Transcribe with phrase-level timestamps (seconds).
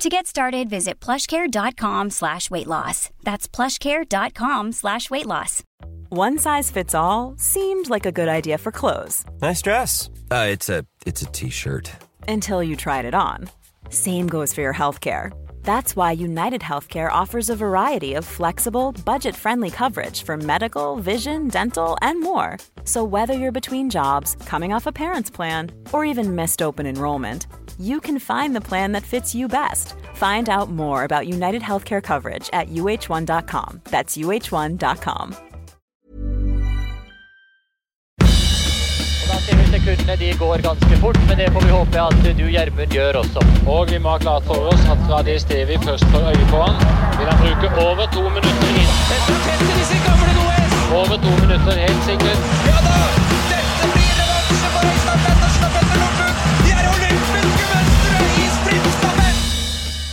[0.00, 3.10] To get started, visit plushcare.com slash weight loss.
[3.22, 5.62] That's plushcare.com slash weight loss.
[6.08, 10.08] One size fits all seemed like a good idea for clothes Nice dress.
[10.30, 11.92] Uh, it's a it's a t-shirt.
[12.26, 13.50] until you tried it on.
[13.90, 15.32] Same goes for your healthcare.
[15.62, 21.48] That's why United Healthcare offers a variety of flexible, budget friendly coverage for medical, vision,
[21.48, 22.56] dental, and more.
[22.84, 27.46] So, whether you're between jobs, coming off a parent's plan, or even missed open enrollment,
[27.80, 29.94] you can find the plan that fits you best.
[30.14, 33.80] Find out more about United Healthcare coverage at uh1.com.
[33.84, 35.34] That's uh1.com.
[39.22, 42.38] Og Da ser vi sekundene de går ganske fort, men det får vi håpe at
[42.38, 43.40] du, Gjermund, gjør også.
[43.66, 46.46] Og vi må ha klart for oss at fra det stedet vi først får øye
[46.50, 46.76] på han,
[47.18, 48.90] vil han bruke over to minutter inn.
[51.00, 53.29] Over to minutter, helt sikkert.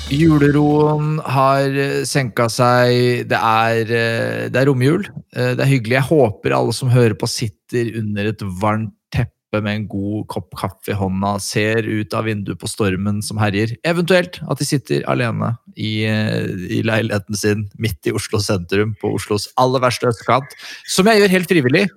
[0.07, 3.25] Juleroen har eh, senka seg.
[3.27, 5.03] Det er, eh, det er romjul.
[5.35, 5.97] Eh, Det er hyggelig.
[5.97, 10.55] Jeg håper alle som hører på, sitter under et varmt teppe med en god kopp
[10.55, 13.75] kaffe i hånda, ser ut av vinduet på stormen som herjer.
[13.83, 19.49] Eventuelt at de sitter alene i, i leiligheten sin midt i Oslo sentrum, på Oslos
[19.59, 20.55] aller verste østkant.
[20.87, 21.87] Som jeg gjør helt frivillig,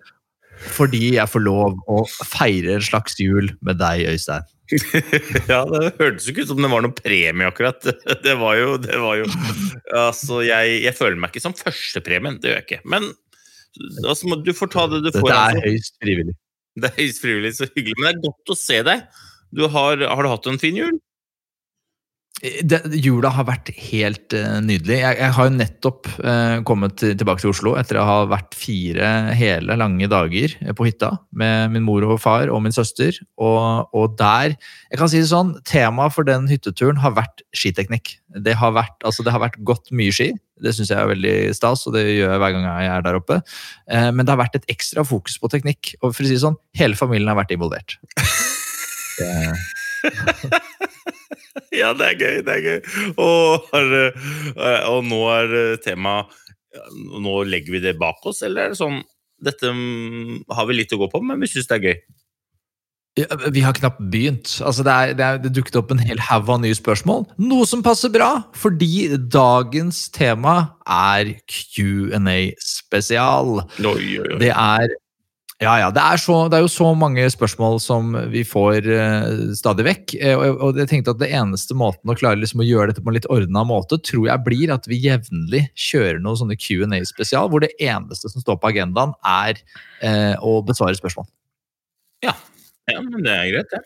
[0.75, 4.47] fordi jeg får lov å feire en slags jul med deg, Øystein.
[5.51, 7.83] ja, det hørtes jo ikke ut som det var noe premie, akkurat.
[8.27, 9.27] Det var jo, det var jo
[9.91, 12.81] Altså, jeg, jeg føler meg ikke som førstepremien, det gjør jeg ikke.
[12.95, 13.09] Men
[14.05, 15.27] altså, må- du får ta det du får.
[15.27, 15.67] Dette er altså.
[15.67, 16.37] høyst frivillig.
[16.81, 17.97] Det er høyst frivillig, så hyggelig.
[17.99, 19.07] Men det er godt å se deg.
[19.51, 21.01] Du har, har du hatt en fin jul?
[22.41, 24.97] Det, jula har vært helt uh, nydelig.
[25.03, 28.57] Jeg, jeg har jo nettopp uh, kommet til, tilbake til Oslo etter å ha vært
[28.57, 33.19] fire hele lange dager eh, på hytta med min mor og far og min søster.
[33.37, 38.15] Og, og der Jeg kan si det sånn, temaet for den hytteturen har vært skiteknikk.
[38.41, 40.31] Det har vært, altså, det har vært gått mye ski.
[40.61, 43.21] Det syns jeg er veldig stas, og det gjør jeg hver gang jeg er der
[43.21, 43.43] oppe.
[43.85, 45.93] Uh, men det har vært et ekstra fokus på teknikk.
[46.01, 48.01] Og for å si det sånn, hele familien har vært involvert.
[49.21, 49.29] Det,
[51.75, 52.79] Ja, det er gøy, det er gøy.
[53.23, 56.31] Og, eh, og nå er temaet
[57.19, 59.01] Nå legger vi det bak oss, eller er det sånn
[59.43, 61.97] Dette mm, har vi litt å gå på, men vi syns det er gøy.
[63.19, 64.53] Ja, vi har knapt begynt.
[64.63, 67.25] Altså, det, er, det, er, det dukket opp en hel haug av nye spørsmål.
[67.43, 73.65] Noe som passer bra, fordi dagens tema er Q&A spesial.
[73.81, 74.39] Oi, oi, oi.
[74.45, 74.95] Det er
[75.61, 79.51] ja, ja, det er, så, det er jo så mange spørsmål som vi får uh,
[79.59, 80.15] stadig vekk.
[80.17, 83.05] eh, og, og jeg tenkte at det eneste måten å klare liksom å gjøre dette
[83.05, 87.03] på en litt ordna måte, tror jeg blir at vi jevnlig kjører noen sånne Q&A
[87.05, 89.61] spesial, hvor det eneste som står på agendaen, er
[90.01, 91.29] uh, å besvare spørsmål.
[92.25, 92.33] Ja.
[92.89, 93.85] ja, men det er greit, det.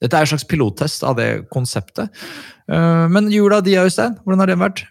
[0.00, 2.24] Dette er en slags pilottest av det konseptet.
[2.72, 4.86] Uh, Men jula di, Øystein, hvordan har den vært?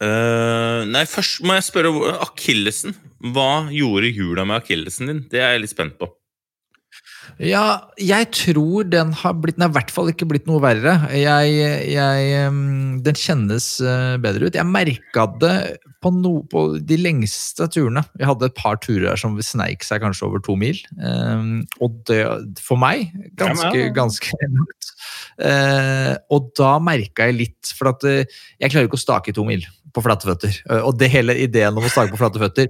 [0.00, 2.94] Eh, nei, først må jeg spørre akillesen.
[3.34, 5.22] Hva gjorde jula med akillesen din?
[5.32, 6.08] Det er jeg litt spent på.
[7.40, 10.96] Ja, jeg tror den har blitt Den har i hvert fall ikke blitt noe verre.
[11.14, 11.52] Jeg,
[11.92, 12.50] jeg,
[13.06, 14.56] den kjennes eh, bedre ut.
[14.58, 15.54] Jeg merka det
[16.02, 18.02] på, no, på de lengste turene.
[18.18, 20.80] Vi hadde et par turer som sneik seg kanskje over to mil.
[21.80, 22.22] Og det,
[22.60, 23.94] for meg, ganske, Ja, ja.
[23.96, 24.92] ganske langt.
[25.40, 28.24] Eh, og da merka jeg litt, for at eh,
[28.60, 30.60] jeg klarer ikke å stake to mil på flate føtter.
[30.86, 32.68] Og det hele ideen om å stake på flate føtter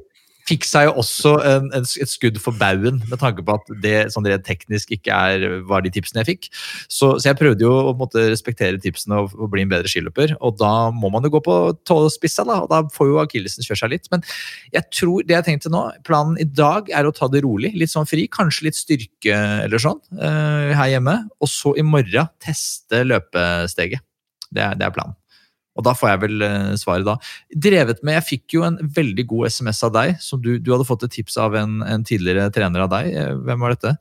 [0.51, 3.97] fikk seg jo også en, en, et skudd for baugen, med tanke på at det
[4.15, 6.49] sånn rent teknisk ikke er, var de tipsene jeg fikk.
[6.87, 10.35] Så, så jeg prøvde jo å måtte respektere tipsene og, og bli en bedre skiløper,
[10.41, 13.83] og da må man jo gå på tåspissa, da, og da får jo akillesen kjøre
[13.85, 14.11] seg litt.
[14.13, 14.27] Men
[14.75, 17.93] jeg tror det jeg tenkte nå, planen i dag er å ta det rolig, litt
[17.93, 23.05] sånn fri, kanskje litt styrke eller sånn uh, her hjemme, og så i morgen teste
[23.07, 24.05] løpesteget.
[24.51, 25.20] Det er, det er planen.
[25.81, 27.17] Og da får jeg vel eh, svaret da.
[27.67, 30.89] Drevet med, Jeg fikk jo en veldig god SMS av deg, som du, du hadde
[30.89, 33.13] fått et tips av en, en tidligere trener av deg.
[33.17, 33.95] Eh, Hvem var dette?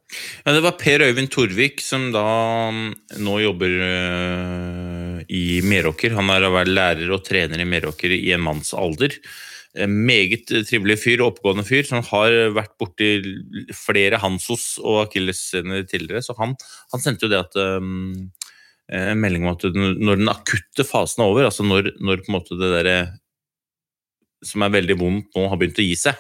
[0.44, 2.26] Ja, det var Per Øyvind Torvik, som da
[2.76, 2.88] mm,
[3.24, 6.18] nå jobber øh, i Meråker.
[6.20, 9.16] Han har vært lærer og trener i Meråker i en manns alder.
[9.80, 13.12] Meget trivelig fyr, oppegående fyr, som har vært borti
[13.78, 16.24] flere Hansos og akillessener tidligere.
[16.26, 16.56] Så han,
[16.92, 18.32] han sendte jo det at øhm,
[18.90, 22.38] en melding om at når den akutte fasen er over, altså når, når på en
[22.40, 22.98] måte det derre
[24.46, 26.18] som er veldig vondt nå, har begynt å gi seg,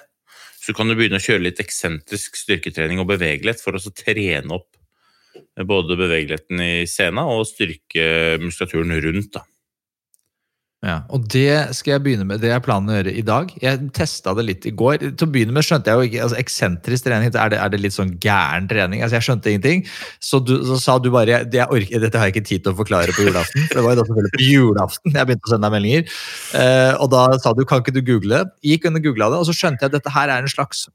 [0.60, 4.76] så kan du begynne å kjøre litt eksentrisk styrketrening og bevegelighet for å trene opp
[5.70, 9.32] både bevegeligheten i sena og styrke muskulaturen rundt.
[9.34, 9.46] da.
[10.80, 12.40] Ja, og det skal jeg begynne med.
[12.40, 13.50] Det er planen å gjøre i dag.
[13.60, 15.02] Jeg testa det litt i går.
[15.20, 17.82] Til å begynne med skjønte jeg jo ikke altså Eksentrisk trening, er det, er det
[17.84, 19.04] litt sånn gæren trening?
[19.04, 19.84] Altså Jeg skjønte ingenting.
[20.24, 22.80] Så, du, så sa du bare det orker, Dette har jeg ikke tid til å
[22.80, 23.68] forklare på julaften.
[23.68, 26.18] For det var jo da selvfølgelig på julaften jeg begynte å sende deg meldinger.
[26.62, 28.56] Eh, og da sa du kan ikke du google det?
[28.72, 30.88] Gikk under og googla det, og så skjønte jeg at dette her er en slags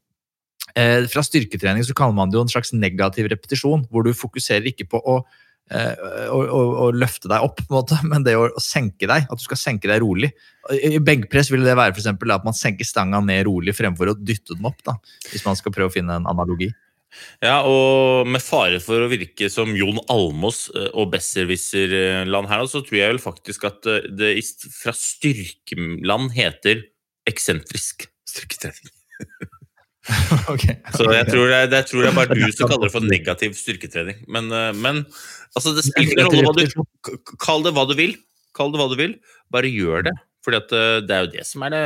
[0.73, 4.65] eh, Fra styrketrening så kaller man det jo en slags negativ repetisjon, hvor du fokuserer
[4.73, 5.21] ikke på å
[5.73, 9.25] å, å, å, løfte deg opp, på en måte, men det å, å, senke deg.
[9.25, 10.31] At du skal senke deg rolig.
[10.69, 14.17] I benkpress vil det være for eksempel, at man senker stanga ned rolig fremfor å
[14.17, 14.81] dytte den opp.
[14.85, 14.97] Da,
[15.31, 16.71] hvis man skal prøve å finne en analogi.
[17.43, 22.81] Ja, og med fare for å virke som Jon Almås eh, og besserwisser-land her, så
[22.83, 24.33] tror jeg vel faktisk at eh, det
[24.75, 26.83] fra styrkeland heter
[27.29, 28.91] eksentrisk styrketrening.
[30.53, 30.77] okay.
[30.93, 33.09] Så jeg tror, det er, jeg tror det er bare du som kaller det for
[33.09, 34.21] negativ styrketrening.
[34.29, 35.05] Men, men
[35.55, 38.15] Altså, det spiller ingen rolle hva du Kall det hva du vil.
[38.55, 39.13] Kall det hva du vil.
[39.53, 40.15] Bare gjør det.
[40.45, 41.85] Fordi eh, det er jo det som er det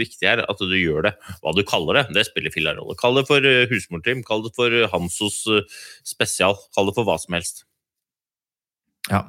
[0.00, 1.12] viktige her, at du gjør det.
[1.44, 2.96] Hva du kaller det, det spiller filla rolle.
[2.98, 7.20] Kall det for eh, husmortrim, kall det for Hansos eh, spesial, kall det for hva
[7.22, 7.64] som helst.
[9.08, 9.22] Ja.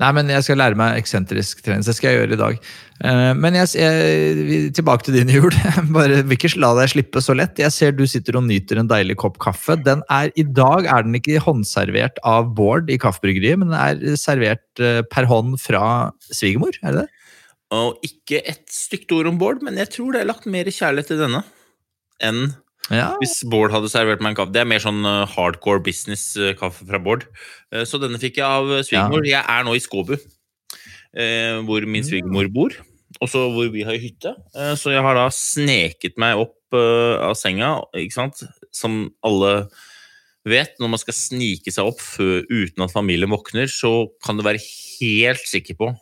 [0.00, 1.82] Nei, men jeg skal lære meg eksentrisk trening.
[1.84, 2.60] Det skal jeg gjøre i dag.
[3.02, 5.56] Uh, men jeg, jeg, tilbake til din jul.
[5.92, 7.58] Bare vil ikke la deg slippe så lett.
[7.60, 9.76] Jeg ser du sitter og nyter en deilig kopp kaffe.
[9.82, 14.20] Den er, I dag er den ikke håndservert av Bård i Kaffebryggeriet, men den er
[14.20, 17.12] servert uh, per hånd fra svigermor, er det det?
[17.76, 21.16] Og ikke et stygt ord om Bård, men jeg tror det er lagt mer kjærlighet
[21.16, 21.42] i denne
[22.24, 22.54] enn
[22.92, 23.08] ja.
[23.20, 24.54] Hvis Bård hadde servert meg en kaffe.
[24.54, 27.26] Det er mer sånn uh, hardcore business-kaffe uh, fra Bård.
[27.74, 29.26] Uh, så denne fikk jeg av svigermor.
[29.26, 30.14] Jeg er nå i Skåbu,
[31.66, 32.76] hvor min svigermor bor.
[33.24, 34.34] Også hvor vi har hytte.
[34.76, 38.42] Så jeg har da sneket meg opp av senga, ikke sant.
[38.74, 39.54] Som alle
[40.46, 44.44] vet, når man skal snike seg opp før, uten at familien våkner, så kan du
[44.44, 45.94] være helt sikker på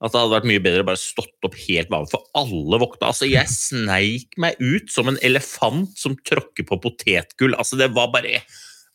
[0.00, 3.10] at det hadde vært mye bedre å bare stått opp helt vanlig, for alle våkna.
[3.10, 7.56] Altså, jeg sneik meg ut som en elefant som tråkker på potetgull.
[7.58, 8.40] Altså, det var bare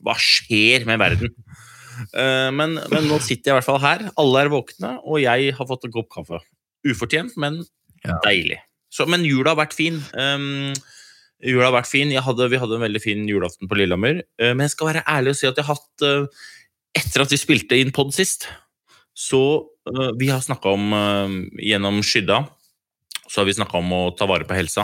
[0.03, 1.31] Hva skjer med verden?
[2.11, 4.07] Uh, men, men, nå sitter jeg i hvert fall her.
[4.19, 6.41] Alle er våkne, og jeg har fått en kopp kaffe.
[6.85, 7.61] Ufortjent, men
[8.03, 8.17] ja.
[8.25, 8.59] deilig.
[8.93, 10.01] Så, men jula har vært fin.
[10.17, 10.73] Um,
[11.45, 12.11] jula har vært fin.
[12.25, 14.23] Hadde, vi hadde en veldig fin julaften på Lillehammer.
[14.41, 16.45] Uh, men jeg skal være ærlig og si at jeg har hatt uh,
[16.95, 18.45] Etter at vi spilte inn pod sist,
[19.15, 22.44] så uh, vi har snakka om uh, Gjennom skydda
[23.25, 24.83] så har vi snakka om å ta vare på helsa,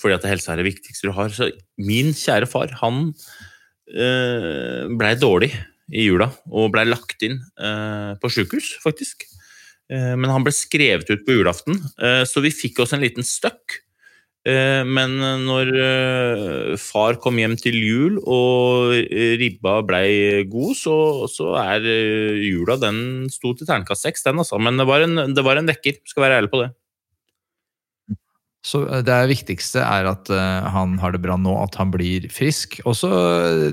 [0.00, 1.28] fordi at helsa er det viktigste du har.
[1.34, 5.50] Så min kjære far, han uh, blei dårlig
[5.92, 7.36] i jula og blei lagt inn
[8.18, 9.22] på sjukehus, faktisk.
[9.86, 11.76] Men han ble skrevet ut på julaften,
[12.26, 13.85] så vi fikk oss en liten støkk Eh,
[14.86, 18.92] men når eh, far kom hjem til jul og
[19.40, 20.96] ribba blei god, så,
[21.32, 24.60] så, er eh, jula Den sto til terningkast seks, den altså.
[24.62, 26.70] Men det var, en, det var en vekker, skal være ærlig på det.
[28.66, 32.26] Så eh, Det viktigste er at uh, han har det bra nå, at han blir
[32.34, 32.78] frisk.
[32.88, 33.10] Og så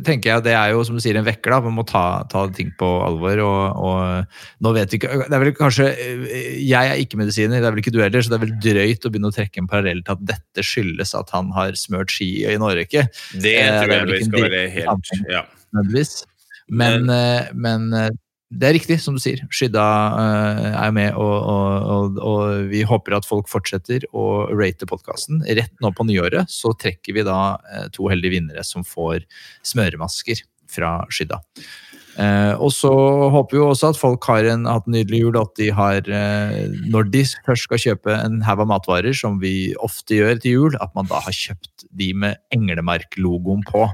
[0.06, 1.62] tenker jeg det er jo som du sier en vekker, da.
[1.66, 3.44] Man må ta, ta ting på alvor.
[3.44, 7.60] Og, og nå vet vi ikke Det er vel kanskje eh, Jeg er ikke medisiner,
[7.60, 9.63] det er vel ikke du heller, så det er vel drøyt å begynne å trekke
[9.63, 13.07] en parallell til at dette skyldes at han har smørt ski i Norge.
[13.34, 15.44] Det tror jeg vi skal være helt ja.
[16.73, 17.09] Men,
[17.59, 17.90] men
[18.54, 19.42] det er riktig, som du sier.
[19.54, 19.83] Skydda
[20.14, 25.42] uh, er med, og, og, og, og, vi håper at folk fortsetter å rate podkasten.
[25.48, 29.26] Rett nå på nyåret så trekker vi da uh, to heldige vinnere som får
[29.66, 31.42] smøremasker fra Skydda.
[32.14, 32.92] Uh, og så
[33.33, 36.06] håper vi også at folk har en, hatt en nydelig jul, at de har
[36.94, 40.78] Når de først skal kjøpe en haug av matvarer, som vi ofte gjør til jul,
[40.83, 43.88] at man da har kjøpt de med Englemark-logoen på.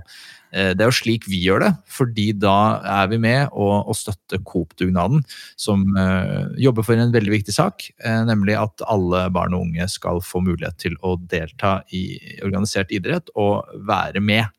[0.50, 3.98] Eh, det er jo slik vi gjør det, fordi da er vi med og, og
[3.98, 5.22] støtter Coop-dugnaden,
[5.60, 9.90] som uh, jobber for en veldig viktig sak, uh, nemlig at alle barn og unge
[9.92, 12.04] skal få mulighet til å delta i
[12.46, 14.50] organisert idrett og være med.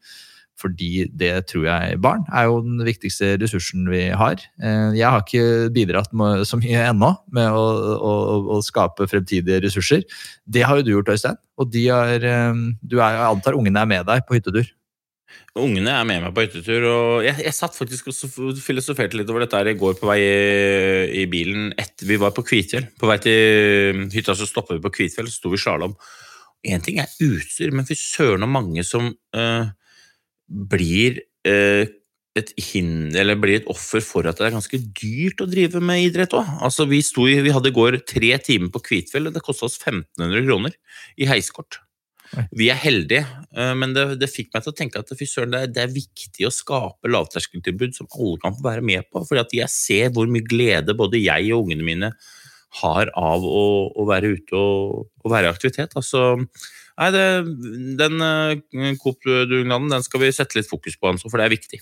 [0.61, 4.43] Fordi det tror jeg barn er jo den viktigste ressursen vi har.
[4.61, 7.63] Jeg har ikke bidratt med, så mye ennå med å,
[7.97, 8.13] å,
[8.59, 10.05] å, skape fremtidige ressurser.
[10.45, 11.41] Det har jo du gjort, Øystein.
[11.57, 12.29] Og er,
[12.85, 14.69] du er, jeg antar ungene er med deg på hyttetur?
[15.59, 19.43] Ungene er med meg på hyttetur, og jeg, jeg satt faktisk og filosoferte litt over
[19.43, 22.87] dette her i går på vei i, i bilen etter vi var på Kvitfjell.
[23.01, 25.97] På vei til hytta så stoppa vi på Kvitfjell, så sto vi i slalåm.
[26.71, 29.73] Én ting er utstyr, men fy søren og mange som uh,
[30.47, 31.19] blir
[31.49, 31.83] uh,
[32.39, 36.07] et hinder, eller blir et offer for at det er ganske dyrt å drive med
[36.07, 36.47] idrett òg.
[36.63, 40.47] Altså, vi, vi hadde i går tre timer på Kvitfjell, og det kosta oss 1500
[40.47, 40.77] kroner
[41.19, 41.83] i heiskort.
[42.55, 43.25] Vi er heldige,
[43.57, 46.47] eh, men det, det fikk meg til å tenke at det, er- det er viktig
[46.47, 49.25] å skape lavterskeltilbud som alle kan få være med på.
[49.27, 52.13] For jeg ser hvor mye glede både jeg og ungene mine
[52.81, 53.65] har av å,
[53.99, 55.97] å være ute og, og være i aktivitet.
[55.99, 56.37] Altså,
[57.01, 57.25] nei, det,
[57.99, 61.81] den uh, Coop-dugnaden skal vi sette litt fokus på, for det er viktig.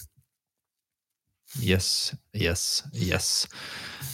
[1.57, 3.49] Yes, yes, yes.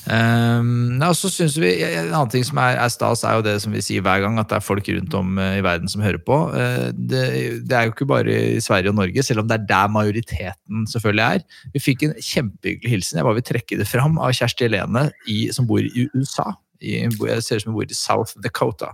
[0.07, 3.57] Um, og så synes vi, En annen ting som er, er stas, er jo det
[3.65, 6.05] som vi sier hver gang, at det er folk rundt om eh, i verden som
[6.05, 6.39] hører på.
[6.55, 7.25] Uh, det,
[7.67, 10.87] det er jo ikke bare i Sverige og Norge, selv om det er der majoriteten
[10.93, 11.63] selvfølgelig er.
[11.75, 15.09] Vi fikk en kjempehyggelig hilsen, jeg bare vil trekke det fram, av Kjersti Helene
[15.57, 16.53] som bor i USA.
[16.85, 18.93] I, jeg ser ut som hun bor i South Dakota.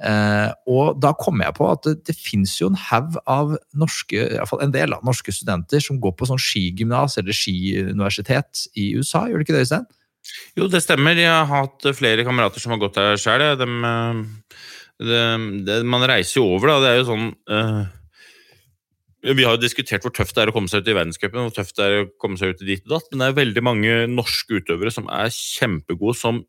[0.00, 4.16] Eh, og da kom jeg på at det, det fins jo en haug av norske,
[4.16, 8.64] i hvert fall en del av norske studenter som går på sånn skigymnas eller skiuniversitet
[8.80, 9.26] i USA.
[9.28, 9.88] Gjør det ikke det, Øystein?
[10.56, 11.18] Jo, det stemmer.
[11.18, 13.44] Jeg har hatt flere kamerater som har gått der sjøl.
[15.00, 16.78] Man reiser jo over, da.
[16.82, 17.80] Det er jo sånn uh,
[19.24, 21.56] Vi har jo diskutert hvor tøft det er å komme seg ut i verdenscupen, hvor
[21.56, 23.64] tøft det er å komme seg ut i dit og datt, men det er veldig
[23.64, 26.44] mange norske utøvere som er kjempegode, som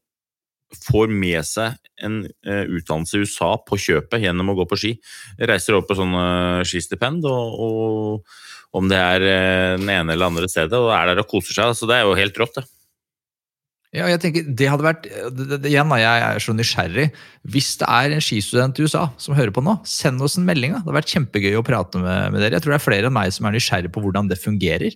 [0.87, 4.93] får med seg en eh, utdannelse i USA på kjøpet gjennom å gå på ski.
[5.39, 10.31] Reiser over på sånn eh, skistipend, og, og om det er eh, den ene eller
[10.31, 11.75] andre stedet, og er der og koser seg.
[11.77, 12.67] Så det er jo helt rått, det.
[13.91, 17.09] Ja, jeg tenker, det hadde vært, det, det, Igjen, jeg er så nysgjerrig.
[17.51, 20.71] Hvis det er en skistudent i USA som hører på nå, send oss en melding.
[20.71, 20.79] da.
[20.79, 22.55] Det hadde vært kjempegøy å prate med, med dere.
[22.55, 24.95] Jeg tror det er flere enn meg som er nysgjerrig på hvordan det fungerer.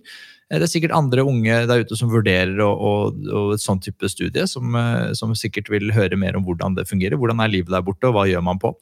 [0.50, 3.80] Eh, Det er sikkert andre unge der ute som vurderer og, og, og et sånn
[3.82, 7.18] type studie, som, eh, som sikkert vil høre mer om hvordan det fungerer.
[7.18, 8.74] Hvordan er livet der borte, og hva gjør man på?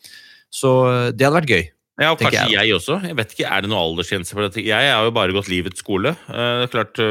[0.52, 1.64] Så eh, det hadde vært gøy.
[2.02, 2.98] Ja, og kanskje jeg jeg, også.
[3.06, 4.64] Jeg vet ikke, Er det noe aldersgrense for dette?
[4.66, 6.10] Jeg har jo bare gått livets skole.
[6.26, 7.02] Eh, Det er klart,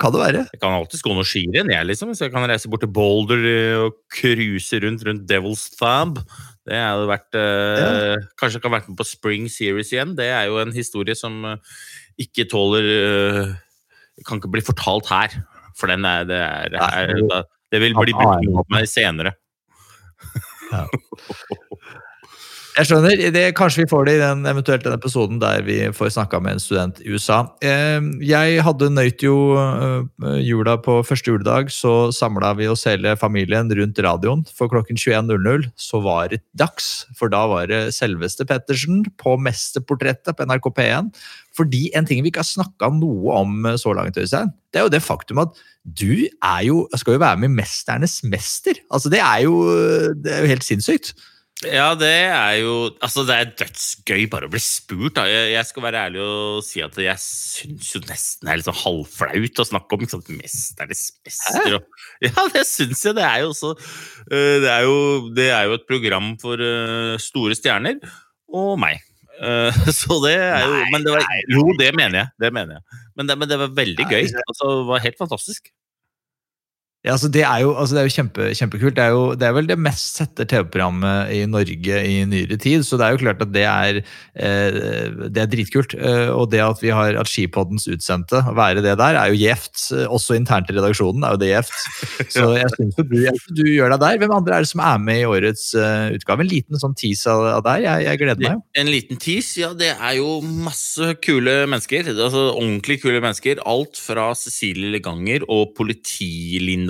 [0.00, 0.42] Kan det være?
[0.48, 2.14] Jeg kan alltid gå noe skirenn, jeg, liksom.
[2.16, 3.42] Så jeg kan reise bort til Boulder
[3.84, 6.22] og cruise rundt rundt Devil's Thab.
[6.64, 10.16] Det hadde vært eh, Kanskje jeg kan vært med på Spring Series igjen.
[10.16, 11.44] Det er jo en historie som
[12.20, 13.54] ikke tåler eh,
[14.28, 15.38] Kan ikke bli fortalt her.
[15.78, 19.36] For den er Det, er, er, det vil bli brukt mot meg senere.
[22.80, 23.18] Jeg skjønner.
[23.34, 26.56] Det, kanskje vi får det i den, eventuelt den episoden der vi får snakka med
[26.56, 27.40] en student i USA.
[27.66, 33.16] Eh, Jeg hadde nøyt jo eh, jula på første juledag, så samla vi oss hele
[33.20, 34.46] familien rundt radioen.
[34.56, 40.38] For klokken 21.00 så var det dags, for da var det selveste Pettersen på Mesterportrettet
[40.38, 41.12] på NRK P1.
[41.60, 44.86] Fordi en ting vi ikke har snakka noe om eh, så langt, Øystein, det er
[44.86, 48.80] jo det faktum at du er jo, skal jo være med i Mesternes mester.
[48.92, 49.60] Altså, det er jo,
[50.16, 51.12] det er jo helt sinnssykt.
[51.60, 55.18] Ja, det er jo Altså, det er dødsgøy bare å bli spurt.
[55.18, 55.26] Da.
[55.28, 58.70] Jeg, jeg skal være ærlig og si at jeg syns jo nesten det er litt
[58.70, 60.06] sånn halvflaut å snakke om.
[60.06, 60.32] Ikke sant?
[60.40, 62.00] Mesternes mester og
[62.30, 63.18] Ja, det syns jeg.
[63.18, 64.96] Det er jo også øh, det, er jo,
[65.36, 66.64] det er jo et program for
[67.20, 68.00] store stjerner
[68.56, 69.04] og meg.
[69.40, 72.32] Eh, så det er jo Men det var, jo, det mener jeg.
[72.44, 73.02] Det mener jeg.
[73.16, 74.42] Men det, men det var veldig Nei, gøy.
[74.44, 75.70] Altså, det var helt fantastisk.
[77.00, 78.94] Ja, altså det er jo, altså det er jo kjempe, kjempekult.
[78.98, 82.82] Det er, jo, det er vel det mest sette TV-programmet i Norge i nyere tid,
[82.84, 84.00] så det er jo klart at det er,
[84.36, 84.76] eh,
[85.32, 85.94] det er dritkult.
[85.96, 89.40] Eh, og det at vi har at Skipoddens utsendte, å være det der, er jo
[89.40, 89.86] gjevt.
[89.96, 91.78] Eh, Også internt i redaksjonen er jo det gjevt.
[92.36, 93.16] Så jeg syns du,
[93.62, 94.20] du gjør deg der.
[94.20, 96.44] Hvem andre er det som er med i årets uh, utgave?
[96.44, 97.86] En liten sånn tease av, av deg.
[97.86, 98.62] Jeg, jeg gleder meg jo.
[98.84, 100.36] En liten tease, ja, det er jo
[100.68, 102.12] masse kule mennesker.
[102.12, 103.64] Altså ordentlig kule mennesker.
[103.64, 105.72] Alt fra Cecilie Leganger og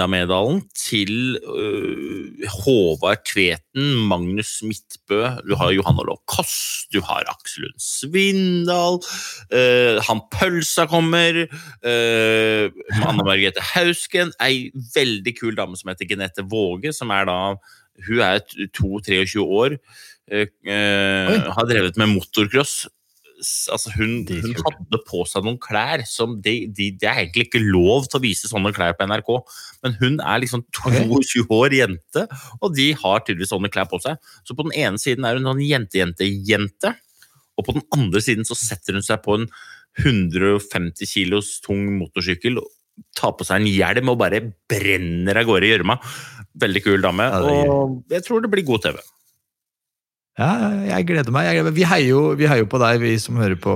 [0.01, 7.67] Politi-Linda-medaljen til uh, Håvard Tveten, Magnus Midtbø, du har Johanna Lå Koss, du har Aksel
[7.67, 9.01] Lund Svindal,
[9.53, 11.45] uh, han Pølsa kommer,
[11.85, 12.67] uh,
[13.05, 17.41] Anne Margrethe Hausken, ei veldig kul dame som heter Genette Våge, som er da
[18.01, 18.41] Hun er
[18.73, 19.77] 22-23 år.
[20.33, 22.87] øh, øh, har drevet med motorcross.
[23.73, 27.63] Altså hun, hun hadde på seg noen klær som de, de, Det er egentlig ikke
[27.65, 29.31] lov til å vise sånne klær på NRK,
[29.87, 32.27] men hun er liksom 22 år jente,
[32.61, 34.21] og de har tydeligvis sånne klær på seg.
[34.45, 36.95] Så på den ene siden er hun sånn jente-jente-jente,
[37.57, 39.49] og på den andre siden så setter hun seg på en
[40.01, 42.61] 150 kilos tung motorsykkel,
[43.17, 45.97] tar på seg en hjelm og bare brenner av gårde i gjørma.
[46.61, 49.01] Veldig kul dame, og jeg tror det blir god TV.
[50.39, 50.51] Ja,
[50.87, 51.49] jeg gleder meg.
[51.49, 51.77] Jeg gleder meg.
[51.77, 53.75] Vi, heier jo, vi heier jo på deg, vi som hører på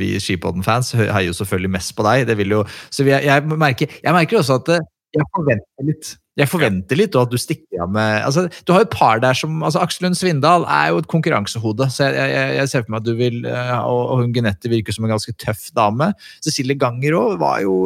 [0.00, 0.92] vi Skipodden-fans.
[0.98, 2.28] Heier jo selvfølgelig mest på deg.
[2.50, 4.84] Jo, så vi, jeg, merker, jeg merker også at eh,
[5.16, 8.90] jeg forventer litt Jeg forventer litt at du stikker av med altså, Du har et
[8.90, 11.86] par der som altså Aksel Lund Svindal er jo et konkurransehode.
[11.94, 14.70] så jeg, jeg, jeg ser for meg at du vil eh, Og, og hun Genette
[14.72, 16.10] virker som en ganske tøff dame.
[16.42, 17.76] Cecilie Ganger òg var jo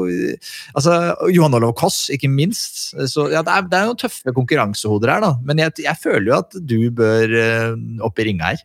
[0.72, 0.96] altså
[1.34, 2.94] Johan Olav Koss, ikke minst.
[3.12, 5.32] Så ja, det er, det er noen tøffe konkurransehoder her, da.
[5.44, 7.76] Men jeg, jeg føler jo at du bør uh,
[8.08, 8.64] opp i ringa her.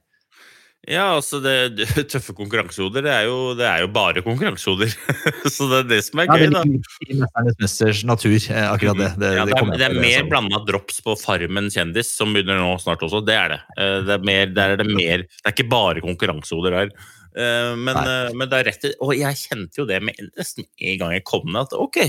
[0.84, 3.14] Ja, altså det, Tøffe konkurransehoder, det
[3.60, 4.92] det er jo bare konkurransehoder.
[5.56, 6.64] så det er det som er ja, gøy, da.
[7.08, 9.10] Det er mesters natur, eh, akkurat det.
[9.22, 12.74] Det, ja, det, er, det er mer blanda drops på Farmen kjendis, som begynner nå
[12.84, 13.24] snart også.
[13.24, 13.60] Det er det.
[13.78, 16.92] Eh, det er, mer, der er det mer Det er ikke bare konkurransehoder her.
[17.32, 18.02] Eh, men,
[18.36, 21.48] men, det er rett Og jeg kjente jo det med nesten en gang jeg kom
[21.48, 22.02] ned, at ok,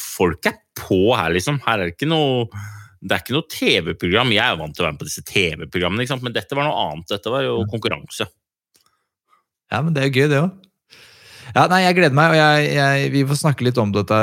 [0.00, 1.62] folk er på her, liksom.
[1.68, 2.48] Her er det ikke noe
[3.06, 4.34] det er ikke noe TV-program.
[4.34, 7.08] Jeg er vant til å være med på disse TV-programmene, men dette var noe annet.
[7.12, 8.26] Dette var jo konkurranse.
[9.72, 10.62] Ja, men det er jo gøy, det òg.
[11.54, 14.16] Ja, nei, Jeg gleder meg, og jeg, jeg, vi får snakke litt om dette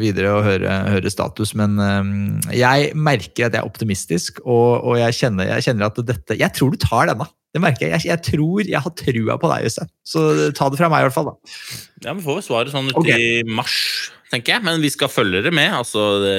[0.00, 1.52] videre og høre, høre status.
[1.58, 2.14] Men um,
[2.56, 6.56] jeg merker at jeg er optimistisk, og, og jeg, kjenner, jeg, kjenner, at dette Jeg
[6.56, 7.28] tror du tar denne.
[7.50, 8.06] Det merker jeg.
[8.08, 9.92] Jeg, tror jeg har trua på deg, Øystein.
[10.06, 10.24] Så
[10.56, 11.32] ta det fra meg, i hvert fall.
[11.32, 11.56] da.
[12.06, 13.42] Ja, Vi får vel svaret sånn uti okay.
[13.44, 13.76] mars,
[14.32, 14.64] tenker jeg.
[14.66, 15.74] Men vi skal følge det med.
[15.82, 16.14] altså...
[16.24, 16.38] Det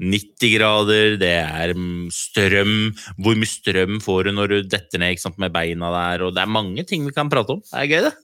[0.00, 1.74] 90 grader, det er
[2.14, 2.74] strøm
[3.20, 6.26] Hvor mye strøm får du når du detter ned sant, med beina der?
[6.26, 7.62] og Det er mange ting vi kan prate om.
[7.64, 8.16] Det er gøy, det.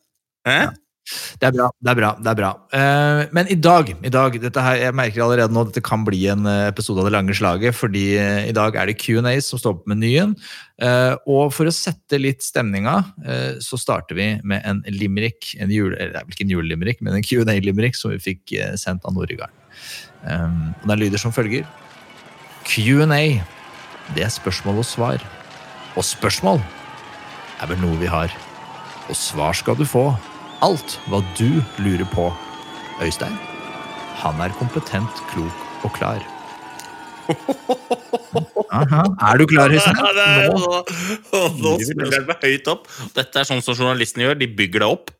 [0.47, 0.67] Ja.
[1.07, 1.67] Det er bra.
[1.79, 2.49] det er bra, det er bra.
[2.75, 6.49] Uh, men i dag, i dag her, jeg merker allerede nå dette kan bli en
[6.51, 9.77] eh, episode av Det lange slaget, fordi uh, i dag er det Q&A som står
[9.79, 10.35] på menyen.
[10.83, 12.99] Uh, og for å sette litt stemninga,
[13.63, 15.55] så starter vi med en limerick.
[15.63, 19.07] En jule, det er vel ikke en julelimerick, men en Q&A-limerick som vi fikk sendt
[19.07, 19.66] av Noregarden.
[20.27, 21.67] Um, og Den lyder som følger.
[22.67, 23.41] Q&A,
[24.15, 25.23] det er spørsmål og svar.
[25.97, 26.61] Og spørsmål
[27.63, 28.33] er vel noe vi har.
[29.09, 30.09] Og svar skal du få.
[30.67, 32.31] Alt hva du lurer på.
[33.05, 33.37] Øystein,
[34.23, 36.23] han er kompetent, klok og klar.
[38.73, 39.03] Aha.
[39.31, 40.01] Er du klar, Øystein?
[40.01, 40.83] Nå,
[41.61, 42.89] nå spiller jeg meg høyt opp.
[43.15, 44.41] Dette er sånn som journalistene gjør.
[44.43, 45.13] De bygger deg opp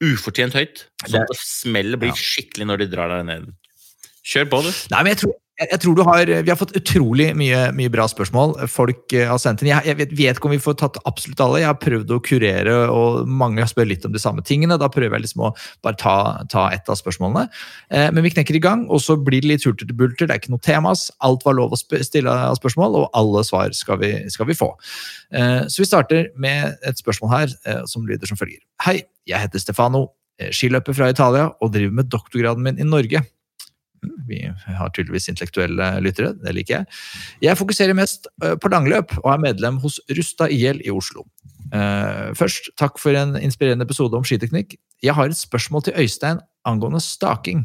[0.00, 0.86] ufortjent høyt.
[1.04, 3.50] Sånn at det smeller blir skikkelig når de drar deg ned.
[4.26, 4.72] Kjør på, du.
[4.92, 8.06] Nei, men jeg tror, jeg, tror du har, Vi har fått utrolig mye, mye bra
[8.08, 8.54] spørsmål.
[8.70, 9.70] Folk uh, har sendt inn.
[9.72, 11.60] Jeg, jeg vet, vet, ikke om vi får tatt absolutt alle.
[11.62, 14.78] Jeg har prøvd å kurere, og mange spør litt om de samme tingene.
[14.80, 15.52] Da prøver jeg liksom å
[15.84, 16.16] bare ta,
[16.52, 17.46] ta ett av spørsmålene.
[17.92, 20.28] Uh, men vi knekker i gang, og så blir det litt hurtig til bulter.
[20.28, 21.08] Det er ikke noe temas.
[21.24, 24.72] Alt var lov å stille av spørsmål, og alle svar skal vi, skal vi få.
[25.32, 28.60] Uh, så vi starter med et spørsmål her som lyder som følger.
[28.84, 30.06] Hei, jeg heter Stefano,
[30.56, 33.20] skiløper fra Italia og driver med doktorgraden min i Norge.
[34.28, 37.00] Vi har tydeligvis intellektuelle lyttere, det liker jeg.
[37.44, 41.26] Jeg fokuserer mest eh, på langløp og er medlem hos Rusta IL i Oslo.
[41.70, 44.76] Eh, først, takk for en inspirerende episode om skiteknikk.
[45.04, 47.64] Jeg har et spørsmål til Øystein angående staking.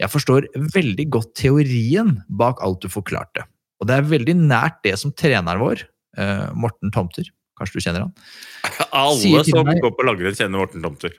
[0.00, 3.46] Jeg forstår veldig godt teorien bak alt du forklarte,
[3.80, 5.84] og det er veldig nært det som treneren vår,
[6.18, 8.16] eh, Morten Tomter, kanskje du kjenner han?
[9.04, 11.14] Alle som meg, går på langrenn, kjenner Morten Tomter.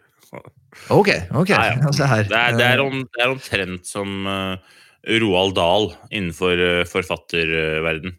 [0.91, 1.51] Ok, ok.
[1.53, 1.79] Nei, ja.
[1.87, 4.57] altså det, er, det, er om, det, er, omtrent som uh,
[5.21, 8.17] Roald Dahl innenfor uh, forfatterverden.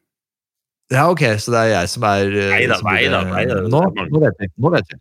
[0.94, 3.60] Ja, ok, så det er jeg som er uh, Nei da, nei da.
[3.66, 4.50] Nå, nå, vet vi.
[4.62, 5.00] Nå vet vi.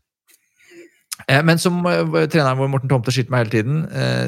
[1.48, 3.78] Men som treneren vår Morten Tomte skyter meg hele tiden,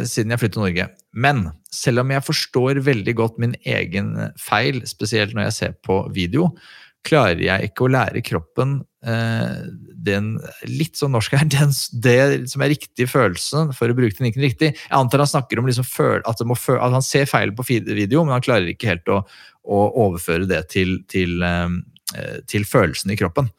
[0.08, 0.86] siden jeg flyttet til Norge.
[1.14, 6.00] Men selv om jeg forstår veldig godt min egen feil, spesielt når jeg ser på
[6.16, 6.48] video,
[7.08, 10.34] klarer jeg ikke å lære kroppen eh, den
[10.68, 12.18] litt sånn norsk her, den, det
[12.52, 14.72] som er riktig følelse, for å bruke teknikken riktig.
[14.76, 18.24] Jeg antar han snakker om liksom føl, at, føl, at, han ser feil på video,
[18.24, 19.22] men han klarer ikke helt å,
[19.68, 23.52] å overføre det til, til, eh, til, følelsen i kroppen.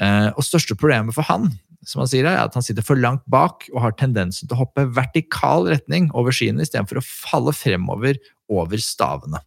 [0.00, 1.50] Eh, og største problemet for han
[1.86, 4.64] som han sier er at han sitter for langt bak og har tendensen til å
[4.66, 8.20] hoppe vertikal retning over skiene istedenfor å falle fremover
[8.52, 9.40] over stavene.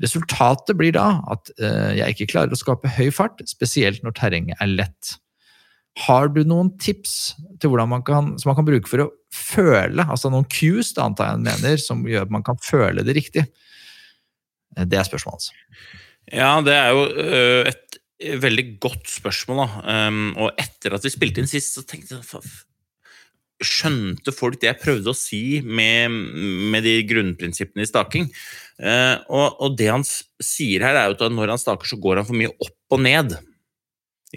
[0.00, 4.62] Resultatet blir da at eh, jeg ikke klarer å skape høy fart, spesielt når terrenget
[4.62, 5.16] er lett.
[6.06, 10.06] Har du noen tips til hvordan man kan, som man kan bruke for å føle,
[10.06, 13.16] altså noen cues da, antar jeg han mener, som gjør at man kan føle det
[13.18, 13.44] riktig?
[14.76, 15.52] Eh, det er spørsmålet hans.
[16.30, 19.64] Ja, det er jo uh, et veldig godt spørsmål.
[19.64, 20.08] da.
[20.08, 22.28] Um, og etter at vi spilte inn sist, så tenkte jeg
[23.64, 26.12] skjønte folk det jeg prøvde å si med,
[26.72, 28.28] med de grunnprinsippene i staking.
[28.80, 32.22] Eh, og, og, det han sier her, er jo at når han staker, så går
[32.22, 33.36] han for mye opp og ned.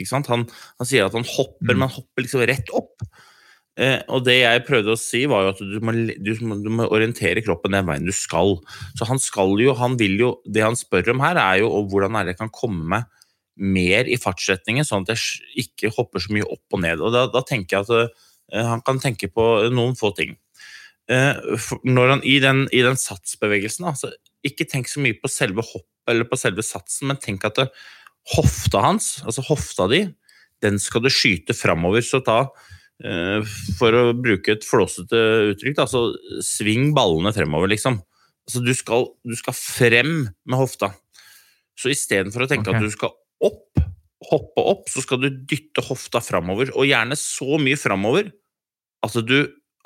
[0.10, 0.48] Han, han,
[0.90, 1.76] sier at han hopper, mm.
[1.76, 3.06] men han hopper liksom rett opp.
[3.80, 6.86] Eh, og det jeg prøvde å si, var jo at du må, du, du må,
[6.94, 8.58] orientere kroppen den veien du skal.
[9.00, 12.20] Så han skal jo, han vil jo Det han spør om her, er jo hvordan
[12.20, 13.10] er det jeg kan komme meg
[13.54, 17.02] mer i fartsretningen, sånn at jeg ikke hopper så mye opp og ned.
[17.06, 20.36] Og da, da tenker jeg at han kan tenke på noen få ting.
[21.12, 24.14] Eh, når han, I den, i den satsbevegelsen, altså,
[24.46, 27.68] ikke tenk så mye på selve hoppet eller på selve satsen, men tenk at det,
[28.38, 30.06] hofta hans, altså hofta di,
[30.64, 32.04] den skal du skyte framover.
[32.06, 32.46] Så ta,
[33.04, 33.44] eh,
[33.80, 36.06] for å bruke et flåsete uttrykk, da, så
[36.44, 38.00] sving ballene fremover, liksom.
[38.48, 40.94] Altså, du skal, du skal frem med hofta.
[41.80, 42.80] Så istedenfor å tenke okay.
[42.80, 43.12] at du skal
[43.44, 43.84] opp,
[44.24, 48.32] hoppe opp, så skal du dytte hofta framover, og gjerne så mye framover
[49.04, 49.38] at du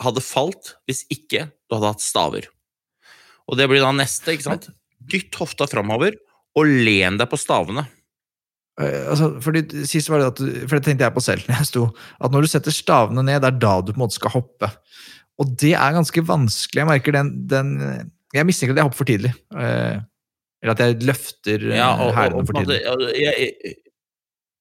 [0.04, 2.48] hadde falt hvis ikke du hadde hatt staver.
[3.48, 4.68] Og det blir da neste, ikke sant?
[5.08, 6.18] Dytt hofta framover,
[6.58, 7.86] og len deg på stavene.
[8.82, 11.70] Eh, altså, fordi sist var det at, for det tenkte jeg på selv når jeg
[11.72, 11.86] sto,
[12.22, 14.70] at når du setter stavene ned, det er da du på en måte skal hoppe.
[15.38, 16.82] Og det er ganske vanskelig.
[16.82, 17.74] Jeg merker den, den
[18.34, 19.34] Jeg mistenker at jeg hopper for tidlig.
[19.54, 20.00] Eh,
[20.64, 22.80] eller at jeg løfter eh, Ja, og, hælene for tidlig.
[22.82, 23.76] ja, jeg,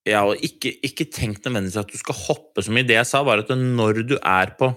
[0.07, 2.87] ja, og ikke, ikke tenk nødvendigvis at du skal hoppe så mye.
[2.87, 4.71] Det jeg sa, var at når du er på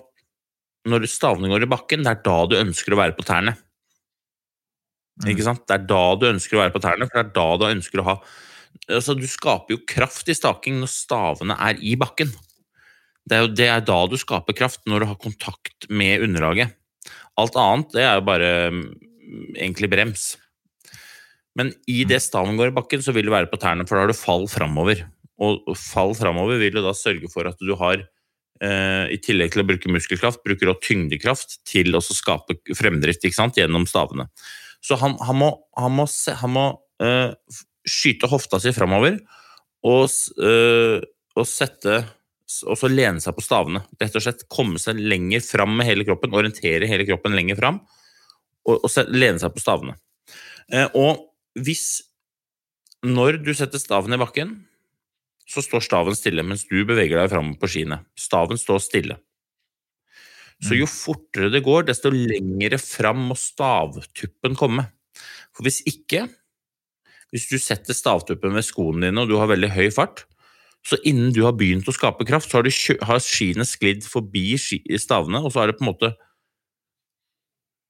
[0.89, 3.51] Når stavene går i bakken, det er da du ønsker å være på tærne.
[5.19, 5.33] Mm.
[5.33, 5.65] Ikke sant?
[5.67, 8.01] Det er da du ønsker å være på tærne, for det er da du ønsker
[8.01, 8.15] å ha
[8.87, 12.31] altså, Du skaper jo kraft i staking når stavene er i bakken.
[13.27, 16.73] Det er jo det er da du skaper kraft, når du har kontakt med underlaget.
[17.37, 18.83] Alt annet det er jo bare mm,
[19.59, 20.31] egentlig brems.
[21.59, 24.07] Men i det staven går i bakken, så vil du være på tærne, for da
[24.07, 25.03] har du fall framover.
[25.39, 28.03] Og fall framover vil jo da sørge for at du har,
[28.61, 33.87] eh, i tillegg til å bruke muskelkraft, bruker også tyngdekraft til å skape fremdrift gjennom
[33.87, 34.27] stavene.
[34.83, 36.67] Så han, han må, han må, se, han må
[37.03, 37.31] eh,
[37.87, 39.19] skyte hofta si framover
[39.87, 40.07] og,
[40.43, 40.99] eh,
[41.35, 42.03] og sette
[42.65, 43.83] og så lene seg på stavene.
[44.01, 47.77] Rett og slett komme seg lenger fram med hele kroppen, orientere hele kroppen lenger fram,
[48.65, 49.97] og, og lene seg på stavene.
[50.73, 51.27] Eh, og
[51.59, 52.05] hvis
[52.99, 54.49] Når du setter staven i bakken,
[55.49, 58.03] så står staven stille mens du beveger deg fram på skiene.
[58.19, 59.17] Staven står stille.
[60.59, 64.89] Så jo fortere det går, desto lengre fram må stavtuppen komme.
[65.55, 66.25] For hvis ikke,
[67.31, 70.25] hvis du setter stavtuppen ved skoene dine og du har veldig høy fart,
[70.85, 72.71] så innen du har begynt å skape kraft, så har, du,
[73.07, 76.13] har skiene sklidd forbi stavene, og så er det på en måte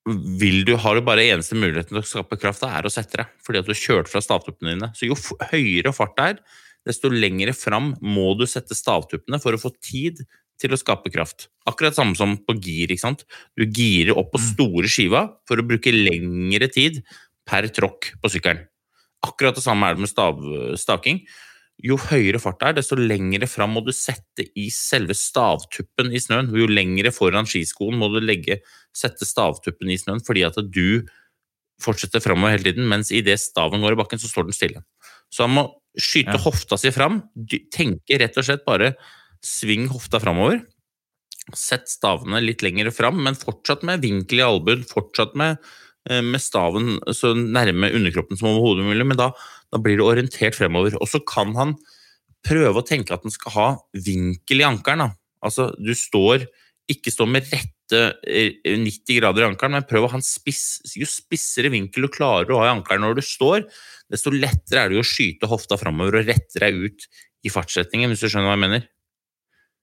[0.10, 3.20] vil du, har du bare eneste muligheten til å skape kraft, det er å sette
[3.20, 4.90] deg, fordi at du har kjørt fra stavtuppene dine.
[4.98, 5.18] Så jo
[5.52, 6.40] høyere fart det er,
[6.88, 10.22] desto lengre fram må du sette stavtuppene for å få tid
[10.60, 11.48] til å skape kraft.
[11.70, 12.92] Akkurat samme som på gir.
[12.92, 13.26] ikke sant?
[13.56, 17.02] Du girer opp på store skiva for å bruke lengre tid
[17.48, 18.66] per tråkk på sykkelen.
[19.26, 20.40] Akkurat det samme er det med stav,
[20.80, 21.24] staking.
[21.80, 26.20] Jo høyere fart det er, desto lengre fram må du sette i selve stavtuppen i
[26.20, 26.52] snøen.
[26.56, 28.60] Jo lengre foran skiskoen må du legge,
[28.96, 31.08] sette stavtuppen i snøen, fordi at du
[31.80, 34.84] fortsetter framover hele tiden, mens idet staven går i bakken, så står den stille.
[35.30, 35.66] Så han må
[36.00, 36.44] skyte Ja.
[36.44, 37.24] hofta si fram,
[37.74, 38.96] tenke rett og slett bare
[39.44, 40.62] sving hofta framover.
[41.56, 45.58] Sett stavene litt lenger fram, men fortsatt med vinkel i albuen, fortsatt med,
[46.10, 49.32] eh, med staven så nærme underkroppen som overhodet mulig, men da,
[49.72, 50.96] da blir det orientert fremover.
[51.02, 51.76] Og så kan han
[52.46, 55.16] prøve å tenke at den skal ha vinkel i ankelen.
[55.44, 56.48] Altså, du står
[56.90, 60.80] ikke stå med rette eh, 90 grader i ankelen, men prøv å ha en spiss.
[60.96, 63.66] Jo spissere vinkel du klarer å ha i ankelen når du står,
[64.10, 67.10] desto lettere er det å skyte hofta framover og rette deg ut
[67.46, 68.88] i fartsretningen, hvis du skjønner hva jeg mener.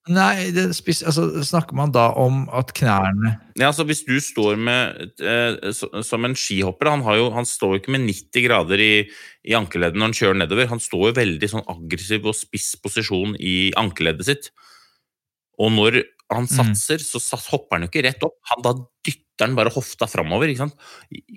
[0.07, 4.55] Nei, det spis, altså, snakker man da om at knærne Ja, altså Hvis du står
[4.55, 8.45] med eh, så- som en skihopper Han, har jo, han står jo ikke med 90
[8.47, 9.11] grader i,
[9.43, 10.69] i ankeleddet når han kjører nedover.
[10.71, 14.51] Han står jo veldig sånn aggressiv og spiss posisjon i ankeleddet sitt.
[15.59, 18.37] Og når han satser, så sats, hopper han jo ikke rett opp.
[18.51, 18.73] Han, da
[19.07, 20.51] dytter han bare hofta framover.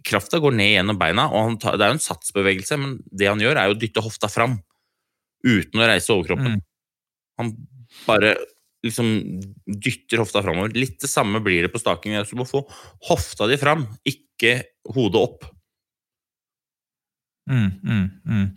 [0.07, 3.29] Krafta går ned gjennom beina, og han tar, det er jo en satsbevegelse, men det
[3.29, 4.57] han gjør, er jo å dytte hofta fram.
[5.45, 6.57] Uten å reise overkroppen.
[6.57, 6.65] Mm.
[7.39, 7.53] Han
[8.07, 8.33] bare
[8.85, 9.11] liksom
[9.65, 10.73] dytter hofta framover.
[10.77, 12.17] Litt det samme blir det på staking.
[12.27, 12.63] Du må få
[13.09, 14.59] hofta di fram, ikke
[14.95, 15.49] hodet opp.
[17.49, 18.47] Mm, mm, mm.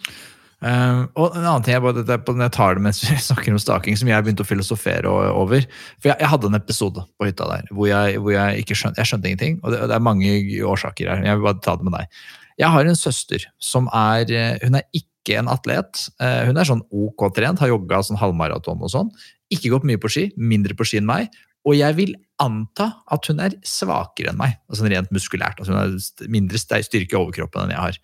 [0.62, 3.62] Eh, og en annen ting jeg, bare, når jeg tar det mens vi snakker om
[3.62, 5.64] staking, som jeg begynte å filosofere over
[5.98, 9.02] For jeg, jeg hadde en episode på hytta der hvor jeg, hvor jeg ikke skjønte,
[9.02, 9.58] jeg skjønte ingenting.
[9.62, 10.34] Og det, det er mange
[10.72, 11.24] årsaker her.
[11.26, 12.20] Jeg vil bare ta det med deg.
[12.62, 16.06] Jeg har en søster som er eh, Hun er ikke en atlet.
[16.22, 19.10] Eh, Hun er sånn ok trent, har jogga sånn halvmaraton og sånn.
[19.52, 21.32] Ikke gått mye på ski, mindre på ski enn meg.
[21.66, 25.60] Og jeg vil anta at hun er svakere enn meg, altså rent muskulært.
[25.62, 28.00] altså Hun har mindre styrke i overkroppen enn jeg har.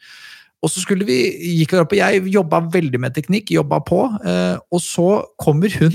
[0.65, 1.21] Og så skulle vi,
[1.61, 5.95] gikk opp, og Jeg jobba veldig med teknikk, jobba på, eh, og så kommer hun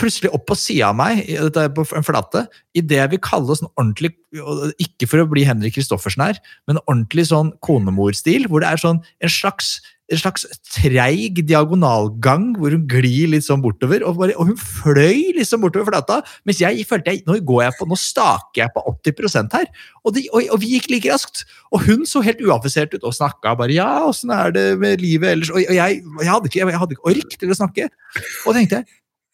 [0.00, 3.22] plutselig opp på sida av meg, dette er på en flate, i det jeg vil
[3.22, 4.10] kalle sånn ordentlig
[4.82, 8.98] Ikke for å bli Henrik Kristoffersen her, men ordentlig sånn konemorstil, hvor det er sånn
[9.22, 9.76] en slags
[10.12, 14.04] en slags treig diagonalgang hvor hun glir litt sånn bortover.
[14.04, 17.76] Og, bare, og hun fløy liksom bortover flata, mens jeg følte jeg, nå går jeg
[17.78, 19.70] på, nå staker jeg på 80 her.
[20.04, 21.46] Og, de, og, og vi gikk like raskt.
[21.72, 25.32] Og hun så helt uaffisert ut og snakka bare 'ja, åssen er det med livet
[25.32, 27.88] ellers?' Og, jeg, jeg, hadde ikke, jeg ikke ork til å snakke.
[28.46, 28.84] Og tenkte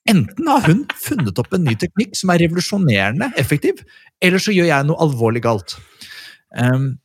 [0.09, 3.83] Enten har hun funnet opp en ny teknikk som er revolusjonerende effektiv,
[4.24, 5.76] eller så gjør jeg noe alvorlig galt.
[6.56, 6.96] Um,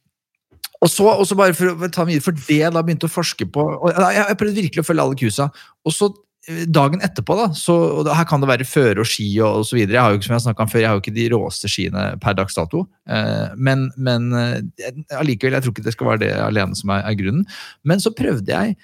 [0.86, 3.48] og så, og bare for å ta videre, for det jeg da begynte å forske
[3.50, 5.48] på og jeg, jeg prøvde virkelig å følge alle kusa.
[5.86, 6.10] Og så
[6.46, 9.80] eh, dagen etterpå, da, så, og her kan det være føre og ski og, så
[9.80, 9.98] videre.
[9.98, 12.06] Jeg har jo ikke som jeg om før, jeg har jo ikke de råeste skiene
[12.22, 12.84] per dags dato.
[13.10, 17.04] Eh, men men eh, allikevel, jeg tror ikke det skal være det alene som er,
[17.10, 17.50] er grunnen.
[17.82, 18.78] Men så prøvde jeg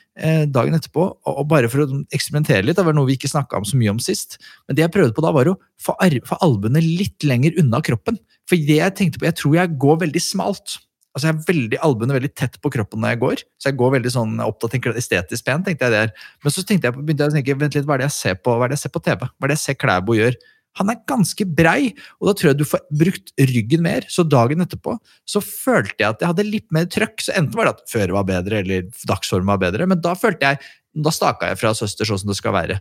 [0.53, 3.77] dagen etterpå, og, bare for å eksperimentere litt, det var noe vi ikke snakka så
[3.79, 4.37] mye om sist,
[4.67, 5.95] men det jeg prøvde på da, var å få,
[6.27, 8.19] få albuene litt lenger unna kroppen.
[8.49, 10.81] For det jeg tenkte på, jeg tror jeg går veldig smalt.
[11.11, 13.43] Altså jeg er veldig albuene veldig tett på kroppen når jeg går.
[13.59, 16.15] Så jeg går veldig sånn opptatt tenker estetisk pen, tenkte jeg det er.
[16.43, 18.55] Men så jeg, begynte jeg å tenke, vent litt, hva er det jeg ser på,
[18.55, 19.27] hva er det jeg ser på TV?
[19.27, 20.37] Hva er det jeg ser Klæbo gjør?
[20.79, 21.89] Han er ganske brei,
[22.21, 24.05] og da tror jeg du får brukt ryggen mer.
[24.07, 24.95] Så dagen etterpå
[25.27, 27.25] så følte jeg at jeg hadde litt mer trøkk.
[27.25, 30.53] Så enten var det at føret var bedre, eller dagsformen var bedre, men da følte
[30.53, 30.61] jeg,
[30.95, 32.79] da staka jeg fra søster sånn som det skal være.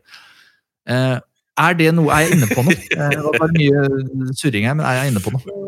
[0.91, 1.19] Eh,
[1.61, 2.79] er det noe, er jeg inne på noe?
[2.79, 5.59] Eh, Det var mye surring her, men er jeg inne på noe?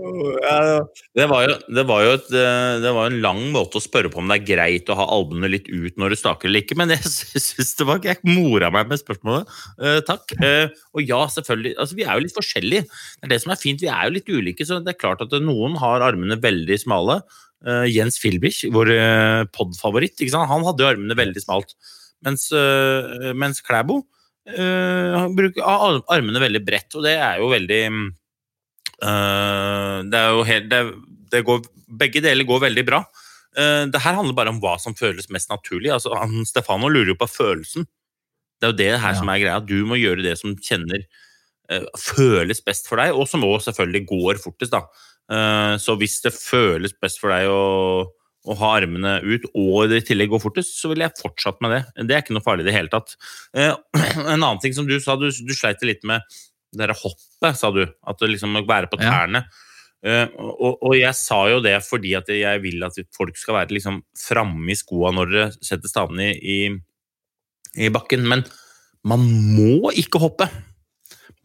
[1.16, 4.10] Det var jo, det var jo et, eh, det var en lang måte å spørre
[4.12, 6.76] på om det er greit å ha albuene litt ut når du staker eller ikke,
[6.78, 7.04] men jeg
[7.46, 9.50] syns det var Jeg mora meg med spørsmålet.
[9.78, 10.34] Uh, takk.
[10.40, 11.74] Uh, og ja, selvfølgelig.
[11.80, 12.86] Altså, vi er jo litt forskjellige.
[12.88, 13.82] Det er det som er fint.
[13.82, 17.20] Vi er jo litt ulike, så det er klart at noen har armene veldig smale.
[17.62, 21.76] Uh, Jens Filbich, vår uh, pod-favoritt, han hadde jo armene veldig smalt.
[22.22, 22.44] Mens,
[23.34, 23.96] mens Klæbo
[24.46, 28.04] bruker armene veldig bredt, og det er jo veldig mm,
[29.02, 30.80] det er jo helt det,
[31.32, 31.64] det går,
[32.02, 33.02] Begge deler går veldig bra.
[33.58, 35.90] Eh, det her handler bare om hva som føles mest naturlig.
[35.92, 36.14] Altså,
[36.48, 37.84] Stefano lurer jo på følelsen.
[38.60, 39.18] Det er jo det her Ja.
[39.18, 39.58] som er greia.
[39.66, 41.02] Du må gjøre det som kjenner
[41.68, 44.72] eh, føles best for deg, og som også selvfølgelig går fortest.
[44.72, 44.84] da.
[45.32, 48.06] Eh, så hvis det føles best for deg å,
[48.46, 51.74] å ha armene ut, og det i tillegg går fortest, så ville jeg fortsatt med
[51.76, 51.82] det.
[52.08, 53.16] Det er ikke noe farlig i det hele tatt.
[53.54, 53.74] Eh,
[54.22, 56.22] en annen ting som du sa, du, du sleit litt med
[56.72, 57.82] det derre hoppet, sa du.
[58.08, 59.10] At det liksom må være på Ja.
[59.12, 59.44] tærne.
[60.02, 63.76] Eh, og, og jeg sa jo det fordi at jeg vil at folk skal være
[63.76, 68.26] liksom framme i skoa når dere setter stavene i, i, i bakken.
[68.26, 68.42] Men
[69.06, 69.22] man
[69.54, 70.48] må ikke hoppe.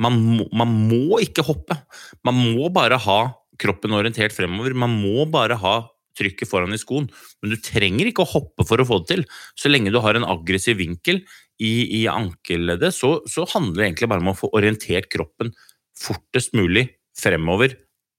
[0.02, 1.78] Man må, man må ikke hoppe.
[2.26, 3.20] Man må bare ha
[3.62, 4.74] kroppen orientert fremover.
[4.78, 5.76] Man må bare ha
[6.18, 7.08] trykket foran i skoen.
[7.42, 9.24] Men du trenger ikke å hoppe for å få det til.
[9.58, 11.22] Så lenge du har en aggressiv vinkel
[11.64, 15.54] i, i ankelleddet, så, så handler det egentlig bare om å få orientert kroppen
[15.98, 17.74] fortest mulig fremover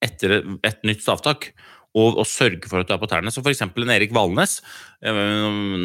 [0.04, 1.52] etter et, nytt stavtak.
[1.98, 3.30] Og, og sørge for at du er på tærne.
[3.32, 3.62] Så f.eks.
[3.64, 4.58] en Erik Valnes.
[5.02, 5.20] eh,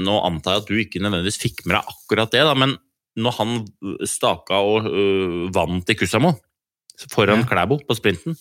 [0.04, 2.76] Nå antar jeg at du ikke nødvendigvis fikk med deg akkurat det, da, men
[3.24, 3.54] når han
[4.10, 6.34] staka og øh, vant i Kusamo
[7.14, 7.48] foran Ja.
[7.50, 8.38] Klæbo på sprinten,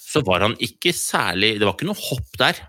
[0.00, 2.60] så var han ikke særlig Det var ikke noe hopp der.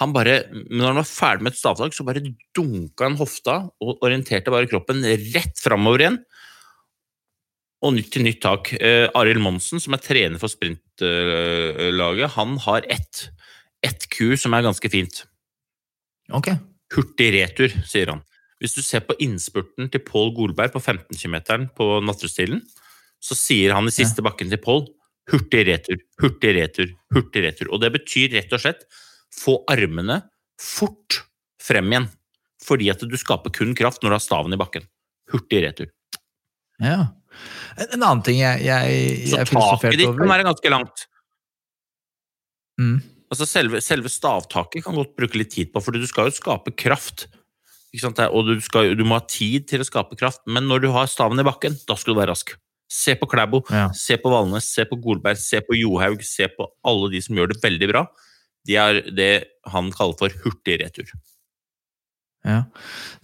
[0.00, 2.22] Han bare, når han var ferdig med et stavtak, så bare
[2.56, 5.00] dunka han hofta og orienterte bare kroppen
[5.32, 6.18] rett framover igjen.
[7.84, 8.72] Og nytt til nytt tak.
[8.76, 13.28] Eh, Arild Monsen, som er trener for sprintlaget, han har ett,
[13.84, 15.22] ett ku som er ganske fint.
[16.34, 16.52] Ok.
[16.92, 18.24] Hurtig retur, sier han.
[18.60, 22.62] Hvis du ser på innspurten til Pål Golberg på 15 km på Nattestilen,
[23.20, 24.86] så sier han i siste bakken til Pål
[25.30, 27.70] hurtig retur, hurtig retur, hurtig retur.
[27.72, 28.86] Og det betyr rett og slett
[29.34, 30.20] få armene
[30.60, 31.22] fort
[31.62, 32.08] frem igjen.
[32.66, 34.86] Fordi at du skaper kun kraft når du har staven i bakken.
[35.32, 35.90] Hurtig retur.
[36.82, 37.12] Ja.
[37.76, 41.06] En, en annen ting jeg, jeg, Så taket ditt kan være ganske langt.
[42.80, 42.96] mm.
[43.26, 46.70] Altså selve, selve stavtaket kan godt bruke litt tid på, for du skal jo skape
[46.78, 47.24] kraft.
[48.30, 51.08] Og du, skal, du må ha tid til å skape kraft, men når du har
[51.10, 52.52] staven i bakken, da skal du være rask.
[52.92, 53.88] Se på Klæbo, Ja.
[53.98, 57.50] se på Valnes, se på Golberg, se på Johaug, se på alle de som gjør
[57.50, 58.04] det veldig bra.
[58.66, 59.32] De er det
[59.72, 61.10] han kaller for hurtig retur.
[62.46, 62.60] Ja.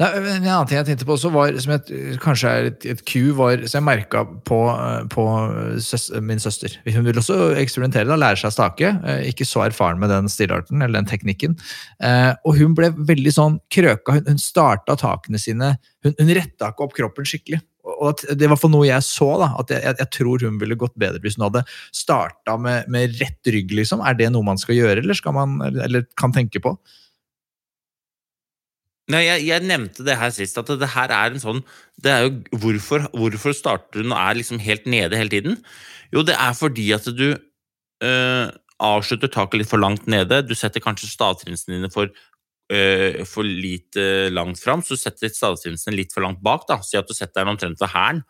[0.01, 3.03] Nei, en annen ting jeg tenkte på også, var, som jeg, kanskje er et, et
[3.07, 4.59] Q, var, som jeg merka på,
[5.15, 5.27] på
[5.85, 6.75] søs, min søster.
[6.89, 8.91] Hun vil også eksperimentere, da, lære seg å stake.
[9.07, 11.55] eh, Ikke så erfaren med den stilarten eller den teknikken.
[12.03, 14.19] Eh, og hun ble veldig sånn krøka.
[14.19, 17.63] Hun, hun starta takene sine Hun, hun retta ikke opp kroppen skikkelig.
[18.03, 20.97] Og det var for noe jeg så, da, at jeg, jeg, tror hun ville gått
[20.99, 21.63] bedre hvis hun hadde
[21.95, 23.75] starta med, med rett rygg.
[23.79, 24.03] liksom.
[24.03, 26.75] Er det noe man skal gjøre, eller, skal man, eller kan tenke på?
[29.13, 31.63] Nei, jeg, jeg nevnte det her sist, at det her er en sånn
[32.03, 35.59] det er jo, hvorfor, hvorfor starter du og er liksom helt nede hele tiden?
[36.15, 38.47] Jo, det er fordi at du øh,
[38.83, 40.43] avslutter taket litt for langt nede.
[40.47, 42.11] Du setter kanskje stavtrinsene dine for,
[42.73, 46.67] øh, for lite langt fram, så du setter stavtrinsene litt for langt bak.
[46.71, 48.25] da, Si at du setter den omtrent ved hælen.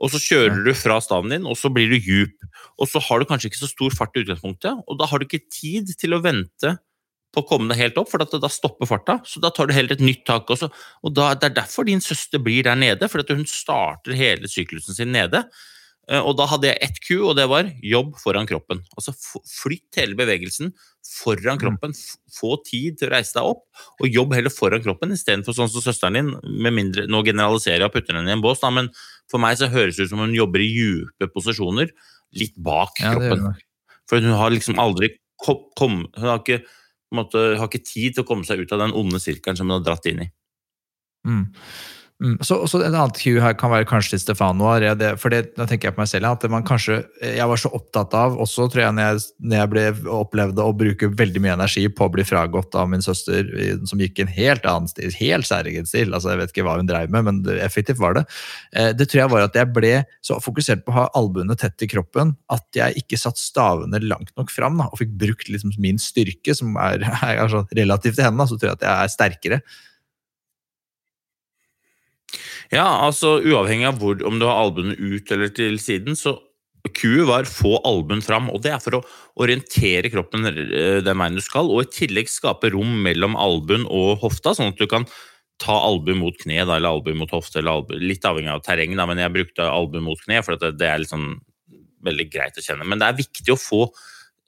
[0.00, 2.46] Og så kjører du fra staven din, og så blir du djup.
[2.80, 5.26] Og så har du kanskje ikke så stor fart i utgangspunktet, og da har du
[5.26, 6.78] ikke tid til å vente
[7.30, 9.18] på å komme deg helt opp, for da stopper farta.
[9.28, 10.70] Så da tar du heller et nytt tak også.
[11.04, 14.96] Og da, Det er derfor din søster blir der nede, for hun starter hele syklusen
[14.96, 15.44] sin nede.
[16.08, 18.80] Eh, Og da hadde jeg ett Q, og det var jobb foran kroppen.
[18.96, 19.12] Altså
[19.46, 20.72] Flytt hele bevegelsen
[21.06, 21.94] foran kroppen.
[22.34, 23.64] Få tid til å reise deg opp,
[24.00, 26.32] og jobb heller foran kroppen istedenfor sånn som søsteren din.
[26.62, 28.90] med mindre, Nå generaliserer jeg og putter henne i en bås, da, men
[29.30, 31.90] for meg så høres det ut som hun jobber i dype posisjoner,
[32.34, 33.54] litt bak kroppen.
[34.08, 36.62] For hun har liksom aldri kom, kom, Hun har ikke,
[37.14, 39.78] måte, har ikke tid til å komme seg ut av den onde sirkelen som hun
[39.78, 40.30] har dratt inn i.
[41.26, 41.46] Mm.
[42.20, 42.36] Mm.
[42.44, 44.68] Så, så En annen cue her kan være kanskje til Stefano.
[45.16, 48.14] for det, da tenker jeg på meg selv at man kanskje, Jeg var så opptatt
[48.14, 51.86] av, også tror jeg når jeg, når jeg ble, opplevde å bruke veldig mye energi
[51.88, 53.48] på å bli fragått av min søster,
[53.88, 56.12] som gikk en helt annen stil, helt særegen stil.
[56.12, 58.26] altså Jeg vet ikke hva hun dreiv med, men effektivt var det.
[58.76, 61.80] Eh, det tror jeg var at jeg ble så fokusert på å ha albuene tett
[61.86, 65.72] i kroppen at jeg ikke satt stavene langt nok fram da, og fikk brukt liksom
[65.80, 68.44] min styrke, som er, er altså, relativt til henne.
[68.44, 69.64] da, Så tror jeg at jeg er sterkere.
[72.70, 76.36] Ja, altså uavhengig av hvor, om du har albuene ut eller til siden, så
[76.96, 79.02] Q var få albuen fram, og det er for å
[79.42, 84.22] orientere kroppen eh, den veien du skal, og i tillegg skape rom mellom albuen og
[84.22, 85.04] hofta, sånn at du kan
[85.60, 88.96] ta albuen mot kne, da, eller albuen mot hofte, eller albue, litt avhengig av terreng,
[88.96, 91.34] da, men jeg brukte albuen mot kne, for det, det er liksom
[92.06, 92.86] veldig greit å kjenne.
[92.88, 93.82] Men det er viktig å få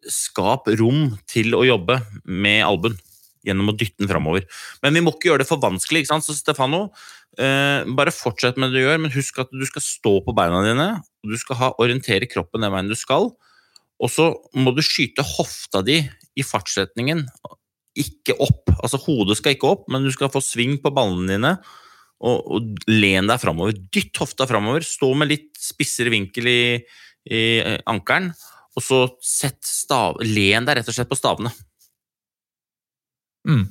[0.09, 2.97] skap rom til å jobbe med albuen
[3.47, 4.47] gjennom å dytte den framover.
[4.83, 6.27] Men vi må ikke gjøre det for vanskelig, ikke sant?
[6.27, 6.87] Så Stefano,
[7.39, 10.63] eh, bare fortsett med det du gjør, men husk at du skal stå på beina
[10.67, 10.89] dine,
[11.23, 13.31] og du skal ha, orientere kroppen den veien du skal,
[14.03, 16.01] og så må du skyte hofta di
[16.35, 17.27] i fartsretningen,
[17.99, 18.73] ikke opp.
[18.81, 21.53] Altså hodet skal ikke opp, men du skal få sving på ballene dine,
[22.23, 23.77] og, og len deg framover.
[23.95, 26.63] Dytt hofta framover, stå med litt spissere vinkel i,
[27.31, 28.33] i eh, ankelen,
[28.73, 31.53] og så sett stav, len deg rett og slett på stavene.
[33.49, 33.67] Mm.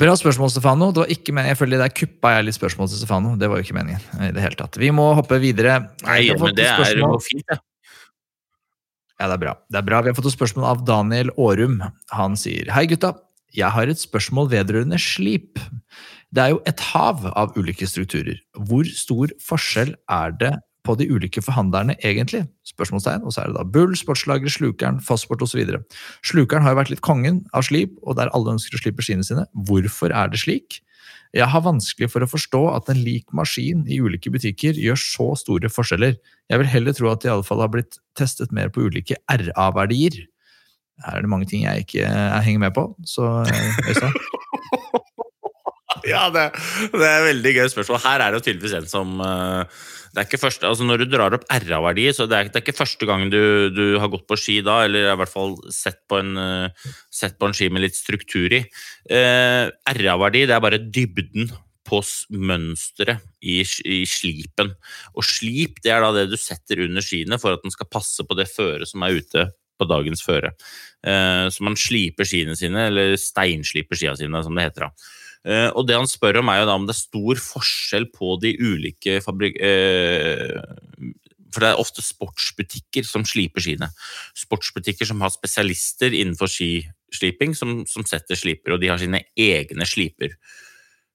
[0.00, 0.88] Bra spørsmål, Stefano.
[0.92, 1.52] Det var ikke meningen.
[1.52, 3.34] jeg føler Der kuppa jeg litt spørsmål til Stefano.
[3.36, 4.00] Det var jo ikke meningen.
[4.20, 4.78] i det hele tatt.
[4.80, 5.90] Vi må hoppe videre.
[6.06, 7.58] Nei, men det er jo fint, det.
[9.20, 9.52] Ja, det er bra.
[9.70, 10.00] Det er bra.
[10.02, 11.82] Vi har fått et spørsmål av Daniel Aarum.
[12.10, 13.14] Han sier Hei, gutta.
[13.52, 15.60] Jeg har et spørsmål vedrørende slip.
[16.32, 18.40] Det er jo et hav av ulike strukturer.
[18.56, 20.54] Hvor stor forskjell er det
[20.86, 22.44] på de ulike forhandlerne egentlig?
[22.66, 23.24] Spørsmålstegn.
[23.26, 25.62] Og så er det da Bull, Sportslager, Slukeren, Fossport osv.
[26.26, 29.26] Slukeren har jo vært litt kongen av slip, og der alle ønsker å slippe skiene
[29.26, 29.46] sine.
[29.68, 30.80] Hvorfor er det slik?
[31.32, 35.30] Jeg har vanskelig for å forstå at en lik maskin i ulike butikker gjør så
[35.40, 36.18] store forskjeller.
[36.52, 39.16] Jeg vil heller tro at de i alle fall har blitt testet mer på ulike
[39.32, 40.18] RA-verdier.
[41.02, 44.12] Her er det mange ting jeg ikke jeg henger med på, så eh, Øystein?
[46.08, 46.48] Ja, det,
[46.90, 48.00] det er veldig gøy spørsmål.
[48.02, 51.06] Her er det jo tydeligvis en som eh, det er ikke første, altså Når du
[51.14, 54.26] drar opp RA-verdi, så det er, det er ikke første gangen du, du har gått
[54.28, 57.70] på ski da, eller i hvert fall sett på en, eh, sett på en ski
[57.72, 58.60] med litt struktur i.
[59.08, 59.64] Eh,
[59.96, 61.48] RA-verdi det er bare dybden
[61.88, 62.02] på
[62.36, 64.74] mønsteret i, i slipen.
[65.16, 68.24] Og slip det er da det du setter under skiene for at den skal passe
[68.24, 69.48] på det føret som er ute
[69.80, 70.52] på dagens føre.
[71.08, 74.88] Eh, så man sliper skiene sine, eller steinsliper skia sine, som det heter.
[74.88, 75.12] da.
[75.42, 78.36] Eh, og det han spør om, er jo da om det er stor forskjell på
[78.42, 79.58] de ulike fabrik...
[79.58, 80.54] eh,
[81.52, 83.90] for det er ofte sportsbutikker som sliper skiene.
[84.40, 89.84] Sportsbutikker som har spesialister innenfor skisliping, som, som setter sliper, og de har sine egne
[89.84, 90.32] sliper.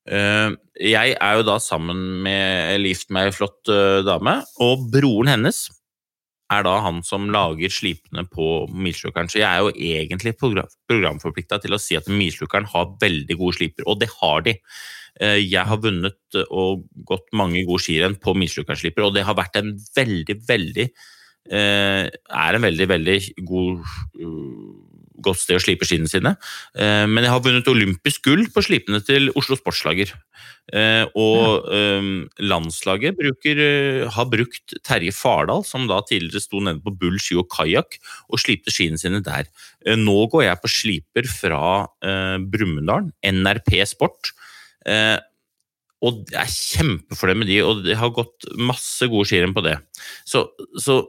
[0.06, 0.52] Eh,
[0.92, 3.74] jeg er jo da sammen med gift med ei flott
[4.06, 5.64] dame, og broren hennes
[6.54, 9.30] er da han som lager slipene på milslukeren.
[9.32, 13.58] Så jeg er jo egentlig program, programforplikta til å si at milslukeren har veldig gode
[13.60, 14.56] sliper, og det har de.
[15.20, 19.38] Eh, Jeg har vunnet eh, og gått mange gode skirenn på milslukersliper, og det har
[19.38, 20.86] vært en veldig, veldig
[21.52, 23.82] eh, Er en veldig, veldig god
[25.24, 26.36] godt sted å slipe skiene sine.
[26.78, 30.14] Eh, Men jeg har vunnet olympisk gull på slipene til Oslo Sportslager.
[30.74, 32.10] Eh, Og eh,
[32.44, 33.62] landslaget bruker,
[34.14, 38.00] har brukt Terje Fardal, som da tidligere sto nede på Bull ski og kajakk,
[38.30, 39.48] og slipte skiene sine der.
[39.98, 41.64] Nå går jeg på sliper fra
[42.44, 44.34] Brumunddal, NRP Sport.
[46.06, 49.78] Og jeg er kjempefornøyd med de, og det har gått masse gode skirenn på det.
[50.30, 50.44] Så,
[50.78, 51.00] så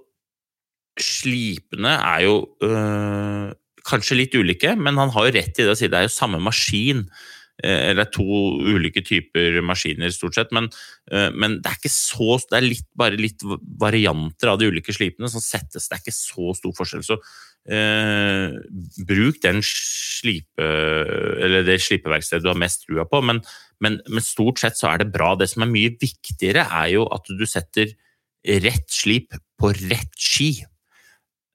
[0.99, 3.51] slipene er jo øh,
[3.89, 6.15] kanskje litt ulike, men han har jo rett i det å si det er jo
[6.15, 7.05] samme maskin
[7.65, 8.25] eh, eller to
[8.69, 10.55] ulike typer maskiner, stort sett.
[10.55, 10.71] Men,
[11.11, 13.45] eh, men det er ikke så Det er litt, bare litt
[13.81, 15.89] varianter av de ulike slipene som settes.
[15.89, 17.05] Det er ikke så stor forskjell.
[17.07, 17.19] Så
[17.73, 18.59] eh,
[19.09, 23.43] bruk den slipe, eller det slipeverkstedet du har mest trua på, men,
[23.85, 25.35] men, men stort sett så er det bra.
[25.39, 27.95] Det som er mye viktigere, er jo at du setter
[28.65, 30.53] rett slip på rett ski.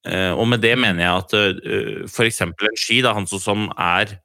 [0.03, 1.33] Uh, og med det mener jeg at
[1.63, 2.41] uh, f.eks.
[2.43, 4.17] en ski, da, han som er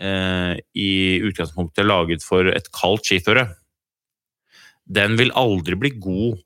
[0.00, 3.50] uh, i utgangspunktet laget for et kaldt skiføre,
[4.90, 6.40] den vil aldri bli god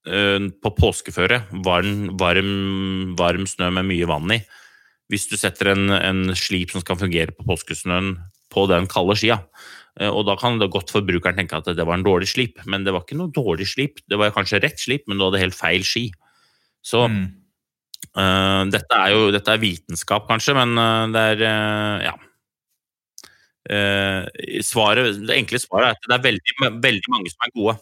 [0.00, 4.38] på påskeføre, varm, varm, varm, snø med mye vann i.
[5.12, 8.14] Hvis du setter en, en slip som skal fungere på påskesnøen
[8.50, 9.36] på den kalde skia.
[10.08, 12.96] Og da kan det godt forbrukeren tenke at det var en dårlig slip, men det
[12.96, 14.00] var ikke noe dårlig slip.
[14.08, 16.06] Det var kanskje rett slip, men du hadde helt feil ski.
[16.80, 17.20] Så mm.
[18.10, 22.16] Uh, dette er jo dette er vitenskap, kanskje, men uh, det er uh, ja.
[24.66, 27.74] Svaret, det enkle svaret er at det er veldig, veldig mange som er gode.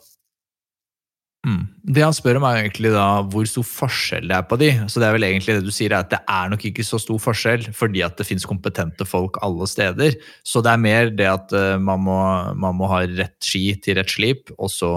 [1.47, 1.63] Mm.
[1.95, 4.69] Det han spør om, er egentlig da hvor stor forskjell det er på de.
[4.91, 7.01] Så det er vel egentlig det du sier, er at det er nok ikke så
[7.01, 10.19] stor forskjell, fordi at det finnes kompetente folk alle steder.
[10.45, 12.19] Så det er mer det at man må,
[12.59, 14.93] man må ha rett ski til rett slip, og så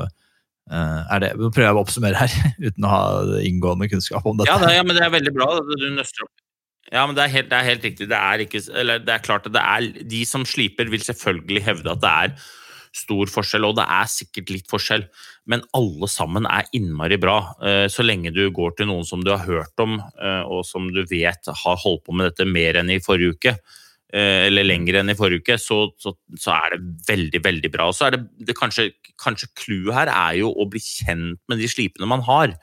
[0.00, 0.19] Eh,
[0.70, 2.36] det, Nå prøver jeg å oppsummere her,
[2.68, 4.52] uten å ha inngående kunnskap om dette.
[4.52, 5.50] Ja, det, ja men det er veldig bra.
[5.66, 6.34] Du nøster opp.
[6.90, 8.08] Ja, men det er helt, det er helt riktig.
[8.10, 8.62] Det er, ikke,
[9.04, 12.48] det er, klart at det er De som sliper, vil selvfølgelig hevde at det er
[13.00, 15.04] stor forskjell, og det er sikkert litt forskjell,
[15.50, 17.36] men alle sammen er innmari bra.
[17.62, 20.88] Eh, så lenge du går til noen som du har hørt om, eh, og som
[20.90, 25.00] du vet har holdt på med dette mer enn i forrige uke, Eh, eller lenger
[25.00, 27.88] enn i forrige uke, så, så, så, er det veldig, veldig bra.
[27.94, 28.88] Så er det, det kanskje,
[29.20, 32.56] kanskje clouet her er jo å bli kjent med de slipene man har,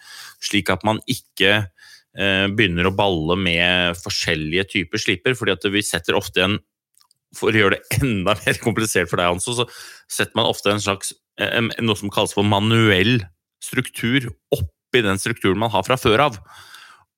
[0.44, 5.86] slik at man ikke eh, begynner å balle med forskjellige typer sliper, fordi at vi
[5.86, 6.60] setter ofte en
[7.36, 9.68] for å gjøre det enda mer komplisert for deg, Hanso, så
[10.12, 13.20] setter man ofte en slags eh, noe som kalles for manuell
[13.64, 16.40] struktur oppi den strukturen man har fra før av.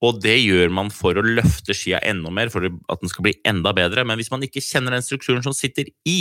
[0.06, 3.36] Og det gjør man for å løfte skia enda mer, for at den skal bli
[3.48, 4.06] enda bedre.
[4.08, 6.20] Men hvis man ikke kjenner den strukturen som sitter i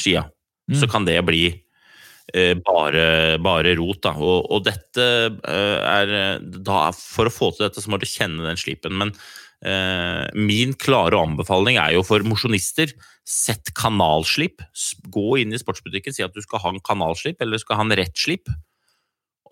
[0.00, 0.24] skia,
[0.70, 0.78] mm.
[0.80, 4.00] så kan det bli eh, bare, bare, rot.
[4.08, 4.14] Da.
[4.16, 8.48] Og, og dette eh, er da, For å få til dette, så må du kjenne
[8.48, 8.96] den slipen.
[9.04, 9.12] Men
[9.60, 12.96] eh, min klare anbefaling er jo for mosjonister
[13.26, 14.64] sett kanalslip.
[15.12, 17.84] Gå inn i sportsbutikken, si at du skal ha en kanalslip eller du skal ha
[17.84, 18.48] en rett slip.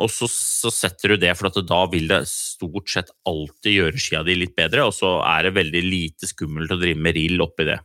[0.03, 4.25] Og så, så, setter du det, for da vil det stort sett alltid gjøre skia
[4.27, 7.69] di litt bedre, og så er det veldig lite skummelt å drive med rill oppi
[7.69, 7.79] det.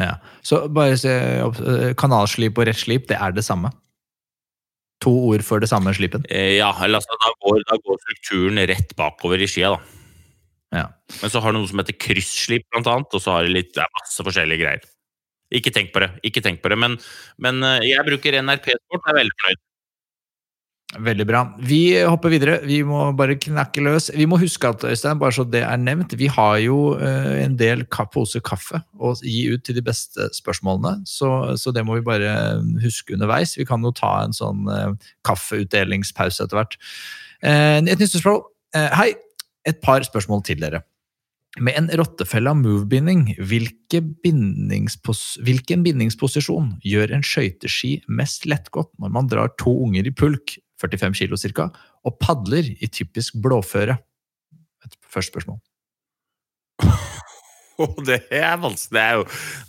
[0.00, 1.12] Ja, Så bare se
[2.00, 3.68] Kanalslip og rettslip, det er det samme?
[5.04, 6.24] To ord for det samme slipen?
[6.30, 9.98] Eh, ja, eller altså, da går, da går, strukturen rett bakover i skia, da.
[10.72, 10.86] Ja.
[11.20, 13.74] Men så har du noe som heter krysslip, blant annet, og så har du litt,
[13.76, 14.88] det er masse forskjellige greier.
[15.52, 16.96] Ikke tenk på det, ikke tenk på det, men,
[17.42, 19.62] men eh, jeg bruker NRP Sport, er veldig fornøyd.
[20.92, 21.40] Veldig bra.
[21.64, 22.58] Vi hopper videre.
[22.68, 24.10] Vi må bare knakke løs.
[24.12, 27.56] Vi må huske at Øystein, bare så det er nevnt, vi har jo uh, en
[27.56, 31.06] del poser kaffe å gi ut til de beste spørsmålene.
[31.08, 33.56] Så, så, det må vi bare huske underveis.
[33.56, 34.92] Vi kan jo ta en sånn uh,
[35.24, 36.76] kaffeutdelingspause etter hvert.
[37.40, 38.44] Uh, et nytt spørsmål.
[38.98, 39.14] hei!
[39.64, 40.82] Et par spørsmål til dere.
[41.60, 49.48] Med en rottefelle av move-binding, hvilken bindingsposisjon gjør en skøyteski mest lettgått når man drar
[49.60, 51.68] to unger i pulk 45 kilo ca.,
[52.04, 53.98] og padler i typisk blåføre?
[54.82, 55.60] Et første spørsmål.
[58.06, 58.58] Det er.
[58.60, 59.22] Det er jo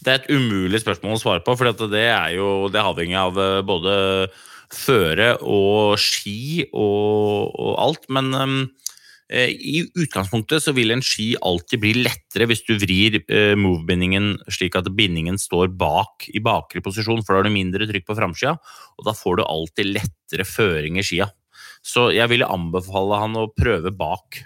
[0.03, 3.17] det er et umulig spørsmål å svare på, for det er jo det er avhengig
[3.17, 3.93] av eh, både
[4.73, 8.05] føre og ski og, og alt.
[8.13, 8.59] Men um,
[9.33, 14.77] i utgangspunktet så vil en ski alltid bli lettere hvis du vrir uh, move-bindingen slik
[14.77, 18.53] at bindingen står bak i bakre posisjon, for da har du mindre trykk på framskia,
[18.97, 21.29] og da får du alltid lettere føring i skia.
[21.83, 24.43] Så jeg ville anbefale han å prøve bak.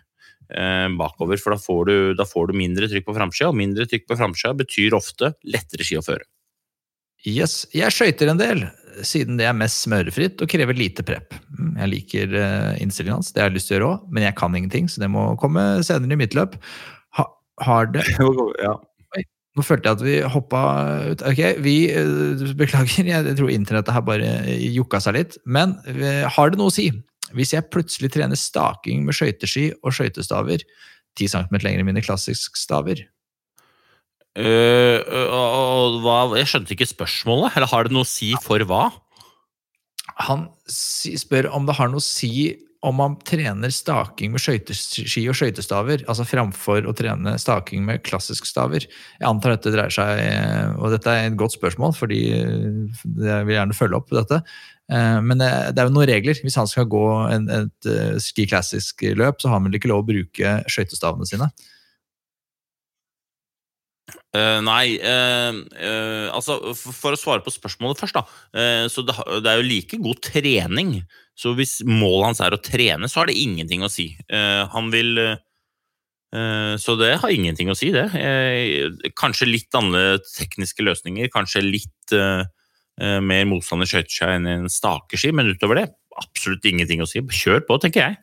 [0.48, 3.84] Uh, bakover, for da får, du, da får du mindre trykk på framskia, og mindre
[3.90, 6.24] trykk på framskia betyr ofte lettere ski å føre.
[7.28, 8.62] Yes, jeg skøyter en del,
[9.06, 11.36] siden det er mest smørefritt og krever lite prep.
[11.54, 14.28] Mm, jeg liker uh, innstillingen hans, det har jeg lyst til å gjøre òg, men
[14.28, 16.58] jeg kan ingenting, så det må komme senere i mitt løp.
[17.20, 17.28] Ha,
[17.68, 18.06] har det
[18.66, 18.74] ja.
[19.18, 19.26] Oi,
[19.58, 20.64] nå følte jeg at vi hoppa
[21.12, 21.26] ut.
[21.32, 25.40] Ok, vi uh, Beklager, jeg tror internettet har bare jukka seg litt.
[25.46, 25.78] Men
[26.38, 26.90] har det noe å si?
[27.36, 30.64] Hvis jeg plutselig trener staking med skøyteski og skøytestaver,
[31.18, 33.02] 10 cm lenger enn mine klassiske staver,
[34.38, 37.58] Uh, uh, hva, jeg skjønte ikke spørsmålet.
[37.58, 38.88] Eller har det noe å si for hva?
[40.28, 45.38] Han spør om det har noe å si om man trener staking med skøyteski og
[45.38, 48.86] skøytestaver, altså framfor å trene staking med klassisk staver.
[48.86, 53.48] Jeg antar dette dreier seg eh, Og dette er et godt spørsmål, fordi eh, jeg
[53.48, 54.42] vil gjerne følge opp dette.
[54.94, 56.38] Eh, Men det er jo noen regler.
[56.44, 60.60] Hvis han skal gå et eh, ski classic-løp, så har man ikke lov å bruke
[60.70, 61.50] skøytestavene sine.
[64.36, 68.26] Eh, nei, uh, uh, altså for, for å svare på spørsmålet først, da.
[68.92, 69.16] så det,
[69.46, 70.94] det er jo like god trening.
[71.38, 74.10] Så hvis målet hans er å trene, så har det ingenting å si.
[74.74, 75.20] Han vil
[76.82, 78.08] Så det har ingenting å si, det.
[79.16, 81.30] Kanskje litt andre tekniske løsninger.
[81.30, 82.16] Kanskje litt
[82.98, 85.86] mer motstand i skøyteski enn en stakeski, men utover det
[86.18, 87.22] absolutt ingenting å si.
[87.22, 88.18] Kjør på, tenker jeg.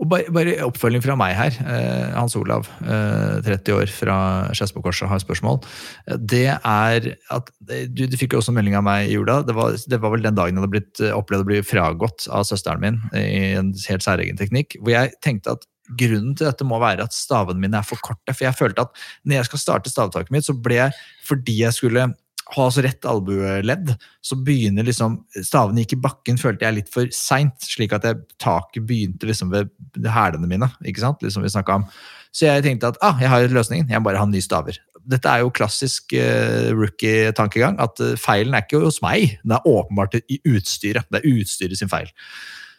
[0.00, 1.56] Og bare, bare oppfølging fra meg her.
[1.60, 4.16] Eh, Hans Olav, eh, 30 år fra
[4.56, 5.60] Skedsmokorset, har et spørsmål.
[6.08, 9.42] Eh, Det er at eh, Du, du fikk jo også melding av meg i jula.
[9.44, 12.28] Det var, det var vel den dagen jeg hadde blitt, eh, opplevd å bli fragått
[12.32, 14.78] av søsteren min i en helt særegen teknikk.
[14.80, 18.32] Hvor jeg tenkte at grunnen til dette må være at stavene mine er for korte.
[18.32, 20.96] For jeg følte at når jeg skal starte stavtaket mitt, så ble jeg
[21.28, 22.08] fordi jeg skulle
[22.52, 27.10] ha så rett albueledd, så begynner liksom Stavene gikk i bakken, følte jeg litt for
[27.14, 29.70] seint, slik at jeg, taket begynte liksom ved
[30.12, 30.68] hælene mine.
[30.84, 31.22] ikke sant?
[31.22, 31.86] Liksom vi om.
[32.32, 34.78] Så jeg tenkte at ah, jeg har løsningen, jeg må bare ha nye staver.
[35.02, 39.66] Dette er jo klassisk uh, rookie-tankegang, at uh, feilen er ikke hos meg, den er
[39.66, 41.08] åpenbart i utstyret.
[41.10, 42.12] Det er utstyret sin feil.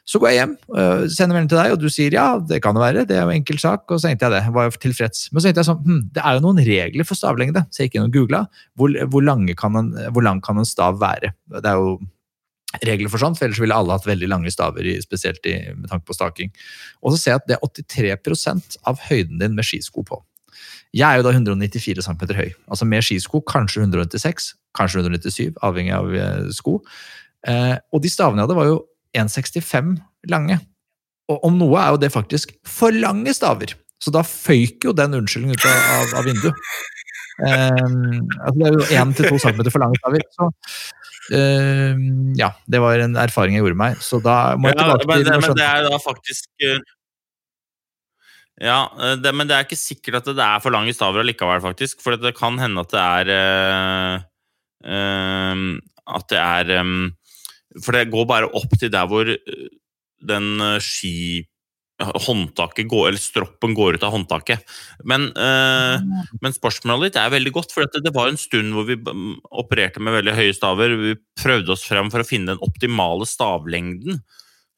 [0.03, 2.75] Så går jeg hjem, øh, sender melding til deg, og du sier ja, det kan
[2.75, 3.03] det være.
[3.07, 3.85] Det er jo en enkel sak.
[3.87, 4.41] Og så tenkte jeg det.
[4.55, 5.21] Var jeg tilfreds.
[5.31, 7.63] Men så tenkte jeg sånn, hm, det er jo noen regler for stavlengde.
[7.71, 8.41] Så jeg gikk inn og googla.
[8.75, 11.31] Hvor, hvor, hvor lang kan en stav være?
[11.55, 11.95] Det er jo
[12.81, 16.07] regler for sånt, for ellers ville alle hatt veldig lange staver, spesielt i, med tanke
[16.09, 16.53] på staking.
[17.03, 20.19] Og så ser jeg at det er 83% av høyden din med skisko på.
[20.93, 22.49] Jeg er jo da 194 cm høy.
[22.69, 26.79] Altså med skisko kanskje 196, kanskje 197, avhengig av eh, sko.
[27.49, 28.81] Eh, og de stavene jeg hadde, var jo
[29.17, 29.95] 1,65
[30.31, 30.59] lange.
[31.31, 33.75] Og om noe er jo det faktisk for lange staver.
[34.03, 36.65] Så da føyk jo den unnskyldningen ut av, av, vinduet.
[37.33, 40.25] Um, altså det er jo 1-2 cm for lange staver.
[40.35, 40.49] Så
[41.37, 44.03] um, ja, det var en erfaring jeg gjorde meg.
[44.03, 46.83] Så da må jeg tilbake til det, men, men det er da faktisk eh,
[48.63, 51.63] Ja, eh, det, men det er ikke sikkert at det er for lange staver allikevel,
[51.63, 52.03] faktisk.
[52.03, 54.29] For det kan hende at det er eh,
[54.99, 55.65] eh,
[56.19, 56.93] At det er eh,
[57.81, 59.65] For det går bare opp til der hvor eh,
[60.23, 61.43] den eh, ski
[62.01, 64.63] håndtaket går, eller stroppen går ut av håndtaket.
[65.05, 66.01] Men, eh,
[66.41, 70.01] men spørsmålet ditt er veldig godt, for det, var en stund hvor vi mm, opererte
[70.03, 70.95] med veldig høye staver.
[70.99, 74.23] Vi prøvde oss frem for å finne den optimale stavlengden.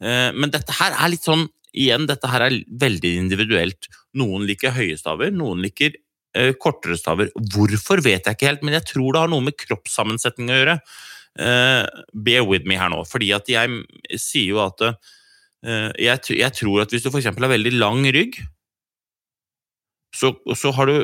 [0.03, 3.89] Eh, men dette her er litt sånn Igjen, dette her er veldig individuelt.
[4.15, 5.91] Noen liker høye staver, noen liker
[6.31, 7.33] eh, kortere staver.
[7.51, 10.75] Hvorfor vet jeg ikke helt, men jeg tror det har noe med kroppssammensetning å gjøre.
[11.35, 11.83] Eh,
[12.13, 13.81] bear with me her nå, fordi at jeg
[14.21, 17.27] sier jo at eh, jeg, jeg tror at hvis du f.eks.
[17.27, 18.37] har veldig lang rygg,
[20.15, 20.97] så, så har du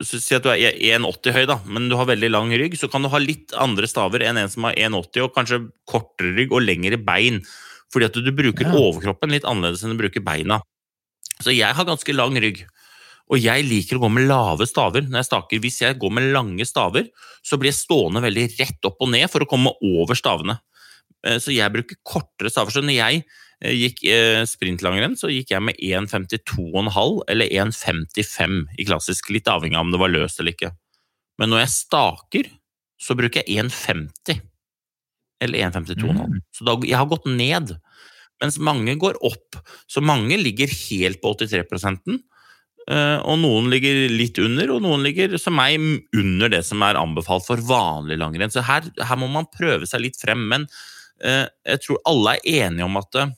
[0.00, 3.04] Si at du er 1,80 høy, da, men du har veldig lang rygg, så kan
[3.04, 6.62] du ha litt andre staver enn en som har 1,80 og kanskje kortere rygg og
[6.64, 7.42] lengre bein.
[7.92, 8.72] Fordi at du, du bruker Ja.
[8.80, 10.62] overkroppen litt annerledes enn du bruker beina.
[11.44, 12.62] Så jeg har ganske lang rygg.
[13.30, 15.62] Og jeg liker å gå med lave staver når jeg staker.
[15.62, 17.06] Hvis jeg går med lange staver,
[17.46, 20.58] så blir jeg stående veldig rett opp og ned for å komme over stavene.
[21.26, 22.74] Eh, Så jeg bruker kortere staver.
[22.74, 23.22] Så når jeg
[23.62, 29.78] eh, gikk eh, sprintlangrenn, så gikk jeg med 1,52,5 eller 1,55 i klassisk, litt avhengig
[29.78, 30.74] av om det var løst eller ikke.
[31.38, 32.50] Men når jeg staker,
[33.00, 34.42] så bruker jeg 1,50
[35.40, 36.18] eller 1,52,5.
[36.18, 36.42] Mm.
[36.52, 37.76] Så da, jeg har gått ned.
[38.40, 39.56] Mens mange går opp.
[39.88, 42.18] Så mange ligger helt på 83 eh,
[42.90, 45.78] og noen ligger litt under, og noen ligger som meg
[46.16, 48.50] under det som er anbefalt for vanlig langrenn.
[48.50, 50.42] Så her, her må man prøve seg litt frem.
[50.50, 50.66] Men
[51.22, 53.30] eh, jeg tror alle er enige om at eh,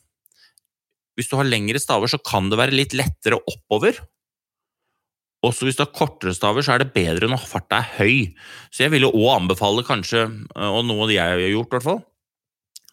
[1.18, 4.00] hvis du har lengre staver, så kan det være litt lettere oppover.
[5.42, 8.16] Også hvis du har kortere staver, så er det bedre når farta er høy.
[8.70, 12.02] Så jeg ville òg anbefale kanskje, eh, og noe jeg har gjort i hvert fall,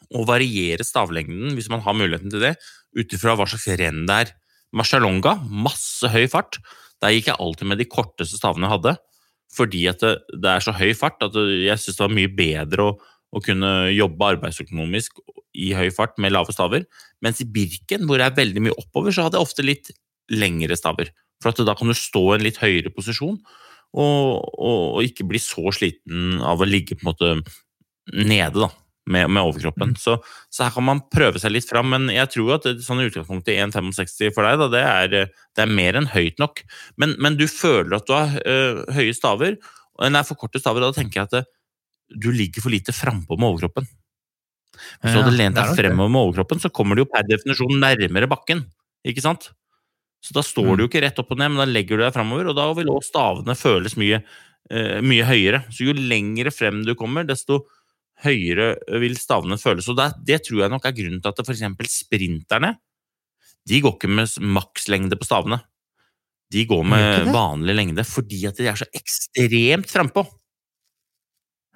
[0.10, 2.56] å variere stavlengden hvis man har muligheten til det,
[2.98, 4.36] ut ifra hva slags renn det er.
[4.76, 6.60] Marcialonga, masse høy fart.
[7.02, 8.96] Der gikk jeg alltid med de korteste stavene jeg hadde,
[9.56, 10.12] fordi det,
[10.44, 12.98] det er så høy fart at jeg syns det var mye bedre å,
[13.34, 15.24] å kunne jobbe arbeidsøkonomisk
[15.58, 16.86] i høy fart med lave staver.
[17.26, 19.94] Mens i Birken, hvor jeg er veldig mye oppover, så hadde jeg ofte litt
[20.30, 21.10] lengre staver.
[21.42, 23.40] For da kan du stå i en litt høyere posisjon,
[23.90, 24.22] og,
[24.60, 27.32] og, og ikke bli så sliten av å ligge på en måte
[28.14, 28.70] nede, da
[29.12, 29.96] med, med overkroppen.
[30.00, 30.18] Så,
[30.54, 34.34] så her kan man prøve seg litt fram, men jeg tror at sånn utgangspunktet 1,65
[34.36, 36.64] for deg, da, det, er, det er mer enn høyt nok.
[37.02, 39.58] Men, men du føler at du har øh, høye staver,
[40.00, 41.46] nei, for korte staver, og da tenker jeg at det,
[42.10, 43.86] du ligger for lite frampå med overkroppen.
[45.04, 48.30] Hvis du hadde lent deg fremover med overkroppen, så kommer du jo per definisjon nærmere
[48.32, 48.64] bakken.
[49.08, 49.50] Ikke sant?
[50.24, 50.78] Så da står Mm.
[50.78, 52.66] du jo ikke rett opp og ned, men da legger du deg fremover, og da
[52.76, 54.22] vil også stavene føles mye,
[54.72, 55.64] uh, mye høyere.
[55.72, 57.66] Så jo lengre frem du kommer, desto
[58.26, 59.88] høyere vil stavene føles.
[59.92, 62.00] Og det, det tror jeg nok er grunnen til at f.eks.
[62.04, 62.76] sprinterne
[63.70, 65.60] de går ikke med makslengde på stavene.
[66.50, 70.26] De går med vanlig lengde fordi at de er så ekstremt frampå.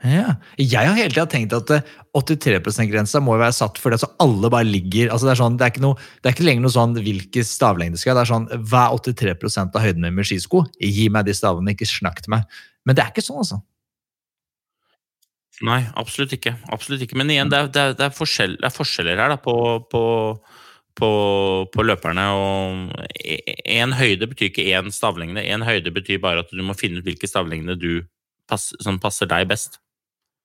[0.04, 0.34] Ja.
[0.60, 4.50] Jeg har hele tida tenkt at eh, 83 %-grensa må være satt fordi altså alle
[4.52, 6.76] bare ligger altså det, er sånn, det, er ikke noe, det er ikke lenger noe
[6.76, 8.18] sånn hvilke stavlengde skal jeg.
[8.18, 10.66] Det er sånn hva er 83% av høyden min med skisko?
[10.82, 12.60] Gi meg de stavene, ikke snakk til meg.
[12.84, 13.62] Men det er ikke sånn, altså.
[15.62, 16.56] Nei, absolutt ikke.
[16.74, 17.18] Absolutt ikke.
[17.20, 19.56] Men igjen, det er, det er, det er, forskjell, det er forskjeller her da, på,
[19.92, 20.02] på,
[20.98, 21.12] på,
[21.74, 22.26] på løperne.
[22.34, 23.14] og
[23.70, 25.46] Én høyde betyr ikke én stavlengde.
[25.46, 28.02] Én høyde betyr bare at du må finne ut hvilke stavlengder du
[28.50, 29.83] som passer deg best.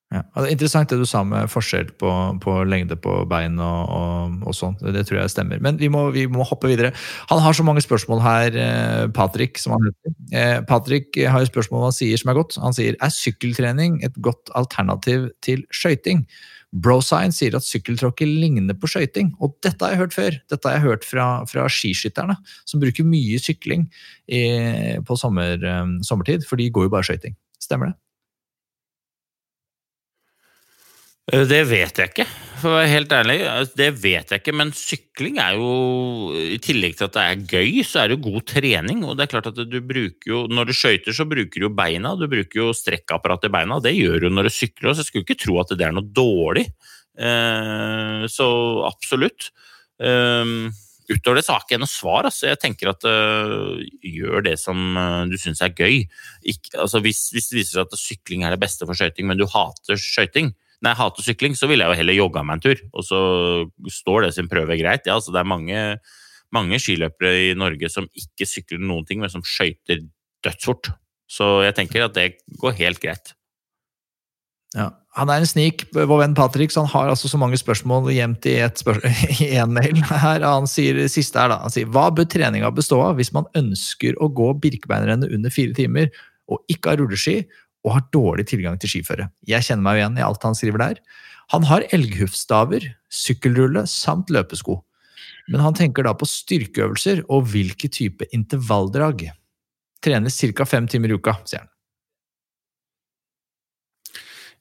[0.09, 0.23] Ja.
[0.33, 4.37] Altså, er Interessant det du sa med forskjell på, på lengde på bein og, og,
[4.49, 4.77] og sånn.
[4.81, 5.61] Det tror jeg stemmer.
[5.61, 6.95] Men vi må, vi må hoppe videre.
[7.29, 10.15] Han har så mange spørsmål her, eh, Patrick, som han heter.
[10.33, 12.57] Eh, Patrick har et spørsmål han sier som er godt.
[12.63, 16.25] Han sier er sykkeltrening et godt alternativ til skøyting?
[16.69, 20.41] BroScience sier at sykkeltråkker ligner på skøyting, og dette har jeg hørt før.
[20.53, 23.87] Dette har jeg hørt fra, fra skiskytterne, som bruker mye sykling
[24.25, 24.43] i,
[25.05, 27.37] på sommer, eh, sommertid, for de går jo bare skøyting.
[27.61, 27.93] Stemmer det?
[27.93, 28.05] Eh,
[31.29, 32.25] Det vet jeg ikke,
[32.57, 33.37] for å være helt ærlig.
[33.45, 35.69] Altså, Det vet jeg ikke, men sykling er jo
[36.33, 39.03] I tillegg til at det er gøy, så er det jo god trening.
[39.05, 41.73] Og det er klart at du bruker jo Når du skøyter, så bruker du jo
[41.75, 42.15] beina.
[42.17, 43.79] Du bruker jo strekkapparat i beina.
[43.83, 46.07] Det gjør du når du sykler, så jeg skulle ikke tro at det er noe
[46.07, 46.65] dårlig.
[47.19, 48.49] Eh, Så
[48.89, 49.51] absolutt.
[50.01, 50.71] Eh,
[51.09, 52.27] Utover det så har ikke jeg noe svar.
[52.29, 52.45] Altså.
[52.51, 56.03] Jeg tenker at uh, gjør det som uh, du syns er gøy.
[56.45, 59.39] Ikke, altså, hvis, hvis det viser seg at sykling er det beste for skøyting, men
[59.39, 60.53] du hater skøyting,
[60.85, 62.83] nei, hater sykling, så ville jeg jo heller jogga meg en tur.
[62.93, 63.19] Og så
[63.99, 65.07] står det sin prøve greit.
[65.09, 65.81] Ja, altså, det er mange,
[66.55, 70.05] mange skiløpere i Norge som ikke sykler noen ting, men som skøyter
[70.45, 70.93] dødsfort.
[71.29, 73.35] Så jeg tenker at det går helt greit.
[74.77, 74.91] Ja.
[75.17, 78.45] Han er en snik, vår venn Patrick, så han har altså så mange spørsmål gjemt
[78.47, 80.03] i én mail.
[80.05, 83.49] Her, han sier siste her da, han sier, Hva bør treninga bestå av hvis man
[83.57, 86.13] ønsker å gå Birkebeinerrennet under fire timer,
[86.49, 87.41] og ikke har rulleski,
[87.85, 89.29] og har dårlig tilgang til skiføre?
[89.47, 91.01] Jeg kjenner meg igjen i alt han skriver der.
[91.53, 94.81] Han har elghuffstaver, sykkelrulle samt løpesko.
[95.49, 99.29] Men han tenker da på styrkeøvelser og hvilke type intervalldrag.
[100.05, 100.65] Trenes ca.
[100.69, 101.71] fem timer i uka, sier han.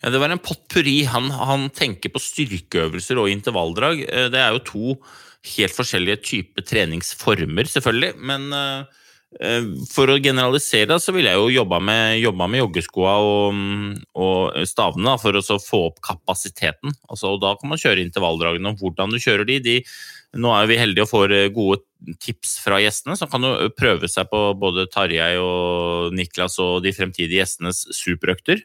[0.02, 1.02] Ja, Det var en potpurri.
[1.10, 4.04] Han, han tenker på styrkeøvelser og intervalldrag.
[4.06, 4.94] Eh, Det er jo to
[5.56, 8.14] helt forskjellige typer treningsformer, selvfølgelig.
[8.16, 8.84] Men eh,
[9.92, 13.58] for å generalisere så ville jeg jo jobba med, med joggeskoa og,
[14.16, 16.94] og stavene da, for å få opp kapasiteten.
[17.10, 18.72] Altså, og da kan man kjøre intervalldragene.
[18.72, 19.76] og Hvordan du kjører de, de
[20.36, 21.80] Nå er vi heldige og får eh, gode
[22.20, 26.92] tips fra gjestene, som kan jo prøve seg på både Tarjei og Niklas og de
[26.92, 28.60] fremtidige gjestenes superøkter.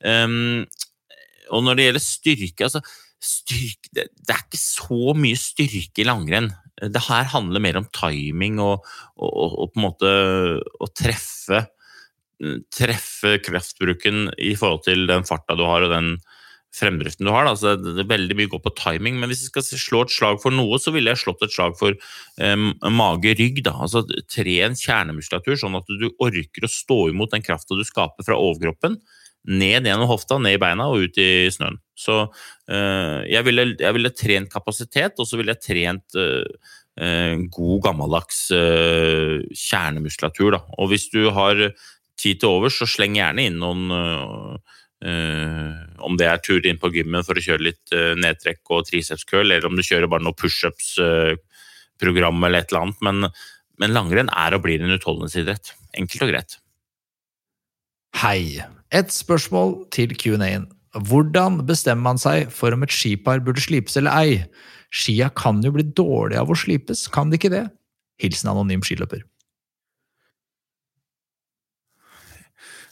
[0.00, 0.64] Um,
[1.52, 2.80] og når det gjelder styrke, altså
[3.20, 6.48] styrke det, det er ikke så mye styrke i langrenn.
[6.80, 10.12] Det her handler mer om timing og, og, og, på en måte
[10.82, 11.66] å treffe
[12.74, 16.08] treffe kraftbruken i forhold til den farta du har og den
[16.74, 17.46] fremdriften du har.
[17.46, 20.40] Altså, det, er veldig mye går på timing, men hvis jeg skal slå et slag
[20.42, 21.94] for noe, så ville jeg slått et slag for
[22.42, 23.62] um, mage-rygg.
[23.70, 28.40] Altså Tren kjernemuskulatur, sånn at du orker å stå imot den krafta du skaper fra
[28.40, 28.98] overkroppen
[29.44, 31.76] ned gjennom hofta, ned i beina og ut i snøen.
[31.94, 36.46] Så øh, jeg, ville, jeg ville trent kapasitet, og så ville jeg trent øh,
[37.00, 40.50] øh, god, gammeldags kjernemuskulatur.
[40.56, 40.60] Da.
[40.78, 41.54] Og hvis du har
[42.20, 43.82] tid til overs, så sleng gjerne inn noen
[45.04, 49.66] Om det er tur inn på gymmen for å kjøre litt nedtrekk og tricepskøl, eller
[49.68, 53.00] om du kjører bare noe pushups-program eller et eller annet.
[53.04, 53.16] Men,
[53.82, 55.74] men langrenn er og blir en utholdenhetsidrett.
[56.00, 56.56] Enkelt og greit.
[58.22, 58.64] Hei!
[58.94, 60.68] Et spørsmål til Q&A-en.
[61.08, 64.36] Hvordan bestemmer man seg for om et skipar burde slipes eller ei?
[64.94, 67.64] Skia kan jo bli dårlig av å slipes, kan de ikke det?
[68.22, 69.24] Hilsen anonym skiløper.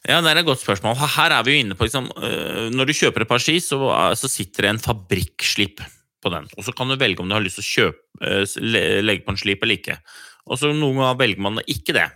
[0.03, 0.96] Ja, det er et godt spørsmål.
[0.98, 3.78] Her er vi jo inne på liksom, øh, Når du kjøper et par ski, så,
[3.86, 5.78] øh, så sitter det en fabrikkslipp
[6.22, 6.48] på den.
[6.59, 9.30] Og så kan du velge om du har lyst til å kjøpe, øh, legge på
[9.30, 10.00] en slip eller ikke.
[10.50, 12.11] Og så noen ganger velger man ikke det.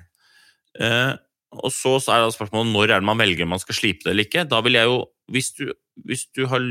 [1.55, 4.05] Og så, så er det spørsmålet når er det man velger om man skal slipe
[4.05, 4.47] det eller ikke.
[4.51, 4.99] Da vil jeg jo,
[5.33, 5.71] hvis du,
[6.09, 6.63] hvis du har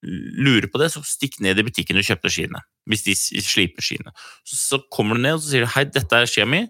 [0.00, 2.62] lurer på det, så stikk ned i butikken du kjøpte skiene.
[2.88, 4.14] Hvis de sliper skiene.
[4.44, 6.64] Så, så kommer du ned og så sier du, hei, dette er skia mi.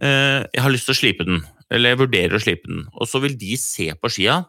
[0.00, 1.44] Eh, jeg har lyst til å slipe den.
[1.70, 2.84] Eller jeg vurderer å slipe den.
[2.96, 4.42] Og så vil de se på skia,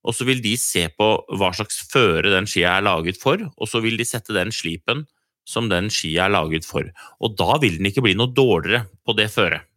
[0.00, 3.68] og så vil de se på hva slags føre den skia er laget for, og
[3.68, 5.04] så vil de sette den slipen
[5.48, 6.86] som den skia er laget for.
[7.20, 9.69] Og da vil den ikke bli noe dårligere på det føret.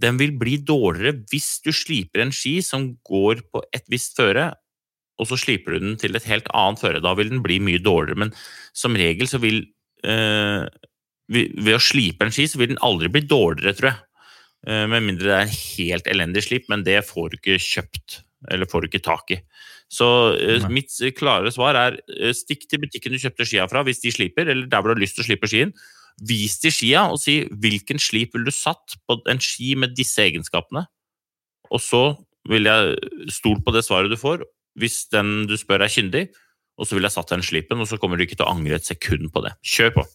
[0.00, 4.50] Den vil bli dårligere hvis du sliper en ski som går på et visst føre,
[5.20, 7.02] og så sliper du den til et helt annet føre.
[7.04, 8.32] Da vil den bli mye dårligere, men
[8.76, 9.66] som regel så vil
[10.08, 10.64] øh,
[11.30, 13.98] Ved å slipe en ski, så vil den aldri bli dårligere, tror jeg.
[14.66, 18.16] Eh, med mindre det er en helt elendig slip, men det får du ikke kjøpt.
[18.50, 19.38] Eller får du ikke tak i.
[19.90, 24.02] Så eh, mitt klare svar er eh, stikk til butikken du kjøpte skia fra hvis
[24.04, 25.74] de sliper, eller der hvor du har lyst til å slipe skien.
[26.28, 30.20] Vis de skia og si hvilken slip vil du satt på en ski med disse
[30.22, 30.84] egenskapene.
[31.70, 32.02] Og så
[32.50, 34.44] vil jeg stole på det svaret du får,
[34.80, 36.28] hvis den du spør er kyndig.
[36.80, 38.78] Og så vil jeg satt den slipen, og så kommer du ikke til å angre
[38.78, 39.52] et sekund på det.
[39.66, 40.06] Kjør på!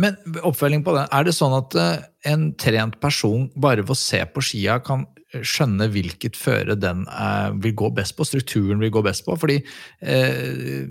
[0.00, 3.98] Men oppfølging på det, er det sånn at eh, en trent person bare ved å
[3.98, 8.92] se på skia kan skjønne hvilket føre den eh, vil gå best på, strukturen vil
[8.94, 9.36] gå best på?
[9.38, 9.58] Fordi
[10.02, 10.86] eh,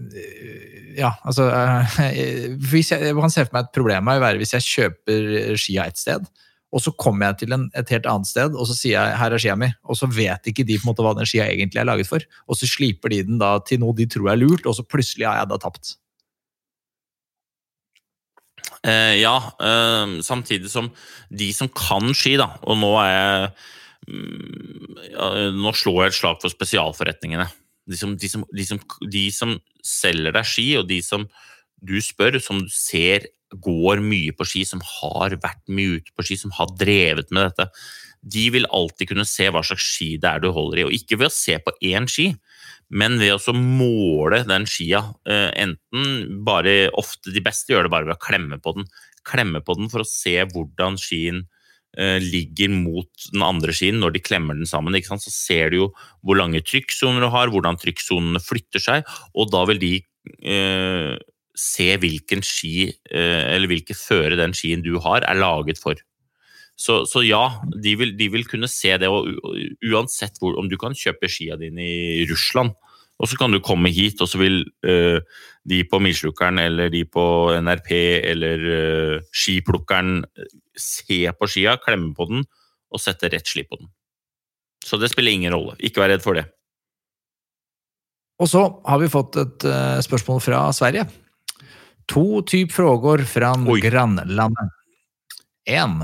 [0.95, 1.99] Ja, altså eh,
[2.71, 5.87] hvis jeg, jeg kan se for meg et problem her være hvis jeg kjøper skia
[5.89, 6.27] et sted,
[6.75, 9.35] og så kommer jeg til en, et helt annet sted og så sier jeg her
[9.35, 11.79] er skia mi, og så vet ikke de på en måte hva den skia egentlig
[11.79, 12.23] er laget for.
[12.51, 15.29] Og så sliper de den da til noe de tror er lurt, og så plutselig
[15.29, 15.95] har jeg da tapt.
[18.85, 20.91] Eh, ja, eh, samtidig som
[21.29, 23.49] de som kan ski, da, og nå er jeg
[24.07, 27.47] ja, Nå slår jeg et slag for spesialforretningene.
[27.85, 28.81] De som, de, som, de, som,
[29.11, 31.27] de som, selger deg ski, og de som
[31.85, 33.27] du spør, som du ser
[33.61, 37.45] går mye på ski, som har vært mye ute på ski, som har drevet med
[37.45, 37.69] dette,
[38.25, 40.87] de vil alltid kunne se hva slags ski det er du holder i.
[40.87, 42.31] Og ikke ved å se på én ski,
[42.89, 45.03] men ved å måle den skia.
[45.29, 48.89] Eh, enten bare Ofte de beste gjør det bare ved å klemme på den.
[49.25, 51.45] Klemme på den for å se hvordan skien
[51.95, 54.95] ligger mot den andre skien når de klemmer den sammen.
[54.99, 55.87] Så ser du jo
[56.25, 59.93] hvor lange trykksoner du har, hvordan trykksonene flytter seg, og da vil de
[60.43, 61.15] eh,
[61.55, 65.99] se hvilken ski, eh, eller hvilke føre den skien du har, er laget for.
[66.75, 69.29] Så, så ja, de vil, de vil, kunne se det, og
[69.87, 72.75] uansett hvor, om du kan kjøpe skia dine i Russland,
[73.15, 75.23] og så kan du komme hit, og så vil uh,
[75.65, 77.25] de på Milslukkeren eller de på
[77.57, 77.91] NRP
[78.31, 80.19] eller uh, skiplukkeren
[80.77, 82.45] se på skia, klemme på den
[82.93, 83.89] og sette rett slip på den.
[84.85, 85.73] Så det spiller ingen rolle.
[85.81, 86.45] Ikke vær redd for det.
[88.41, 91.07] Og så har vi fått et uh, spørsmål fra Sverige.
[92.11, 94.73] To typ frågor fra grannlandet.
[95.65, 96.03] Én.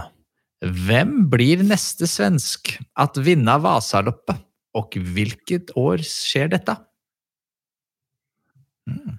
[0.61, 4.41] Hvem blir neste svensk at vinne Vasaloppet,
[4.77, 6.77] og hvilket år skjer dette?
[8.89, 9.17] Mm.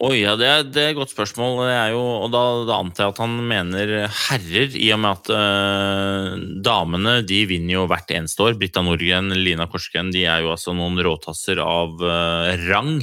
[0.00, 1.58] Oi, ja, det er, det er, et godt spørsmål.
[1.92, 3.90] Jo, og da, da, antar jeg at han mener
[4.30, 8.56] herrer, i og med at øh, damene de vinner jo hvert eneste år.
[8.56, 12.94] Britta Norgren, Lina Korsgren, de er jo altså noen råtasser av øh, rang.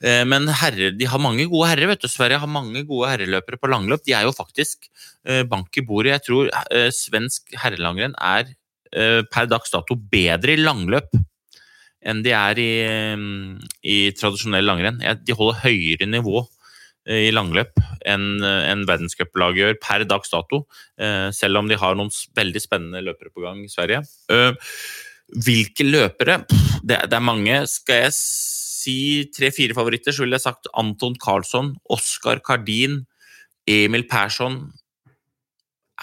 [0.00, 1.90] Eh, men herrer, de har mange gode herrer.
[1.92, 2.08] vet du.
[2.08, 4.00] Sverige har mange gode herreløpere på langløp.
[4.08, 4.88] De er jo faktisk
[5.28, 6.14] eh, bank i bordet.
[6.14, 6.48] Jeg tror
[6.96, 8.56] svensk herrelangrenn er
[8.92, 11.12] per dags dato bedre i langløp
[12.02, 12.72] enn de er i,
[13.86, 15.00] i tradisjonell langrenn.
[15.22, 16.42] De holder høyere nivå
[17.10, 20.60] i langløp enn en verdenscuplaget gjør per dags dato,
[21.34, 24.02] selv om de har noen veldig spennende løpere på gang i Sverige.
[25.32, 26.42] Hvilke løpere?
[26.82, 27.62] Det, er mange.
[27.70, 28.98] Skal jeg si
[29.34, 33.00] tre-fire favoritter, så ville jeg sagt Anton Carlsson, Oskar Kardin,
[33.66, 34.64] Emil Persson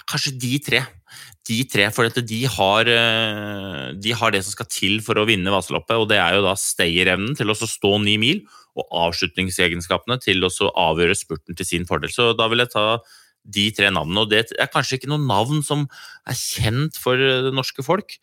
[0.08, 0.80] Kanskje de tre.
[1.48, 5.50] De tre, for de har, eh, de har det som skal til for å vinne
[5.50, 8.42] Vasaloppet, og det er jo da stayerevnen til å stå ni mil,
[8.76, 12.12] og avslutningsegenskapene til å avgjøre spurten til sin fordel.
[12.12, 13.00] Så da vil jeg ta
[13.44, 14.24] de tre navnene.
[14.24, 15.86] Og det er kanskje ikke noen navn som
[16.28, 18.18] er kjent for det norske folk,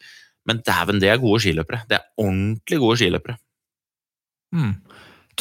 [0.47, 1.83] men dæven, det er gode skiløpere.
[1.89, 3.37] Det er ordentlig gode skiløpere.
[4.55, 4.73] Mm.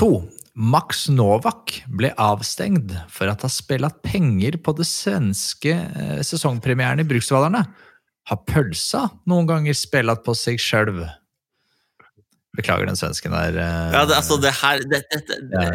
[0.01, 0.11] To.
[0.57, 7.07] Max Novak ble avstengt for at ha spilt penger på det svenske eh, sesongpremieren i
[7.09, 7.61] Bruksvallerne.
[8.27, 11.05] Har pølsa noen ganger spilt på seg sjøl?
[12.57, 13.59] Beklager den svensken der.
[13.61, 15.67] Eh, ja, det, altså, det her det, det, det,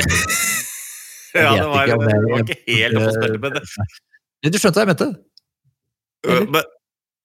[1.37, 3.65] Ja, det var, det var ikke helt å spille med det.
[4.49, 5.11] Du skjønte hva jeg mente?
[6.25, 6.65] Eller?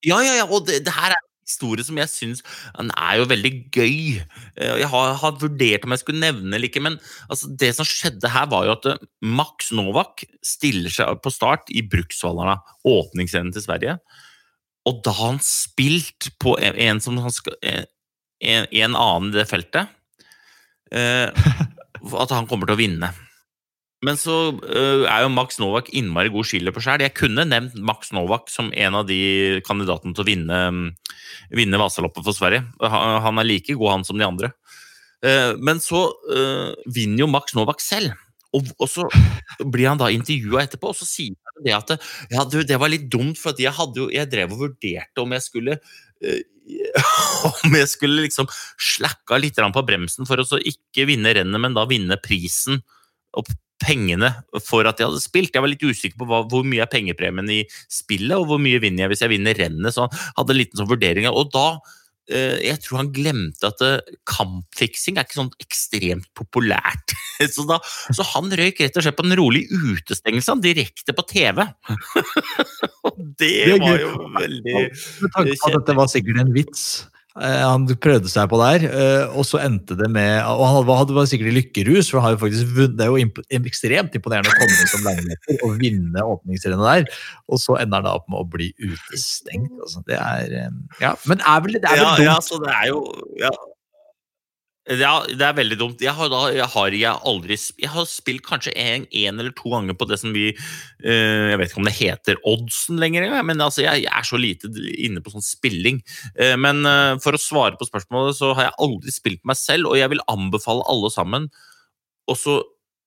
[0.04, 2.42] ja, ja, ja, og det, det her er historie som jeg syns
[2.76, 4.20] Den er jo veldig gøy.
[4.58, 6.98] Eh, jeg har, har, vurdert om jeg skulle nevne eller ikke, men
[7.30, 11.70] altså, det som skjedde her, var jo at eh, Max Novak stiller seg på start
[11.70, 13.98] i Bruksvallarna, åpningsscenen til Sverige.
[14.86, 17.86] Og da har han spilt på en, en som han skal, en,
[18.70, 19.94] en, annen i det feltet,
[20.94, 21.30] eh,
[22.22, 23.14] at han kommer til å vinne.
[24.06, 27.02] Men så øh, er jo Max Novak innmari god skiløper sjøl.
[27.02, 29.18] Jeg kunne nevnt Max Novak som en av de
[29.66, 30.60] kandidatene til å vinne,
[31.50, 32.62] vinne Vasaloppet for Sverige.
[32.80, 34.52] Han, er like god, han, som de andre.
[35.26, 38.14] Eh, men så øh, vinner jo Max Novak selv.
[38.56, 39.04] Og, så
[39.68, 41.90] blir han da intervjua etterpå, og så sier han det at
[42.32, 45.76] ja, det var litt dumt, for jeg, jo, jeg drev og vurderte om jeg skulle
[45.76, 46.40] øh,
[47.66, 48.48] om jeg skulle liksom
[48.80, 52.80] slacka litt på bremsen for å ikke vinne rennet, men da vinne prisen
[53.36, 53.50] og
[53.82, 54.32] pengene
[54.64, 55.54] for at jeg hadde spilt.
[55.54, 57.62] Jeg var litt usikker på hva, hvor mye er pengepremien i
[57.92, 59.94] spillet, og hvor mye vinner jeg hvis jeg vinner rennet.
[59.94, 61.28] Så han hadde en liten sånn vurdering.
[61.30, 61.66] Og da
[62.32, 67.16] eh, jeg tror han glemte at eh, kampfiksing er ikke sånn ekstremt populært.
[67.52, 67.76] Så, da,
[68.16, 71.58] så han røyk rett og slett på en rolig utestengelse direkte på TV.
[73.10, 76.86] Og det var jo veldig Med tanke på at dette var sikkert en vits.
[77.36, 81.14] Eh, Han prøvde seg på der, eh, og så endte det med Og han hadde-
[81.14, 84.14] var sikkert i lykkerus, for han har jo faktisk vunnet, det er jo imp ekstremt
[84.16, 87.04] imponerende å komme inn som langmeter og vinne åpningsrennet der.
[87.48, 89.68] Og så ender han da opp med å bli utestengt.
[89.84, 90.02] Altså.
[90.06, 90.70] Det er eh,
[91.00, 92.24] Ja, men er vel, det er vel ja, dumt.
[92.24, 93.00] ja, så det er jo
[93.38, 93.50] ja.
[94.86, 96.02] Ja, det er veldig dumt.
[96.04, 99.72] Jeg har, da, jeg har, jeg aldri Jeg har spilt kanskje en, en eller to
[99.72, 103.64] ganger på det som vi eh, Jeg vet ikke om det heter oddsen lenger, men
[103.64, 105.98] altså, jeg, jeg er så lite inne på sånn spilling.
[106.38, 109.90] Eh, men eh, for å svare på spørsmålet, så har jeg aldri spilt meg selv,
[109.90, 111.50] og jeg vil anbefale alle sammen
[112.30, 112.60] å så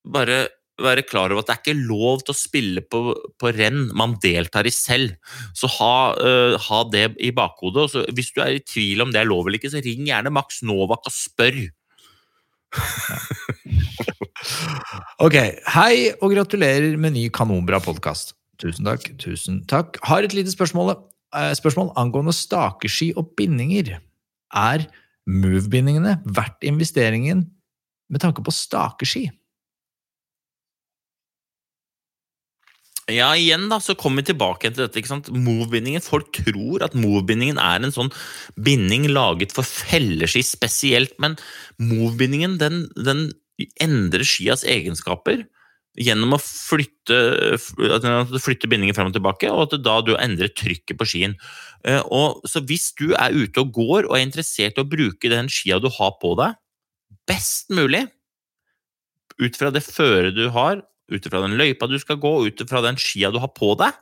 [0.03, 0.47] bare
[0.83, 3.01] være klar over at det er ikke lov til å spille på,
[3.39, 5.15] på renn man deltar i selv.
[5.57, 7.85] Så ha, uh, ha det i bakhodet.
[7.85, 10.07] og så hvis du er i tvil om det er lov eller ikke, så ring
[10.09, 11.59] gjerne Max Novak og spør.
[15.19, 15.35] Ok,
[15.73, 18.33] hei og gratulerer med ny kanonbra podkast.
[18.59, 19.07] Tusen takk.
[19.19, 19.99] tusen takk.
[20.07, 20.95] Har et lite spørsmål,
[21.35, 23.99] eh, spørsmål angående stakeski og bindinger.
[24.53, 24.87] Er
[25.27, 27.49] move-bindingene verdt investeringen
[28.09, 29.29] med tanke på stakeski?
[33.09, 34.99] Ja, igjen da, så kommer vi tilbake til dette.
[35.01, 35.29] ikke sant?
[35.33, 36.03] Move-bindingen.
[36.05, 38.11] Folk tror at move-bindingen er en sånn
[38.61, 41.37] binding laget for felleski spesielt, men
[41.81, 43.29] move-bindingen den, den
[43.81, 45.45] endrer skias egenskaper
[45.99, 47.17] gjennom å flytte,
[48.39, 51.33] flytter bindingen frem og tilbake, og at da du endrer trykket på skien.
[51.83, 55.31] Eh, Og, så hvis du er ute og går og er interessert i å bruke
[55.31, 56.55] den skia du har på deg,
[57.27, 58.05] best mulig,
[59.39, 62.83] ut fra det føret du har, ut ifra den løypa du skal gå, ut ifra
[62.85, 63.95] den skia du har på deg,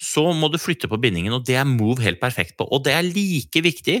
[0.00, 2.64] så må du flytte på bindingen, og det er Move helt perfekt på.
[2.72, 4.00] Og det er like viktig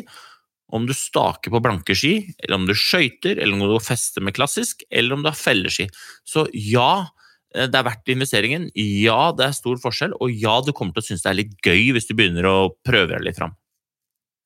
[0.72, 4.36] om du staker på blanke ski, eller om du skøyter, eller om du fester med
[4.36, 5.88] klassisk, eller om du har felleski.
[6.24, 7.10] Så ja,
[7.54, 8.68] eh, det er verdt investeringen.
[8.78, 11.56] Ja, det er stor forskjell, og ja, du kommer til å synes det er litt
[11.66, 13.56] gøy hvis du begynner å prøve deg litt fram.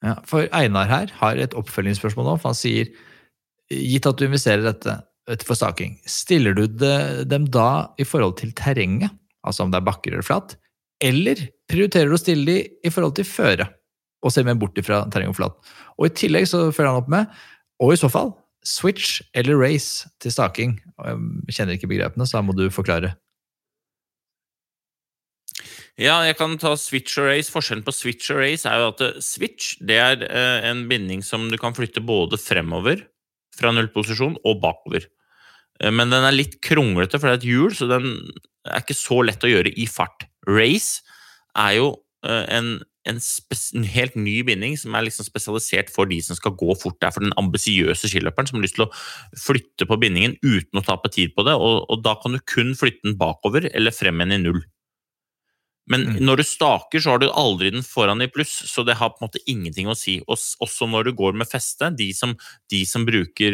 [0.05, 2.91] Ja, for Einar her har et oppfølgingsspørsmål nå, for han sier
[3.72, 6.66] gitt at du investerer dette for staking, stiller du
[7.25, 9.12] dem da i forhold til terrenget,
[9.45, 10.57] altså om det er bakker eller flatt,
[11.05, 13.68] eller prioriterer du å stille dem i forhold til føre,
[14.25, 15.57] og se mer bort ifra terreng og flatt?
[15.99, 17.45] Og i tillegg så følger han opp med,
[17.83, 20.79] og i så fall, switch eller race til staking.
[21.05, 23.14] Jeg kjenner ikke begrepene, så da må du forklare.
[26.01, 27.53] Ja, jeg kan ta switch og race.
[27.55, 31.22] Forskjellen på switch og race er jo at eh, switch det er eh, en binding
[31.22, 33.05] som du kan flytte både fremover
[33.55, 35.07] fra nullposisjon og bakover.
[35.85, 38.11] Eh, Men den er litt kronglete, for det er et hjul, så den
[38.64, 40.26] er ikke så lett å gjøre i fart.
[40.49, 41.05] Race
[41.61, 41.89] er jo
[42.26, 42.70] eh, en,
[43.09, 46.97] en, en helt ny binding som er liksom spesialisert for de som skal gå fort.
[47.01, 48.93] Det er for den ambisiøse skiløperen som har lyst til å
[49.47, 52.72] flytte på bindingen uten å tape tid på det, og, og da kan du kun
[52.78, 54.64] flytte den bakover eller frem igjen i null.
[55.87, 56.20] Men Mm.
[56.24, 59.20] når du staker, så har du aldri den foran i pluss, så det har på
[59.20, 60.20] en måte ingenting å si.
[60.26, 62.32] Også når du går med feste, de som,
[62.72, 63.53] de som bruker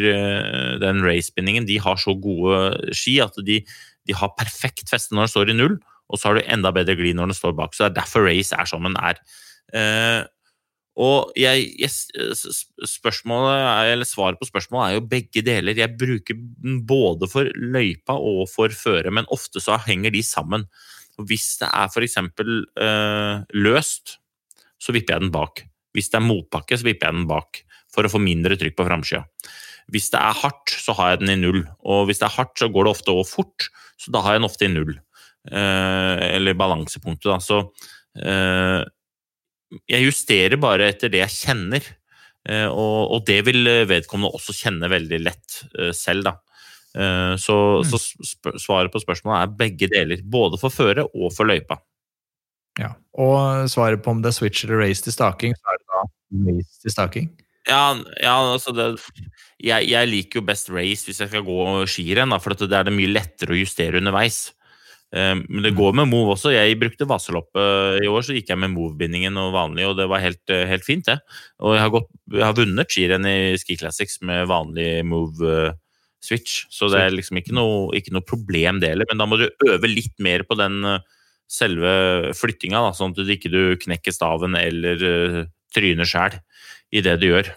[0.79, 3.59] den race-bindingen, de har så gode ski at de,
[4.07, 5.75] de har perfekt feste når den står i null,
[6.09, 7.73] og så har du enda bedre glid når den står bak.
[7.75, 9.19] Så det er derfor race er som den er.
[9.73, 10.23] Eh,
[10.99, 11.89] og jeg, jeg,
[12.87, 15.75] spørsmålet, er- eller Svaret på spørsmålet er jo begge deler.
[15.75, 20.65] Jeg bruker den både for løypa og for føre, men ofte så henger de sammen.
[21.29, 22.17] Hvis det er f.eks.
[22.79, 24.17] Uh, løst,
[24.81, 25.63] så vipper jeg den bak.
[25.95, 27.61] Hvis det er motbakke, så vipper jeg den bak
[27.91, 29.25] for å få mindre trykk på framsida.
[29.91, 31.63] Hvis det er hardt, så har jeg den i null.
[31.83, 33.67] Og hvis det er hardt, så går det ofte òg fort,
[33.99, 34.93] så da har jeg den ofte i null.
[35.51, 37.39] Eh, eller balansepunktet, da.
[37.43, 37.59] Så
[38.21, 38.79] eh,
[39.91, 41.89] jeg justerer bare etter det jeg kjenner.
[42.47, 46.37] Eh, og det vil vedkommende også kjenne veldig lett eh, selv, da.
[46.97, 47.55] Eh, så,
[47.87, 47.99] så
[48.59, 50.23] svaret på spørsmålet er begge deler.
[50.23, 51.79] Både for føre og for løypa.
[52.79, 52.93] Ja.
[53.19, 56.03] Og svaret på om det er switch eller race til staking, så er det da
[56.51, 57.31] race til staking.
[57.69, 57.83] Ja,
[58.17, 58.87] ja altså det
[59.61, 62.95] jeg, jeg liker jo best race hvis jeg skal gå skirenn, for det er det
[62.95, 64.47] mye lettere å justere underveis.
[65.13, 66.53] Eh, Men det går med Move også.
[66.55, 70.23] Jeg brukte Vaseloppet i år, så gikk jeg med Move-bindingen og vanlig, og det var
[70.23, 71.19] helt, eh, helt fint, det.
[71.59, 75.73] Og jeg har, gått, jeg har vunnet skirenn i Ski Classics med vanlig Move eh,
[76.21, 79.09] switch, så det er liksom ikke noe, ikke noe problem, det heller.
[79.09, 81.01] Men da må du øve litt mer på den eh,
[81.51, 85.41] selve flyttinga, da, sånn at du ikke du knekker staven eller uh,
[85.75, 86.37] tryner sjæl
[86.95, 87.49] i det du gjør.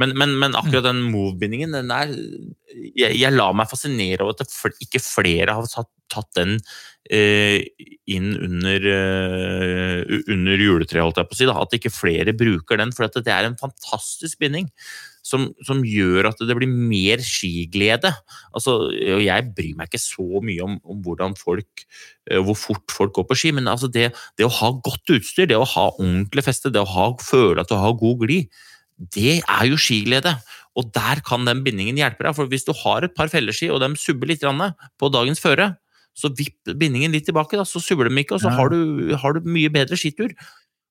[0.00, 4.52] Men, men, men akkurat den move-bindingen, den der jeg, jeg lar meg fascinere over at
[4.52, 7.58] fl- ikke flere har tatt, tatt den uh,
[8.10, 11.48] inn under, uh, under juletreet, holdt jeg på å si.
[11.48, 11.56] Da.
[11.64, 14.68] At ikke flere bruker den, for det er en fantastisk binding.
[15.26, 18.08] Som, som gjør at det blir mer skiglede.
[18.56, 21.84] Altså, jeg bryr meg ikke så mye om, om hvordan folk,
[22.30, 24.10] eh, hvor fort folk går på ski, men altså det,
[24.40, 27.70] det å ha godt utstyr, det å ha ordentlig feste, det å ha, føle at
[27.70, 28.48] du har god glid,
[29.14, 30.34] det er jo skiglede.
[30.78, 32.34] Og der kan den bindingen hjelpe deg.
[32.36, 35.72] For hvis du har et par felleski, og de subber litt på dagens føre,
[36.16, 39.36] så vipp bindingen litt tilbake, da, så subber de ikke, og så har, du, har
[39.36, 40.34] du mye bedre skitur.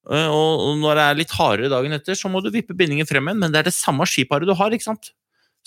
[0.07, 3.27] Eh, Og når det er litt hardere dagen etter, så må du vippe bindingen frem
[3.27, 5.11] igjen, men det er det samme skiparet du har, ikke sant?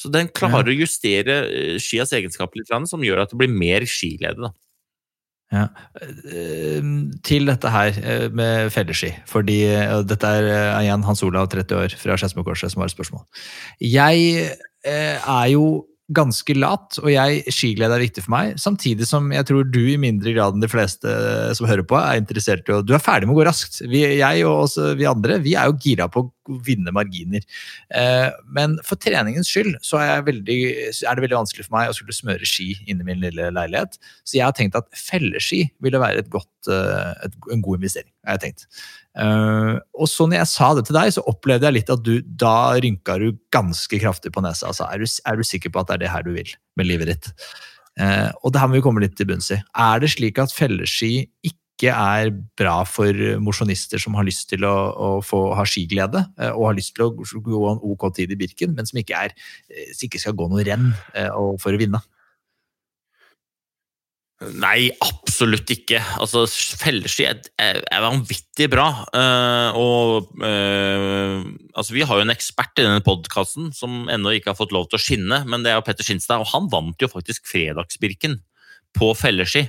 [0.00, 3.84] Så den klarer å justere eh, skias egenskaper litt, som gjør at det blir mer
[3.86, 4.52] skilede, Da.
[5.52, 5.66] Ja.
[6.00, 6.80] Eh,
[7.28, 9.60] Til dette her eh, med felleski, fordi
[10.08, 10.48] dette er
[10.80, 13.26] igjen Hans Olav, 30 år, fra Skedsmokorset, som har et spørsmål.
[13.84, 15.66] Jeg er jo
[16.14, 19.98] ganske lat, og jeg, skiglede er viktig for meg, samtidig som jeg tror du i
[20.00, 21.16] mindre grad enn de fleste
[21.58, 23.80] som hører på, er interessert i å Du er ferdig med å gå raskt.
[23.88, 27.44] Vi, jeg og også vi andre vi er jo gira på å vinne marginer.
[27.94, 30.58] Eh, men for treningens skyld så er, veldig,
[30.90, 33.98] er det veldig vanskelig for meg å skulle smøre ski inni min lille leilighet.
[34.26, 38.10] Så jeg har tenkt at felleski ville være et godt, eh, et, en god investering.
[38.26, 38.66] har jeg tenkt.
[39.22, 42.14] Eh, og så når jeg sa det til deg, så opplevde jeg litt at du
[42.22, 44.70] da rynka du ganske kraftig på nesa.
[44.70, 46.90] Altså, er, du, er du sikker på at det er det her du vil med
[46.90, 47.34] livet ditt?
[48.40, 49.58] Og det her må vi komme litt til bunns i.
[49.76, 54.74] Er det slik at felleski ikke er bra for mosjonister som har lyst til å,
[54.92, 58.38] å få ha skiglede, eh, og har lyst til å gå en ok tid i
[58.38, 59.34] Birken, men som ikke, er,
[59.72, 61.30] eh, som ikke skal gå noe renn eh,
[61.62, 62.02] for å vinne?
[64.58, 66.00] Nei, absolutt ikke.
[66.20, 66.44] Altså,
[66.80, 68.86] Felleski er vanvittig bra.
[69.14, 71.44] Uh, og uh,
[71.76, 74.88] altså, Vi har jo en ekspert i denne podkasten som ennå ikke har fått lov
[74.90, 78.40] til å skinne, men det er jo Petter Skinstad, og han vant jo faktisk Fredagsbirken
[78.98, 79.66] på felleski.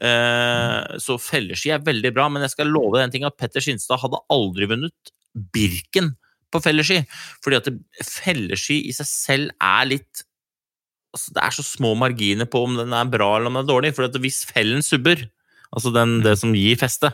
[0.00, 4.00] Eh, så felleski er veldig bra, men jeg skal love den ting at Petter Skinstad
[4.00, 5.14] hadde aldri vunnet
[5.54, 6.14] Birken
[6.50, 7.02] på felleski.
[7.44, 7.70] Fordi at
[8.06, 10.26] felleski i seg selv er litt
[11.10, 13.66] altså Det er så små marginer på om den er bra eller om den er
[13.66, 13.88] dårlig.
[13.96, 15.24] For hvis fellen subber,
[15.74, 17.10] altså den, det som gir feste,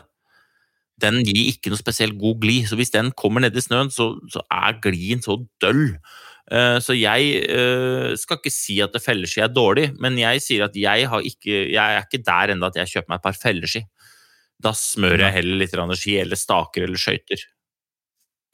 [1.01, 2.67] den gir ikke noe spesielt god glid.
[2.69, 5.97] Så hvis den kommer ned i snøen, så, så er glien så døll.
[6.51, 10.67] Eh, Så jeg eh, skal ikke si at det felleski er dårlig, men jeg sier
[10.67, 13.39] at jeg, har ikke, jeg er ikke der ennå at jeg kjøper meg et par
[13.41, 13.83] felleski.
[14.63, 17.43] Da smører jeg heller litt ski, eller staker eller skøyter.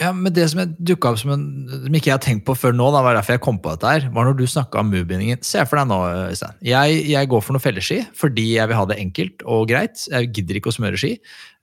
[0.02, 2.74] Ja, men Det som dukka opp som, en, som ikke jeg har tenkt på før
[2.74, 5.44] nå, da var derfor jeg kom på dette, her, var når du snakka om moobindingen.
[5.46, 6.00] Se for deg nå,
[6.32, 6.58] Øystein.
[6.66, 10.08] Jeg, jeg går for noe felleski fordi jeg vil ha det enkelt og greit.
[10.10, 11.14] Jeg gidder ikke å smøre ski.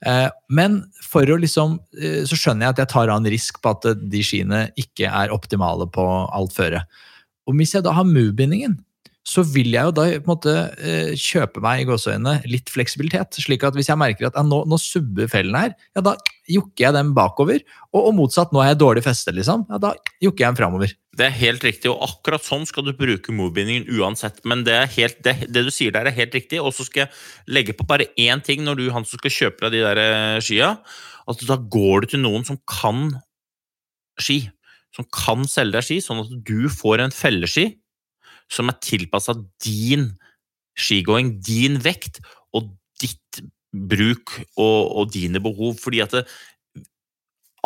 [0.06, 3.58] Eh, men for å liksom, eh, så skjønner jeg at jeg tar av en risk
[3.60, 6.84] på at eh, de skiene ikke er optimale på alt føre.
[7.50, 8.78] Og hvis jeg da har move-bindingen,
[9.26, 13.36] så vil jeg jo da på en måte eh, kjøpe meg i gåseøynene litt fleksibilitet.
[13.42, 16.14] slik at hvis jeg merker at jeg nå, nå subber fellen her, ja da
[16.50, 17.60] jokker jeg den bakover.
[17.92, 19.66] Og, og motsatt, nå er jeg dårlig feste, liksom.
[19.70, 19.92] Ja, da
[20.24, 20.94] jokker jeg den framover.
[21.20, 24.40] Det er helt riktig, og akkurat sånn skal du bruke movebindingen uansett.
[24.48, 26.62] Men det, helt, det, det du sier der, er helt riktig.
[26.64, 29.66] Og så skal jeg legge på bare én ting når du han som skal kjøpe
[29.66, 30.72] deg de der eh, skia.
[31.30, 33.10] At da går du til noen som kan
[34.20, 34.42] ski.
[34.96, 37.68] Som kan selge deg ski, sånn at du får en felleski
[38.50, 40.10] som er tilpassa din
[40.78, 42.20] skigåing, din vekt
[42.56, 42.70] og
[43.00, 45.76] ditt bruk og, og dine behov.
[45.82, 46.24] Fordi at det,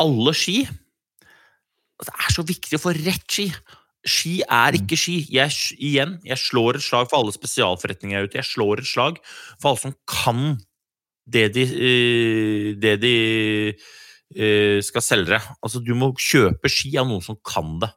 [0.01, 0.63] alle ski
[2.03, 3.47] det er så viktig å få rett ski.
[4.05, 5.17] Ski er ikke ski.
[5.33, 8.41] Jeg, igjen, jeg slår et slag for alle spesialforretninger jeg er ute.
[8.41, 9.21] Jeg slår et slag
[9.61, 10.41] for alle som kan
[11.25, 13.15] det de, eh, det de
[14.35, 15.39] eh, skal selge.
[15.63, 17.89] Altså, du må kjøpe ski av noen som kan det.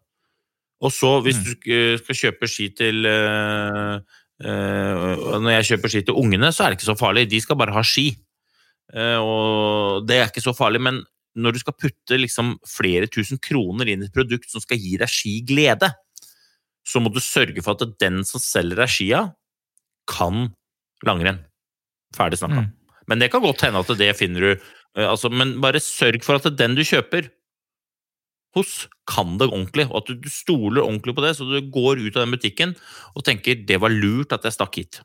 [0.85, 3.95] Og så, hvis du eh, skal kjøpe ski til eh,
[4.47, 5.05] eh,
[5.43, 7.29] Når jeg kjøper ski til ungene, så er det ikke så farlig.
[7.31, 8.11] De skal bare ha ski.
[8.89, 11.03] Og det er ikke så farlig, men
[11.39, 14.95] når du skal putte liksom flere tusen kroner inn i et produkt som skal gi
[14.97, 15.91] deg skiglede,
[16.89, 19.20] så må du sørge for at den som selger deg skia,
[20.09, 20.49] kan
[21.05, 21.43] langrenn.
[22.16, 22.64] Ferdig snakka.
[22.64, 22.97] Mm.
[23.12, 24.66] Men det kan godt hende at det finner du
[25.05, 27.29] altså, Men bare sørg for at den du kjøper,
[28.57, 29.88] hos, kan det ordentlig.
[29.90, 32.74] Og at du, stoler ordentlig på det, så du går ut av den butikken
[33.14, 35.03] og tenker det var lurt at jeg stakk hit.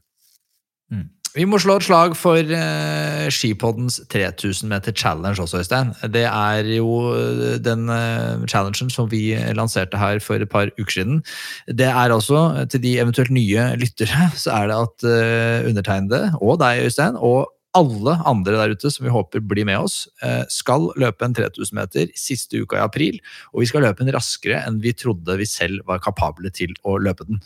[1.34, 5.96] Vi må slå et slag for uh, Skipoddens 3000 meter challenge også, Øystein.
[6.14, 10.94] Det er jo eh, den uh, challengen som vi lanserte her for et par uker
[10.94, 11.24] siden.
[11.66, 16.62] Det er altså, til de eventuelt nye lyttere, så er det at uh, undertegnede og
[16.62, 20.92] deg, Øystein, og alle andre der ute som vi håper blir med oss, uh, skal
[21.00, 23.22] løpe en 3000 meter siste uka i april.
[23.54, 27.00] Og vi skal løpe den raskere enn vi trodde vi selv var kapable til å
[27.02, 27.42] løpe den.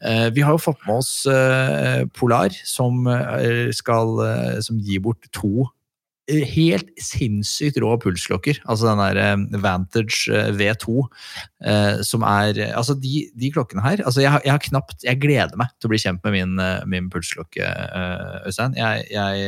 [0.00, 5.00] Eh, Vi har jo fått med oss eh, Polar, som, eh, skal, eh, som gir
[5.02, 5.72] bort to eh,
[6.28, 8.60] helt sinnssykt rå pulsklokker.
[8.68, 11.04] Altså den der eh, Vantage eh, V2,
[11.64, 15.56] eh, som er Altså, de, de klokkene her altså jeg, jeg har knapt Jeg gleder
[15.58, 16.60] meg til å bli kjent med min,
[16.90, 17.64] min pulsklokke,
[18.46, 18.76] Øystein.
[18.78, 19.46] Jeg, jeg,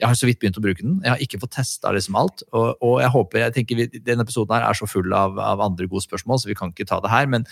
[0.00, 0.98] jeg har så vidt begynt å bruke den.
[1.04, 2.44] Jeg har ikke fått testa liksom alt.
[2.52, 5.62] Og, og jeg håper, jeg tenker vi, Denne episoden her er så full av, av
[5.64, 7.28] andre gode spørsmål, så vi kan ikke ta det her.
[7.30, 7.46] Men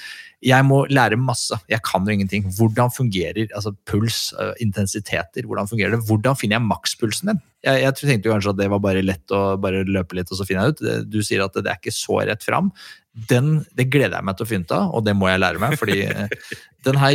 [0.45, 1.57] jeg må lære masse.
[1.71, 2.49] Jeg kan jo ingenting.
[2.59, 4.31] Hvordan fungerer altså puls,
[4.63, 5.47] intensiteter?
[5.47, 6.05] Hvordan fungerer det?
[6.09, 7.43] Hvordan finner jeg makspulsen min?
[7.63, 10.39] Jeg, jeg tenkte jo kanskje at det var bare lett å bare løpe litt, og
[10.39, 11.09] så finner jeg ut.
[11.13, 12.73] Du sier at det er ikke så rett fram.
[13.31, 15.63] Den, det gleder jeg meg til å finne ut av, og det må jeg lære
[15.63, 15.77] meg.
[15.79, 16.33] fordi eh,
[16.87, 17.15] den her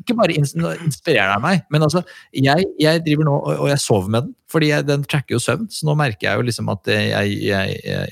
[0.00, 2.02] ikke bare inspirerer den meg, men altså,
[2.32, 4.34] jeg, jeg driver nå og, og jeg sover med den.
[4.50, 7.34] fordi jeg, den tracker jo søvn, så nå merker jeg jo liksom at jeg, jeg,
[7.50, 8.10] jeg, jeg,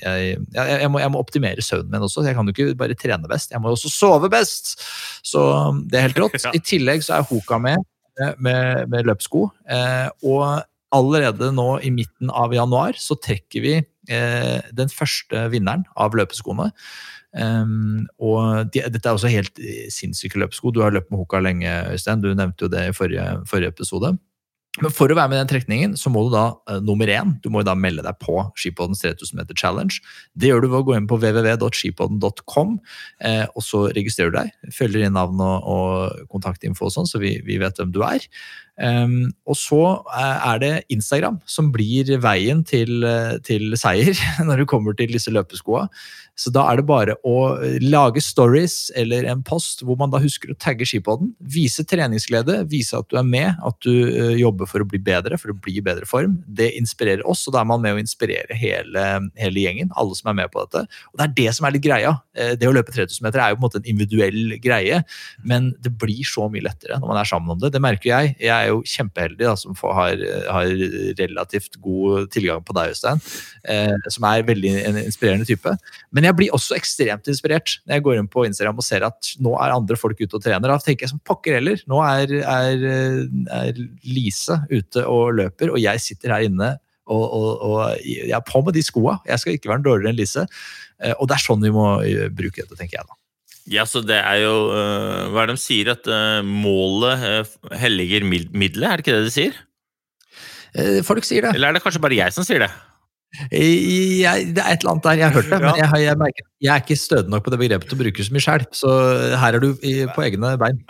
[0.53, 2.23] jeg, jeg, må, jeg må optimere søvnen min også.
[2.27, 4.75] Jeg kan jo ikke bare trene best, jeg må jo også sove best!
[5.25, 5.41] Så
[5.89, 6.37] det er helt rått.
[6.57, 7.83] I tillegg så er Hoka med,
[8.37, 9.47] med, med løpssko.
[9.69, 10.61] Eh, og
[10.95, 16.71] allerede nå i midten av januar så trekker vi eh, den første vinneren av løpeskoene.
[17.29, 20.73] Um, og de, dette er også helt eh, sinnssyke løpesko.
[20.73, 22.23] Du har løpt med Hoka lenge, Øystein.
[22.23, 24.15] Du nevnte jo det i forrige, forrige episode.
[24.77, 27.33] Men for å være med i den trekningen, så må du da uh, nummer én,
[27.43, 29.97] du må da melde deg på Skipoddens 3000 meter challenge.
[30.37, 32.77] Det gjør du ved å gå inn på www.skipodden.com,
[33.25, 34.71] eh, og så registrerer du deg.
[34.75, 38.29] Følger inn navn og, og kontaktinfo og sånn, så vi, vi vet hvem du er.
[38.79, 39.81] Um, og så
[40.15, 44.15] eh, er det Instagram som blir veien til, eh, til seier
[44.47, 45.87] når det kommer til disse løpeskoa.
[46.39, 50.21] Så da er det bare å eh, lage stories eller en post hvor man da
[50.23, 51.33] husker å tagge skipoden.
[51.41, 53.91] Vise treningsglede, vise at du er med, at du
[54.39, 56.37] jobber for å bli bedre, for å bli i bedre form.
[56.47, 59.05] Det inspirerer oss, og da er man med å inspirere hele,
[59.39, 59.91] hele gjengen.
[59.99, 60.85] Alle som er med på dette.
[61.11, 62.15] Og det er det som er litt greia.
[62.31, 65.01] Det å løpe 3000 meter er jo på en måte en individuell greie,
[65.43, 67.73] men det blir så mye lettere når man er sammen om det.
[67.75, 68.35] Det merker jeg.
[68.43, 70.71] Jeg er jo kjempeheldig da, som får, har, har
[71.19, 73.21] relativt god tilgang på deg, Øystein,
[73.69, 75.73] eh, som er veldig en inspirerende type.
[76.15, 79.33] Men jeg blir også ekstremt inspirert når jeg går inn på Instagram og ser at
[79.43, 80.71] nå er andre folk ute og trener.
[80.71, 81.81] Da tenker jeg som pokker heller.
[81.89, 82.85] Nå er, er,
[83.59, 86.75] er Lise ute og løper, og jeg sitter her inne
[87.09, 89.17] og, og, og jeg er på med de skoa.
[89.25, 90.45] Jeg skal ikke være dårligere enn Lise.
[91.01, 93.18] Eh, Og det er sånn vi må eh, bruke dette, tenker jeg da.
[93.69, 95.91] Ja, så det er jo uh, Hva er det de sier?
[95.93, 98.89] At uh, målet uh, helliger mid- middelet?
[98.89, 99.53] Er det ikke det de sier?
[101.05, 101.55] Folk sier det.
[101.57, 102.69] Eller er det kanskje bare jeg som sier det?
[103.53, 105.59] Jeg, det er et eller annet der, jeg har hørt det, Ja.
[105.65, 108.25] men jeg, jeg, merker, jeg er ikke stødig nok på det begrepet til å bruke
[108.25, 108.65] så mye selv.
[108.77, 108.89] Så
[109.41, 110.79] her er du i, på egne bein.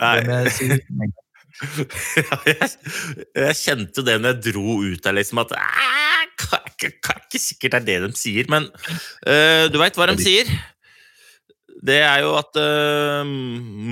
[3.36, 7.72] Jeg kjente jo det når jeg dro ut der, liksom at Det er ikke- sikkert
[7.72, 8.68] det er det de sier, men
[9.72, 10.48] du veit hva de sier?
[11.80, 13.28] Det er jo at uh,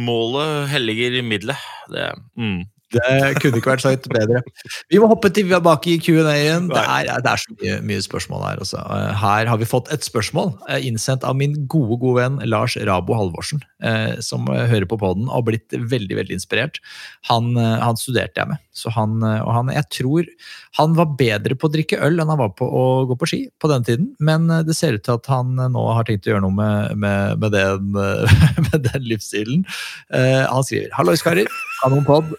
[0.08, 1.68] målet helliger middelet.
[1.92, 2.60] Det, mm.
[2.94, 4.40] Det kunne ikke vært sagt bedre.
[4.88, 6.70] Vi må hoppe tilbake i Q&A-en.
[6.70, 6.84] Det,
[7.24, 8.62] det er så mye, mye spørsmål her.
[8.62, 8.80] Altså.
[8.80, 12.78] Eh, Her har vi fått et spørsmål eh, innsendt av min gode gode venn Lars
[12.88, 16.80] Rabo Halvorsen, eh, som hører på podden og har blitt veldig veldig inspirert.
[17.28, 20.32] Han, han studerte jeg med, så han, og han, jeg tror
[20.78, 23.40] han var bedre på å drikke øl enn han var på å gå på ski
[23.60, 26.46] på den tiden, men det ser ut til at han nå har tenkt å gjøre
[26.46, 27.92] noe med, med, med, den,
[28.70, 29.64] med den livsstilen.
[30.08, 31.50] Han skriver Hallois, karer.
[31.82, 32.36] Kanonpod.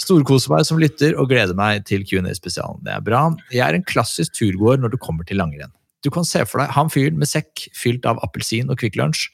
[0.00, 2.80] Storkoser meg som lytter og gleder meg til Q&A-spesialen.
[2.86, 3.26] Det er bra.
[3.52, 5.72] Jeg er en klassisk turgåer når det kommer til langrenn.
[6.00, 9.26] Du kan se for deg han fyren med sekk fylt av appelsin og Kvikk Lunsj,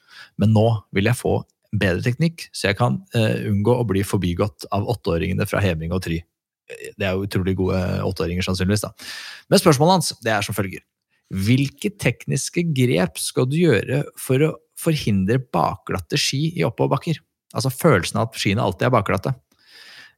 [0.43, 1.39] men nå vil jeg få
[1.77, 6.03] bedre teknikk, så jeg kan uh, unngå å bli forbigått av åtteåringene fra Heming og
[6.07, 6.19] Try.
[6.99, 8.83] Det er jo utrolig gode åtteåringer, sannsynligvis.
[8.89, 8.91] da.
[9.53, 10.83] Men spørsmålet hans det er som følger.
[11.31, 17.21] Hvilke tekniske grep skal du gjøre for å forhindre bakglatte ski i oppoverbakker?
[17.55, 19.35] Altså følelsen av at skiene alltid er bakglatte.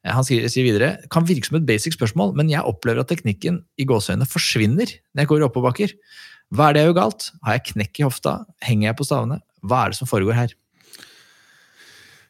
[0.05, 3.11] Eh, Han sier, sier videre kan virke som et basic spørsmål, men jeg opplever at
[3.11, 5.95] teknikken i gåseøynene forsvinner når jeg går oppoverbakker.
[6.55, 7.31] Hva er det jeg gjør galt?
[7.45, 8.35] Har jeg knekk i hofta?
[8.65, 9.41] Henger jeg på stavene?
[9.67, 10.55] Hva er det som foregår her?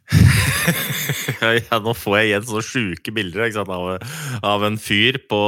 [1.68, 3.98] ja, nå får jeg igjen sånne sjuke bilder sant, av,
[4.47, 5.40] av en fyr på,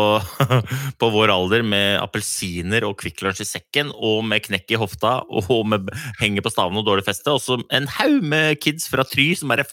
[1.01, 5.21] på vår alder med appelsiner og Kvikk Lunsj i sekken og med knekk i hofta
[5.25, 5.89] og med
[6.21, 7.33] henger på staven og dårlig feste.
[7.33, 9.67] Og så en haug med kids fra Try som bare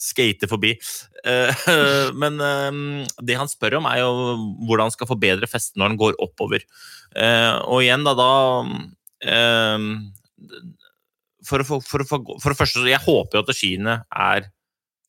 [0.00, 0.74] skater forbi.
[1.24, 1.64] Eh,
[2.20, 2.70] men eh,
[3.24, 4.12] det han spør om, er jo
[4.68, 6.64] hvordan han skal bedre feste når han går oppover.
[7.16, 8.30] Eh, og igjen, da, da
[11.50, 14.46] for, for, for, for, det første, jeg håper jo at skiene er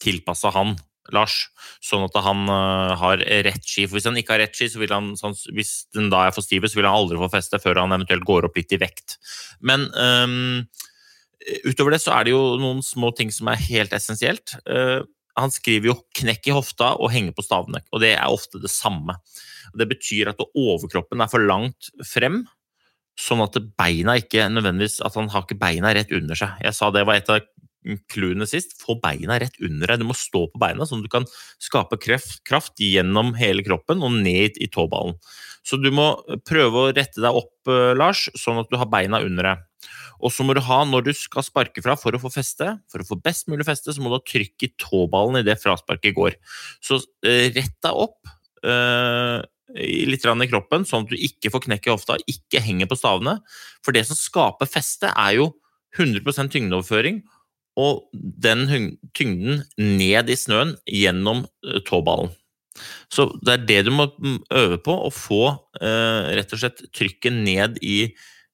[0.02, 0.76] tilpassa han,
[1.14, 1.36] Lars,
[1.84, 3.88] sånn at han uh, har rett ski.
[3.88, 6.36] For Hvis han ikke har rett ski, så vil han, sånn, hvis den da er
[6.36, 8.80] for stive, så vil han aldri få feste før han eventuelt går opp litt i
[8.82, 9.18] vekt.
[9.66, 10.62] Men um,
[11.66, 14.56] utover det så er det jo noen små ting som er helt essensielt.
[14.70, 15.02] Uh,
[15.40, 18.72] han skriver jo 'knekk i hofta' og 'henge på stavene', og det er ofte det
[18.72, 19.16] samme.
[19.78, 22.44] Det betyr at overkroppen er for langt frem,
[23.20, 26.56] sånn at beina ikke nødvendigvis At han har ikke beina rett under seg.
[26.64, 27.42] Jeg sa det var et av
[28.12, 28.76] clouene sist.
[28.82, 30.02] Få beina rett under deg.
[30.02, 31.28] Du må stå på beina, sånn at du kan
[31.62, 35.18] skape kraft, kraft gjennom hele kroppen og ned i tåballen.
[35.66, 36.14] Så du må
[36.48, 39.68] prøve å rette deg opp, eh, Lars, sånn at du har beina under deg.
[40.22, 43.02] Og så må du ha, når du skal sparke fra for å få feste, for
[43.02, 46.38] å få best mulig feste, så må du ha trykk i tåballen idet frasparket går.
[46.84, 48.20] Så uh, rett deg opp.
[49.76, 53.38] Litt i kroppen, sånn at du ikke får knekk i hofta, ikke henger på stavene.
[53.86, 55.52] For det som skaper feste, er jo
[56.00, 57.22] 100% tyngdeoverføring,
[57.80, 58.66] og den
[59.16, 62.34] tyngden ned i snøen gjennom eh, tåballen.
[63.12, 65.44] Så det er det du må mm, øve på, å få
[65.80, 68.12] eh, rett og slett trykket ned i,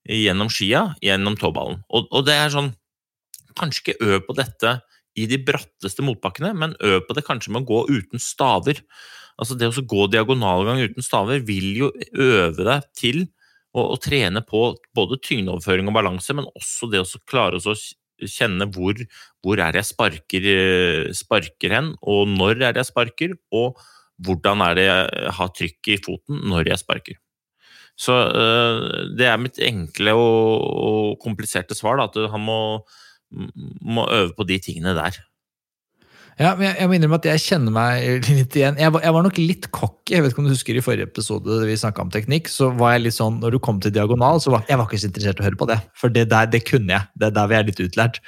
[0.08, 1.82] gjennom skia, gjennom tåballen.
[1.90, 2.74] Og, og det er sånn
[3.58, 4.72] Kanskje ikke øv på dette
[5.18, 8.84] i de bratteste motbakkene, men øv på det kanskje med å gå uten staver.
[9.38, 13.20] Altså Det å gå diagonalgang uten staver vil jo øve deg til
[13.76, 17.76] å, å trene på både tyngdeoverføring og balanse, men også det å klare å
[18.26, 18.98] kjenne hvor,
[19.46, 23.78] hvor er det jeg sparker, eh, sparker hen, og når er det jeg sparker, og
[24.26, 27.20] hvordan er det jeg har trykk i foten når jeg sparker.
[27.98, 32.60] Så uh, det er mitt enkle og, og kompliserte svar, da, at han må,
[33.82, 35.18] må øve på de tingene der.
[36.38, 38.76] Ja, men jeg, jeg må innrømme at jeg kjenner meg litt igjen.
[38.78, 40.14] Jeg var, jeg var nok litt cocky.
[40.14, 42.52] Jeg vet ikke om du husker i forrige episode vi om teknikk.
[42.54, 45.02] så var jeg litt sånn, Når du kom til diagonal, så var jeg var ikke
[45.02, 45.80] så interessert i å høre på det.
[45.98, 47.10] For det der det kunne jeg.
[47.18, 48.22] Det er der vi er litt utlært.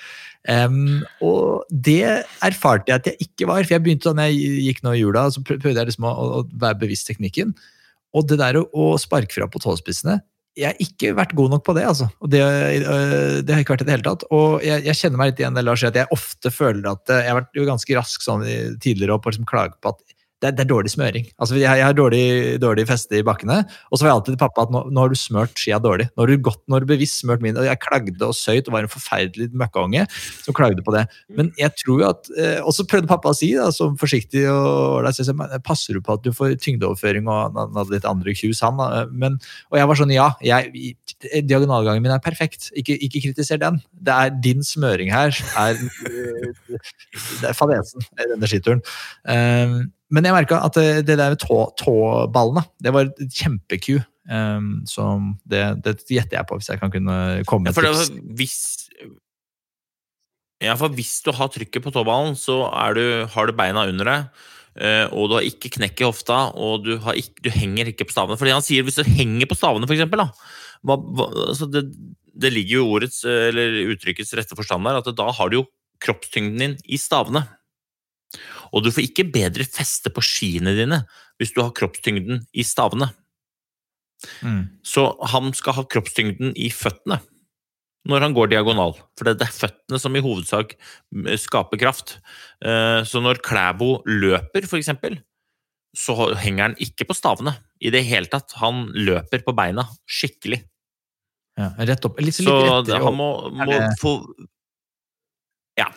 [0.49, 2.01] Um, og det
[2.45, 3.61] erfarte jeg at jeg ikke var.
[3.61, 6.43] For jeg begynte da jeg gikk nå i jula, så prøvde jeg liksom å, å
[6.49, 7.53] være bevisst teknikken.
[8.17, 10.17] Og det der å, å sparke fra på tåspissene
[10.59, 12.09] jeg har ikke vært god nok på det, altså.
[12.19, 14.25] Og det, øh, det har ikke vært i det hele tatt.
[14.35, 17.31] Og jeg, jeg kjenner meg litt igjen Lars at jeg ofte føler at øh, Jeg
[17.31, 18.43] har vært jo ganske rask sånn
[18.83, 21.25] tidligere og liksom klage på at det, det, er dårlig smøring.
[21.41, 23.59] Altså, jeg, jeg har dårlig, dårlig, feste i bakkene.
[23.91, 26.07] Og så var jeg alltid til pappa at nå, nå har du smørt skia dårlig.
[26.13, 27.59] Nå har du gått, nå har du bevisst smørt min.
[27.67, 30.05] Jeg klagde og søyt og var en forferdelig møkkaunge
[30.45, 31.03] som klagde på det.
[31.35, 34.45] Men jeg tror jo at eh, Og så prøvde pappa å si, da, som forsiktig
[34.51, 38.07] og da, så jeg, Passer du på at du får tyngdeoverføring og han hadde litt
[38.07, 38.79] andre cues, han.
[39.11, 39.37] Men,
[39.73, 40.31] og jeg var sånn, ja.
[40.45, 40.95] Jeg,
[41.43, 42.71] diagonalgangen min er perfekt.
[42.79, 43.83] Ikke, ikke kritiser den.
[43.91, 45.79] Det er din smøring her er,
[47.41, 48.83] det er fadesen i denne skituren.
[49.27, 53.99] Um, men jeg merka at det, der med tå, tåballene, det var kjempe-Q.
[54.29, 55.05] Um, så
[55.49, 57.17] det, det, gjetter jeg på, hvis jeg kan kunne
[57.49, 58.11] komme med ja, tips.
[58.37, 58.57] Hvis,
[60.61, 62.61] ja, for hvis du har trykket på tåballen, så
[62.97, 64.45] du, har du beina under deg.
[64.79, 68.15] Uh, og du har ikke knekk i hofta, og du, ikke, du, henger ikke på
[68.15, 68.37] stavene.
[68.39, 70.29] Fordi han sier hvis du henger på stavene, for eksempel, da,
[70.85, 71.87] hva, hva, altså det,
[72.33, 75.67] det, ligger jo ordets, eller uttrykkets rette forstand der, at da har du jo
[76.03, 77.43] kroppstyngden din i stavene.
[78.73, 81.03] Og du får ikke bedre feste på skiene dine
[81.39, 83.09] hvis du har kroppstyngden i stavene.
[84.43, 84.63] Mm.
[84.83, 87.21] Så han skal ha kroppstyngden i føttene
[88.09, 88.95] når han går diagonal.
[89.17, 90.75] For det er føttene som i hovedsak
[91.39, 92.17] skaper kraft.
[92.63, 95.19] Eh, så når Klæbo løper, for eksempel,
[95.97, 98.55] så henger han ikke på stavene i det hele tatt.
[98.61, 100.61] Han løper på beina skikkelig.
[101.59, 102.19] Ja, rett opp.
[102.23, 104.13] Litt, litt så han må, må få
[105.79, 105.89] Ja.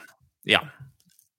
[0.49, 0.65] Ja.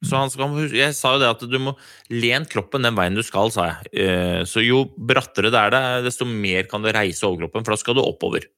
[0.04, 1.76] Så skal, jeg sa jo det at du må
[2.12, 3.94] lene kroppen den veien du skal, sa jeg.
[4.04, 7.80] Eh, så jo brattere det er det, desto mer kan du reise overkroppen, for da
[7.80, 8.50] skal du oppover.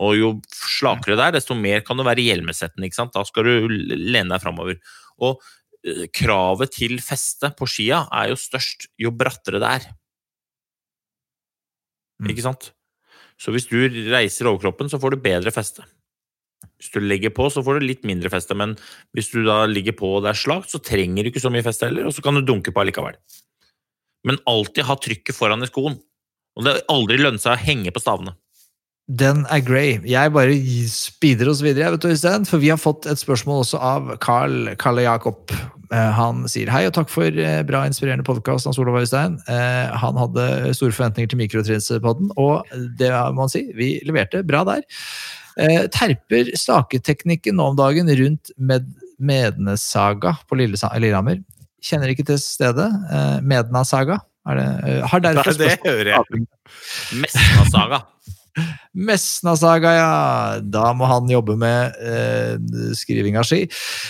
[0.00, 2.88] Og jo slakere det er, desto mer kan du være hjelmesettende.
[2.88, 3.14] ikke sant?
[3.14, 4.80] Da skal du lene deg framover.
[5.22, 5.38] Og
[5.86, 9.88] eh, kravet til feste på skia er jo størst jo brattere det er.
[12.20, 12.32] Mm.
[12.34, 12.72] Ikke sant?
[13.40, 13.78] Så hvis du
[14.10, 15.86] reiser overkroppen, så får du bedre feste.
[16.80, 18.74] Hvis du legger på, så får du litt mindre feste, men
[19.16, 21.66] hvis du da ligger på og det er slakt, så trenger du ikke så mye
[21.66, 23.18] feste heller, og så kan du dunke på allikevel.
[24.26, 26.00] Men alltid ha trykket foran i skoen.
[26.58, 28.34] Og det har aldri lønnet seg å henge på stavene.
[29.10, 29.96] Den er grey.
[30.06, 30.54] Jeg bare
[30.86, 34.70] speeder oss videre, vet du, Øystein, for vi har fått et spørsmål også av Carl
[34.78, 35.50] Kalle Jakob.
[35.90, 39.40] Eh, Han sier hei og takk for eh, bra, inspirerende podkast, Hans Olav Øystein.
[39.50, 42.70] Eh, Han hadde store forventninger til Mikrotrinspodden, og
[43.00, 44.86] det må han si, vi leverte bra der.
[45.58, 48.88] Eh, Terper staketeknikken nå om dagen rundt med
[49.20, 51.42] Mednesaga på Lillehammer.
[51.84, 52.88] Kjenner ikke til stedet.
[53.10, 54.20] Eh, Mednasaga.
[54.48, 56.46] Er det, eh, har derfor Nei, det hører jeg.
[57.20, 58.02] Mesnasaga.
[59.08, 60.60] Mesnasaga, ja.
[60.60, 62.56] Da må han jobbe med eh,
[62.98, 63.62] skriving av ski.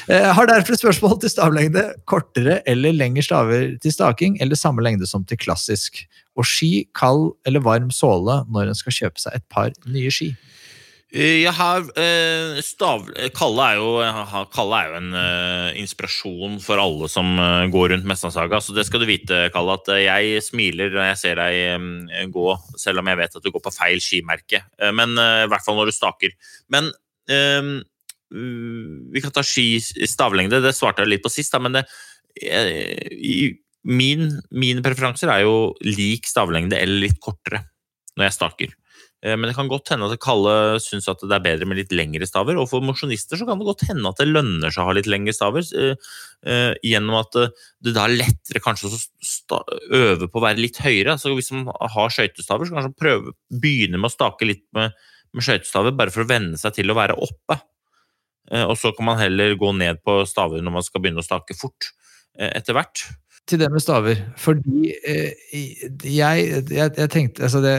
[0.09, 1.85] Eh, har derfor spørsmål til stavlengde.
[2.09, 6.05] Kortere eller lengre staver til staking, eller samme lengde som til klassisk?
[6.39, 10.33] Og ski, kald eller varm såle når en skal kjøpe seg et par nye ski?
[11.11, 13.09] Eh, Jeg har eh, stav...
[13.35, 13.89] Kalle er jo,
[14.55, 18.61] Kalle er jo en uh, inspirasjon for alle som eh, går rundt Mestlandshaga.
[18.63, 21.89] så det skal du vite, Kalle, at eh, jeg smiler når jeg ser deg um,
[22.31, 22.47] gå,
[22.79, 24.63] selv om jeg vet at du går på feil skimerke.
[24.79, 26.37] Uh, Men eh, i hvert fall når du staker.
[26.71, 26.93] Men
[27.27, 27.73] eh,
[28.31, 31.83] vi kan ta ski stavlengde, det svarte jeg litt på sist, da, men det,
[32.39, 33.51] eh, i,
[33.83, 37.65] min, mine preferanser er jo lik stavlengde eller litt kortere
[38.15, 38.77] når jeg staker.
[39.23, 41.93] Eh, Men det kan godt hende at Kalle syns at det er bedre med litt
[41.93, 42.57] lengre staver.
[42.61, 45.11] Og for mosjonister så kan det godt hende at det lønner seg å ha litt
[45.11, 45.67] lengre staver.
[45.77, 45.95] eh,
[46.47, 51.19] eh, Gjennom at det da er lettere kanskje å øve på å være litt høyere.
[51.21, 54.97] Så hvis man har skøytestaver, så kanskje man prøve, begynne med å stake litt med,
[55.35, 57.61] med skøytestaver, bare for å venne seg til å være oppe.
[58.51, 61.55] Og så kan man heller gå ned på staver når man skal begynne å stake
[61.55, 61.93] fort
[62.35, 63.05] etter hvert.
[63.47, 64.25] Til det med staver.
[64.41, 67.77] Fordi jeg, jeg, jeg tenkte altså det,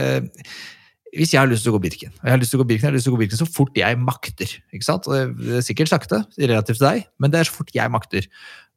[1.12, 2.68] Hvis jeg har lyst til å gå Birken, og jeg har lyst til å gå
[2.70, 4.48] Birken, jeg har lyst til å gå Birken så fort jeg makter.
[4.72, 5.04] ikke sant?
[5.04, 8.26] Det- er sikkert sakte, relativt til deg, men det er så fort jeg makter.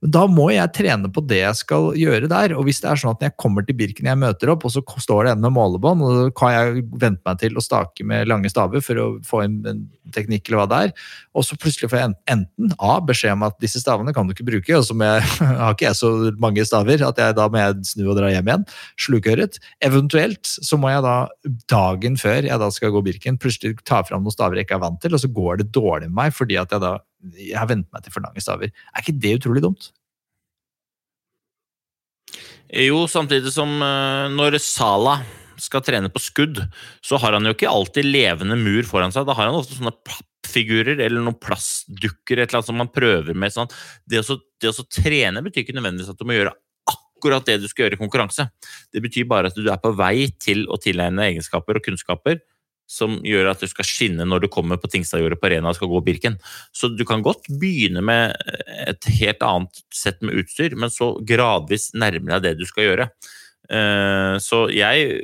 [0.06, 2.54] Da må jeg trene på det jeg skal gjøre der.
[2.58, 4.74] Og hvis det er sånn at når jeg kommer til Birken jeg møter opp, og
[4.74, 8.06] så står det en med målebånd, og så kan jeg vente meg til å stake
[8.08, 9.84] med lange staver for å få inn en
[10.16, 13.58] teknikk eller hva det er, og så plutselig får jeg enten A, beskjed om at
[13.62, 15.26] disse stavene kan du ikke bruke, og så jeg,
[15.62, 16.12] har ikke jeg så
[16.42, 18.68] mange staver at jeg, da må jeg snu og dra hjem igjen.
[19.02, 19.60] Slukøret.
[19.86, 21.18] Eventuelt så må jeg da
[21.72, 24.86] dagen før jeg da skal gå Birken, plutselig ta fram noen staver jeg ikke er
[24.86, 26.98] vant til, og så går det dårlig med meg fordi at jeg da
[27.34, 28.74] jeg har vent meg til for lange staver.
[28.94, 29.90] Er ikke det utrolig dumt?
[32.76, 35.20] Jo, samtidig som eh, når Sala
[35.62, 36.60] skal trene på skudd,
[37.06, 39.28] så har han jo ikke alltid levende mur foran seg.
[39.28, 43.38] Da har han ofte sånne pappfigurer eller noen plastdukker et eller annet som man prøver
[43.38, 43.54] med.
[43.56, 43.72] Sånn.
[44.04, 46.56] Det, å, det trene betyr ikke nødvendigvis at du må gjøre
[46.92, 48.50] akkurat det du skal gjøre i konkurranse.
[48.94, 52.42] Det betyr bare at du er på vei til å tilegne egenskaper og kunnskaper
[52.86, 55.90] som gjør at du skal skinne når du kommer på Tingstadjordet på Arena og skal
[55.92, 56.38] gå Birken.
[56.76, 58.36] Så du kan godt begynne med
[58.86, 63.10] et helt annet sett med utstyr, men så gradvis nærme deg det du skal gjøre.
[63.70, 65.16] Eh, Så jeg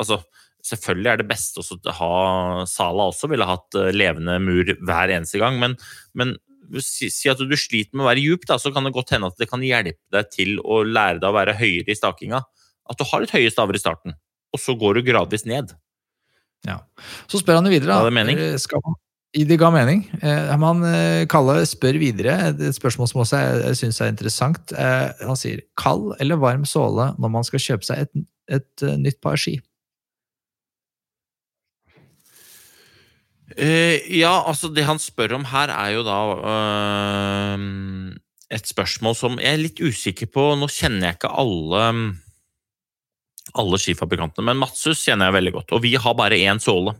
[0.00, 0.22] Altså,
[0.64, 5.38] selvfølgelig er det best å ha Sala også ville hatt eh, levende mur hver eneste
[5.38, 5.76] gang, men,
[6.16, 6.32] men
[6.80, 9.28] si, si at du sliter med å være djup, da, så kan det godt hende
[9.28, 12.40] at det kan hjelpe deg til å lære deg å være høyere i stakinga.
[12.90, 14.16] At du har litt høye staver i starten,
[14.52, 15.76] og så går du gradvis ned.
[16.68, 16.78] Ja.
[17.30, 17.90] Så spør han jo videre.
[17.90, 18.10] Ga da.
[18.10, 18.38] det mening?
[18.38, 18.94] Eh, Skal man,
[19.34, 20.04] I det ga mening.
[20.22, 24.72] Eh, Man eh, Kalle spør videre, et spørsmål som også jeg, jeg syns er interessant.
[24.76, 28.24] Eh, Han sier kald eller varm såle når man skal kjøpe seg et,
[28.60, 29.58] et eh, nytt par ski.
[33.52, 36.18] Eh, ja, altså det han spør om her er jo da
[36.54, 37.64] eh,
[38.56, 40.46] et spørsmål som jeg er litt usikker på.
[40.56, 41.82] Nå kjenner jeg ikke alle
[43.58, 45.74] alle skifabrikantene, men Matsus kjenner jeg veldig godt.
[45.76, 46.94] Og vi har bare én såle.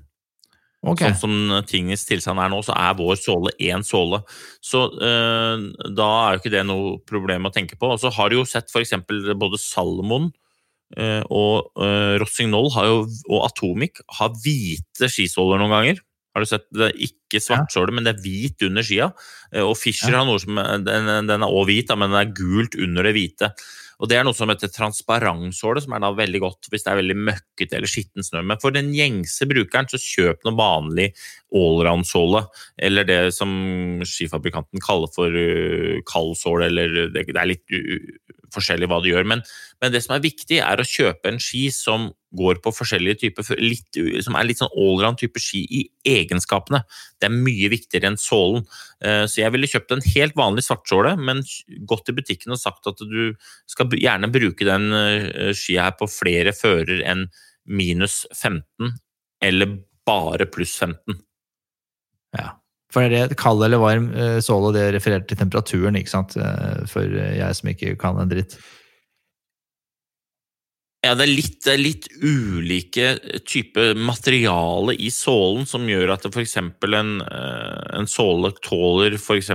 [0.82, 1.12] Okay.
[1.14, 4.18] Sånn som tingens tilstand er nå, så er vår såle én såle.
[4.58, 7.92] Så eh, da er jo ikke det noe problem å tenke på.
[7.94, 8.96] Og så har du jo sett f.eks.
[9.06, 10.32] både Salomon
[10.98, 16.02] eh, og uh, Rossignol har jo, og Atomic har hvite skisåler noen ganger.
[16.34, 16.66] Har du sett?
[16.74, 19.10] Det er ikke svartsåle, men det er hvit under skia.
[19.62, 23.04] Og Fischer har noe som den, den er òg hvit, men den er gult under
[23.06, 23.50] det hvite.
[24.02, 26.98] Og Det er noe som heter transparentsåle, som er da veldig godt hvis det er
[26.98, 28.40] veldig møkkete eller skitten snø.
[28.50, 31.12] Men for den gjengse brukeren, så kjøp noe vanlig
[31.54, 32.42] allround-såle.
[32.82, 33.52] Eller det som
[34.02, 37.78] skifabrikanten kaller for uh, kaldsåle, eller det, er litt
[38.52, 39.26] forskjellig hva du gjør.
[39.28, 39.42] Men,
[39.82, 43.48] men det som er viktig, er å kjøpe en ski som går på forskjellige typer,
[43.60, 46.82] litt, som er litt sånn allround type ski i egenskapene.
[47.20, 48.64] Det er mye viktigere enn sålen.
[49.04, 51.44] Eh, Så jeg ville kjøpt en helt vanlig svartsåle, men
[51.88, 53.34] gått til butikken og sagt at du
[53.68, 57.28] skal gjerne bruke den eh, skia her på flere fører enn
[57.68, 58.96] minus 15,
[59.44, 59.76] eller
[60.08, 61.20] bare pluss 15.
[62.38, 62.61] Ja.
[62.92, 66.36] For det kald eller varm eh, såle, det refererer til temperaturen, ikke sant?
[66.36, 68.58] Eh, For eh, jeg som ikke kan en dritt.
[71.02, 73.06] Ja, det er litt, det er litt ulike
[73.48, 76.60] typer materiale i sålen som gjør at f.eks.
[76.60, 79.50] En, en såle tåler f.eks.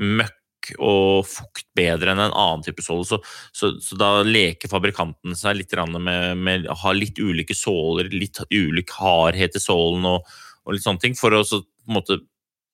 [0.00, 3.04] møkk og fukt bedre enn en annen type såle.
[3.04, 3.18] Så,
[3.52, 8.40] så, så da leker fabrikanten seg litt med, med å ha litt ulike såler, litt
[8.48, 10.24] ulik hardhet i sålen og,
[10.64, 12.18] og litt sånne ting, for å så, på en måte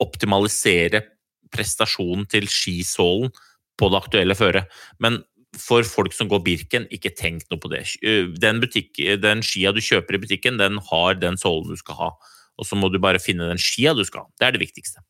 [0.02, 1.04] optimalisere
[1.52, 3.32] prestasjonen til skisålen
[3.78, 4.70] på det aktuelle føret.
[5.02, 5.20] Men
[5.60, 7.84] for folk som går Birken, ikke tenk noe på det.
[8.40, 12.10] Den, butikk, den skia du kjøper i butikken, den har den sålen du skal ha.
[12.60, 14.32] Og så må du bare finne den skia du skal ha.
[14.40, 15.04] Det er det viktigste.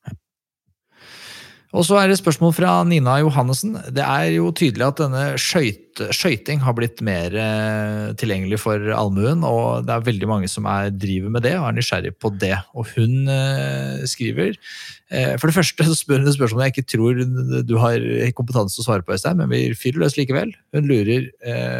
[1.72, 3.78] Og så er det spørsmål fra Nina Johannessen.
[3.96, 9.86] Det er jo tydelig at denne skøyting har blitt mer eh, tilgjengelig for allmuen, og
[9.88, 12.58] det er veldig mange som er, driver med det og er nysgjerrig på det.
[12.76, 16.90] Og hun eh, skriver eh, For det første så spør hun et spørsmål jeg ikke
[16.92, 17.22] tror
[17.64, 18.04] du har
[18.36, 20.52] kompetanse til å svare på, Øystein, men vi fyrer løs likevel.
[20.76, 21.30] Hun lurer,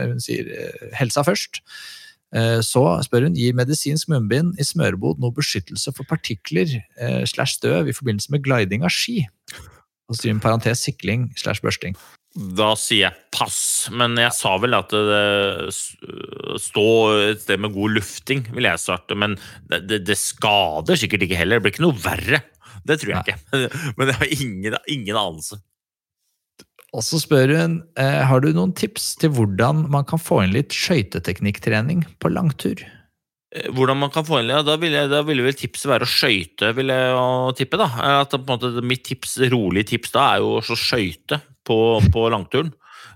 [0.08, 0.48] hun sier
[0.96, 1.60] helsa først.
[2.64, 6.78] Så spør hun gir medisinsk munnbind i smørebod noe beskyttelse for partikler
[7.28, 9.26] slash støv i forbindelse med gliding av ski.
[10.10, 11.96] Og så en parentes sikling slash børsting.
[12.32, 15.72] Da sier jeg pass, men jeg sa vel at det
[16.64, 16.86] stå
[17.26, 19.16] et sted med god lufting, vil jeg starte.
[19.18, 19.36] Men
[19.68, 21.60] det, det, skader sikkert ikke heller.
[21.60, 22.40] Det blir ikke noe verre.
[22.88, 23.36] Det tror jeg Nei.
[23.36, 23.68] ikke.
[23.98, 25.60] Men jeg har ingen, ingen anelse.
[26.92, 30.56] Og så spør hun eh, har du noen tips til hvordan man kan få inn
[30.56, 32.80] litt skøyteteknikktrening på langtur.
[33.52, 36.72] Eh, hvordan man kan få inn Da ville, da ville vel tipset være å skøyte,
[36.76, 37.80] vil jeg tippe.
[37.80, 37.88] da.
[38.22, 41.76] At på en måte, Mitt tips, rolig tips da er jo å skøyte på,
[42.12, 42.72] på langturen.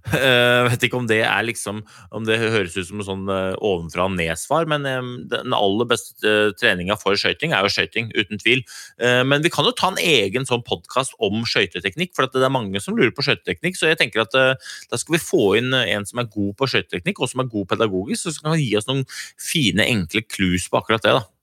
[0.06, 1.80] Eh, vet ikke om det er liksom
[2.14, 5.88] Om det høres ut som en sånn uh, ovenfra og ned-svar, men um, den aller
[5.90, 8.62] beste treninga for skøyting er jo skøyting, uten tvil.
[8.98, 12.80] Men vi kan jo ta en egen sånn podkast om skøyteteknikk, for det er mange
[12.82, 13.78] som lurer på skøyteteknikk.
[13.78, 17.20] Så jeg tenker at da skal vi få inn en som er god på skøyteteknikk,
[17.20, 19.04] og som er god pedagogisk, så skal kan gi oss noen
[19.40, 21.16] fine, enkle clues på akkurat det.
[21.18, 21.35] da.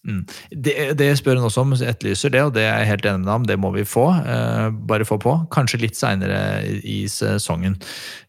[0.00, 0.22] Mm.
[0.48, 3.32] Det, det, spør hun også om, etterlyser det, og det er jeg helt enig med
[3.34, 3.42] om.
[3.48, 4.06] Det må vi få.
[4.24, 5.34] Uh, bare få på.
[5.52, 6.38] Kanskje litt seinere
[6.88, 7.76] i sesongen.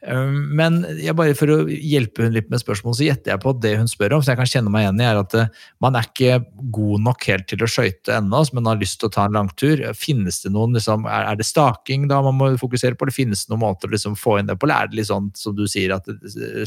[0.03, 0.81] Uh, men
[1.15, 4.17] bare for å hjelpe hun litt med spørsmål, så gjetter jeg på det hun spør
[4.17, 6.41] om, så jeg kan kjenne meg igjen i, er at uh, man er ikke
[6.75, 9.85] god nok helt til å skøyte ennå, men har lyst til å ta en langtur.
[9.95, 13.45] Finnes det noen, liksom, er, er, det staking da man må fokusere på, eller finnes
[13.45, 15.55] det noen måter å liksom, få inn det på, eller er det litt sånn som
[15.55, 16.11] du sier, at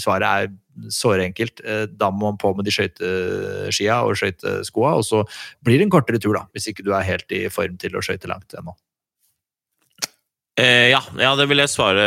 [0.01, 0.55] svaret er
[0.93, 1.63] såre enkelt.
[1.65, 5.25] Eh, da må man på med de skøyteskia og skøyteskoa, og så
[5.65, 8.05] blir det en kortere tur, da, hvis ikke du er helt i form til å
[8.05, 8.77] skøyte langt ennå.
[10.55, 12.03] Eh, ja, ja, det vil jeg svare.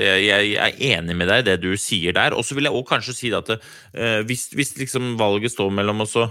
[0.00, 2.32] Jeg, jeg, er enig med deg i det du sier der.
[2.32, 6.06] Og så vil jeg også kanskje si at eh, hvis, hvis liksom valget står mellom
[6.06, 6.30] også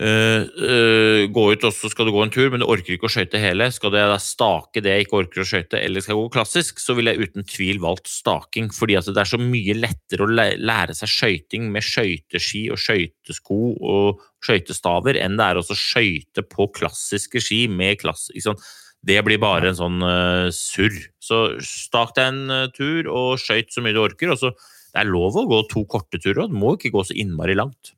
[0.00, 3.10] Uh, uh, gå ut og så skal du gå en tur, men du orker ikke
[3.10, 3.66] å skøyte hele.
[3.74, 6.96] Skal da stake det jeg ikke orker å skøyte, eller skal jeg gå klassisk, så
[6.96, 8.70] ville jeg uten tvil valgt staking.
[8.72, 13.58] Fordi det er så mye lettere å lære seg skøyting med skøyteski og skøytesko
[13.92, 18.30] og skøytestaver enn det er å skøyte på klassiske ski med klass...
[18.32, 18.60] sånn.
[19.02, 20.96] Det blir bare en sånn uh, surr.
[21.20, 24.32] Så stak deg en tur og skøyt så mye du orker.
[24.32, 27.04] og så Det er lov å gå to korte turer, og du må ikke gå
[27.10, 27.92] så innmari langt.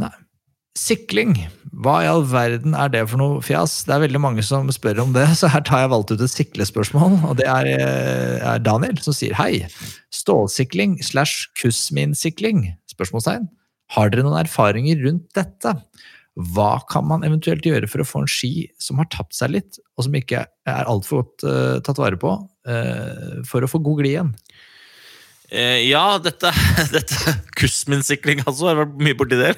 [0.00, 0.14] Nei.
[0.78, 1.34] Sikling,
[1.82, 3.80] hva i all verden er det for noe fjas?
[3.88, 6.32] Det er veldig mange som spør om det, så her tar jeg valgt ut et
[6.32, 7.16] siklespørsmål.
[7.30, 9.66] Og det er, eh, er Daniel som sier hei.
[10.14, 12.68] Stålsikling slash kussminsykling?
[12.92, 13.50] Spørsmålstegn.
[13.96, 15.74] Har dere noen erfaringer rundt dette?
[16.54, 19.80] Hva kan man eventuelt gjøre for å få en ski som har tapt seg litt,
[19.98, 22.30] og som ikke er altfor godt uh, tatt vare på,
[22.70, 24.30] uh, for å få god glid igjen?
[25.50, 26.52] Eh, ja, dette,
[26.94, 28.70] dette Kussminsikling, altså.
[28.70, 29.54] Har vært mye borti det?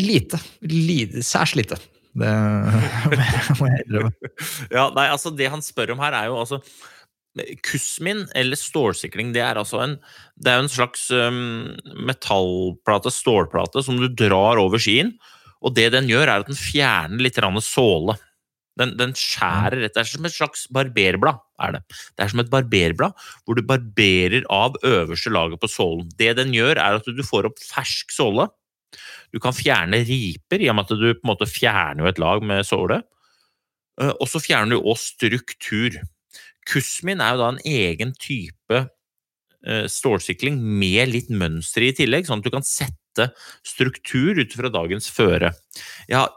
[0.00, 0.40] lite.
[0.64, 1.24] lite.
[1.26, 1.78] Særs lite.
[2.14, 2.30] Det
[3.58, 4.32] må jeg innrømme.
[4.70, 6.60] Ja, nei, altså Det han spør om her, er jo altså
[7.66, 9.96] Kussmin, eller stålsikring, det er altså en,
[10.38, 11.72] det er en slags um,
[12.06, 15.10] metallplate, stålplate, som du drar over skien.
[15.64, 18.14] Og det den gjør, er at den fjerner litt såle.
[18.80, 19.94] Den, den skjærer rett.
[19.94, 21.38] Det er som et slags barberblad.
[21.62, 21.82] er Det
[22.16, 23.14] Det er som et barberblad
[23.44, 26.10] hvor du barberer av øverste laget på sålen.
[26.18, 28.48] Det den gjør, er at du får opp fersk såle.
[29.34, 32.42] Du kan fjerne riper, i og med at du på en måte fjerner et lag
[32.46, 33.02] med såle.
[34.00, 36.00] Eh, og så fjerner du også struktur.
[36.70, 42.42] Kusmin er jo da en egen type eh, stålsikling med litt mønster i tillegg, sånn
[42.42, 43.30] at du kan sette
[43.66, 45.52] struktur ut fra dagens føre.
[46.08, 46.32] Jeg har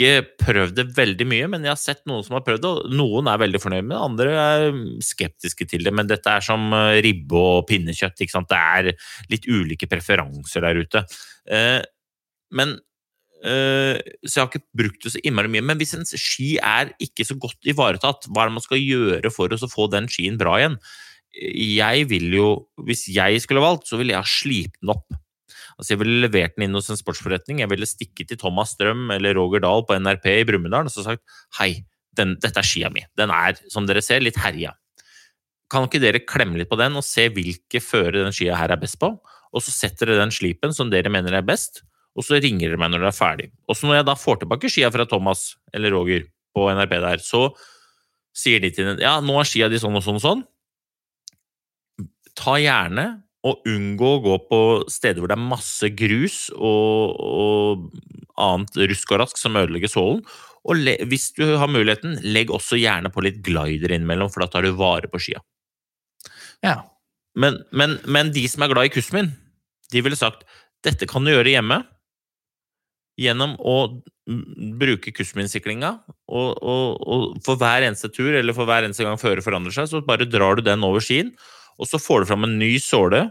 [0.00, 2.70] ikke prøvd det veldig mye, men jeg har sett noen som har prøvd det.
[2.70, 5.92] og Noen er veldig fornøyd med det, andre er skeptiske til det.
[5.96, 8.22] Men dette er som eh, ribbe og pinnekjøtt.
[8.24, 8.50] ikke sant?
[8.50, 11.04] Det er litt ulike preferanser der ute.
[11.50, 11.78] Eh,
[12.56, 12.74] men
[13.44, 15.66] eh, Så jeg har ikke brukt det så innmari mye.
[15.68, 19.34] Men hvis en ski er ikke så godt ivaretatt, hva er det man skal gjøre
[19.34, 20.80] for å få den skien bra igjen?
[21.30, 22.46] Jeg vil jo,
[22.82, 25.19] Hvis jeg skulle valgt, så ville jeg ha slipt den opp.
[25.80, 27.62] Altså jeg ville levert den inn hos en sportsforretning.
[27.62, 31.06] Jeg ville stikket til Thomas Strøm eller Roger Dahl på NRP i Brumunddal og så
[31.06, 31.24] sagt
[31.56, 31.72] hei,
[32.18, 33.06] den, dette er skia mi.
[33.16, 34.74] Den er, som dere ser, litt herja.
[35.72, 38.82] Kan ikke dere klemme litt på den og se hvilke føre den skia her er
[38.82, 39.14] best på?
[39.50, 41.80] Og så setter dere den slipen som dere mener er best,
[42.18, 43.48] og så ringer dere meg når dere er ferdig.
[43.70, 47.24] Og så når jeg da får tilbake skia fra Thomas eller Roger på NRP der,
[47.24, 47.46] så
[48.36, 50.44] sier de til den ja, nå er skia di sånn og sånn og sånn.
[52.36, 53.06] Ta gjerne
[53.46, 54.60] og unngå å gå på
[54.92, 57.86] steder hvor det er masse grus og, og
[58.40, 60.20] annet rusk og rask som ødelegger sålen.
[60.68, 64.50] Og le, hvis du har muligheten, legg også gjerne på litt glider innimellom, for da
[64.52, 65.40] tar du vare på skia.
[66.64, 66.82] Ja.
[67.38, 69.30] Men, men, men de som er glad i Kusmin,
[69.90, 70.44] de ville sagt
[70.84, 71.80] dette kan du gjøre hjemme
[73.20, 73.76] gjennom å
[74.80, 75.94] bruke Kusmin-siklinga.
[76.30, 79.88] Og, og, og, for hver eneste tur eller for hver eneste gang føret forandrer seg,
[79.90, 81.32] så bare drar du den over skien,
[81.80, 83.24] og så får du fram en ny såle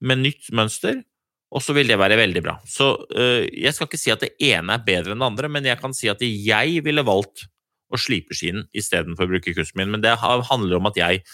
[0.00, 1.02] med nytt mønster,
[1.50, 2.56] og så vil det være veldig bra.
[2.64, 5.66] Så øh, jeg skal ikke si at det ene er bedre enn det andre, men
[5.66, 7.44] jeg kan si at jeg ville valgt
[7.90, 9.90] å slipe skien istedenfor å bruke Kusmin.
[9.90, 11.24] Men det handler om at jeg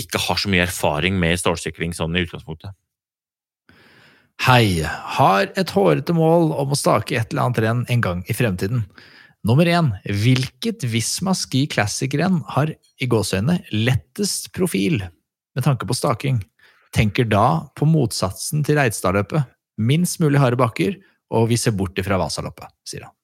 [0.00, 2.72] ikke har så mye erfaring med stålsikring sånn i utgangspunktet.
[4.42, 8.34] Hei, har et hårete mål om å stake et eller annet renn en gang i
[8.34, 8.82] fremtiden.
[9.46, 15.04] Nummer én, hvilket Visma Ski Classic-renn har i gåseøynene lettest profil
[15.54, 16.42] med tanke på staking?
[16.94, 19.50] Tenker da på motsatsen til Reitstadløpet.
[19.82, 20.98] Minst mulig harde bakker,
[21.34, 23.14] og vi ser bort ifra Vasaloppet, sier han.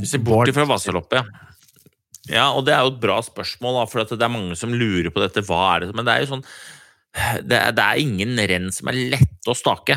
[0.00, 1.46] Vi ser bort ifra Vasaloppet, ja.
[2.26, 5.22] Ja, og det er jo et bra spørsmål, for det er mange som lurer på
[5.22, 5.44] dette.
[5.46, 5.94] Hva er det?
[5.94, 6.44] Men det er jo sånn
[7.46, 9.94] Det er, det er ingen renn som er lette å stake,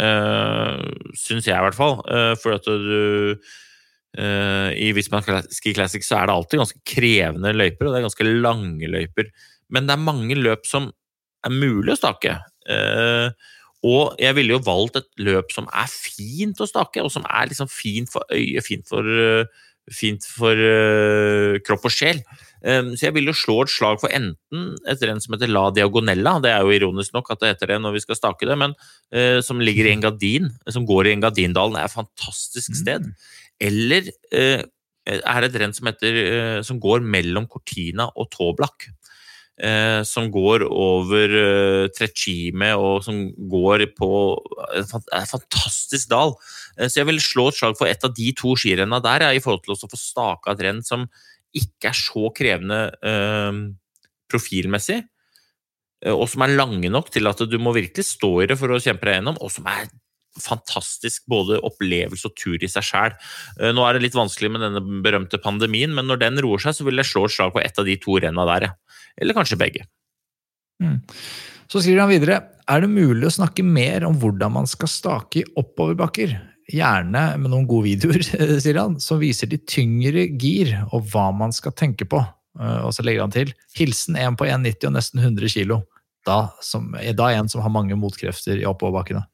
[0.00, 0.84] uh, eh,
[1.18, 1.98] syns jeg i hvert fall.
[2.06, 7.52] Uh, for at du uh, I Wisman Ski Classic så er det alltid ganske krevende
[7.52, 9.28] løyper, og det er ganske lange løyper.
[9.72, 10.90] Men det er mange løp som
[11.44, 12.38] er mulig å stake.
[12.68, 13.30] Uh,
[13.84, 17.50] og jeg ville jo valgt et løp som er fint å stake, og som er
[17.50, 19.62] liksom fint for øyet, fint for uh,
[19.92, 22.22] fint for uh, kropp og sjel.
[22.64, 26.38] Så jeg vil jo slå et slag for enten et renn som heter La Diagonella,
[26.40, 28.72] det er jo ironisk nok at det heter det når vi skal stake det, men
[29.12, 32.78] eh, som ligger i Engadin, som går i Engadindalen, er et fantastisk mm.
[32.80, 33.10] sted.
[33.68, 34.64] Eller eh,
[35.04, 39.03] er det et renn som, heter, som går mellom Cortina og Toblak eh,
[40.02, 43.20] som går over eh, Trecime, og som
[43.50, 44.10] går på
[44.74, 44.88] en
[45.30, 46.34] fantastisk dal.
[46.78, 49.42] Eh, så jeg vil slå et slag for et av de to skirenna der, i
[49.42, 51.06] forhold til å få staka et renn som
[51.54, 53.60] ikke er så krevende eh,
[54.30, 55.02] profilmessig,
[56.04, 58.74] eh, og som er lange nok til at du må virkelig stå i det for
[58.74, 59.86] å kjempe deg gjennom, og som er
[60.42, 63.14] fantastisk både opplevelse og tur i seg sjæl.
[63.60, 66.74] Eh, nå er det litt vanskelig med denne berømte pandemien, men når den roer seg,
[66.76, 68.72] så vil jeg slå et slag på ett av de to renna der.
[69.20, 69.84] Eller kanskje begge.
[70.82, 70.98] Mm.
[71.70, 75.42] Så skriver han videre er det mulig å snakke mer om hvordan man skal stake
[75.42, 76.32] i oppoverbakker.
[76.72, 78.24] Gjerne med noen gode videoer,
[78.62, 82.22] sier han, som viser de tyngre gir og hva man skal tenke på.
[82.60, 85.82] Eh, og så legger han til hilsen en på 1,90 og nesten 100 kilo.
[86.24, 89.26] Da, som, da en som har mange motkrefter i oppoverbakkene.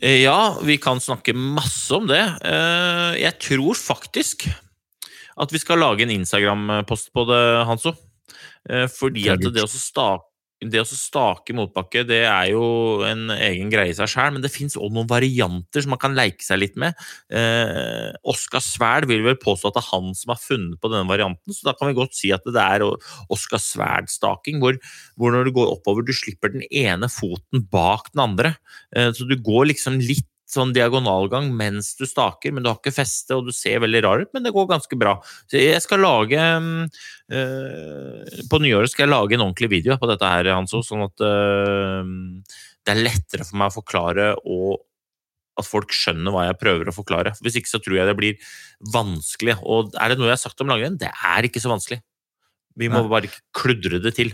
[0.00, 2.22] Eh, ja, vi kan snakke masse om det.
[2.46, 4.46] Eh, jeg tror faktisk
[5.36, 7.94] at vi skal lage en Instagram-post på det, Hanso.
[8.68, 10.30] Eh, fordi at det å stake
[10.60, 14.52] det å stake motbakke det er jo en egen greie i seg sjøl, men det
[14.52, 16.98] fins òg noen varianter som man kan leike seg litt med.
[17.32, 21.08] Eh, Oskar Sverd vil vel påstå at det er han som har funnet på denne
[21.08, 22.84] varianten, så da kan vi godt si at det er
[23.32, 24.76] Oskar Sverd-staking, hvor,
[25.16, 28.54] hvor, når du går oppover, du slipper den ene foten bak den andre.
[28.92, 32.94] Eh, så du går liksom litt sånn diagonalgang mens du staker, men du har ikke
[32.94, 35.16] feste, og du ser veldig rar ut, men det går ganske bra.
[35.50, 40.30] Så jeg skal lage øh, På nyåret skal jeg lage en ordentlig video på dette
[40.30, 42.14] her, Hanso, sånn at øh,
[42.84, 44.80] det er lettere for meg å forklare og
[45.60, 47.34] at folk skjønner hva jeg prøver å forklare.
[47.44, 48.52] Hvis ikke så tror jeg det blir
[48.94, 49.58] vanskelig.
[49.60, 50.96] Og er det noe jeg har sagt om langrenn?
[51.00, 52.00] Det er ikke så vanskelig.
[52.80, 54.32] Vi må bare kludre det til.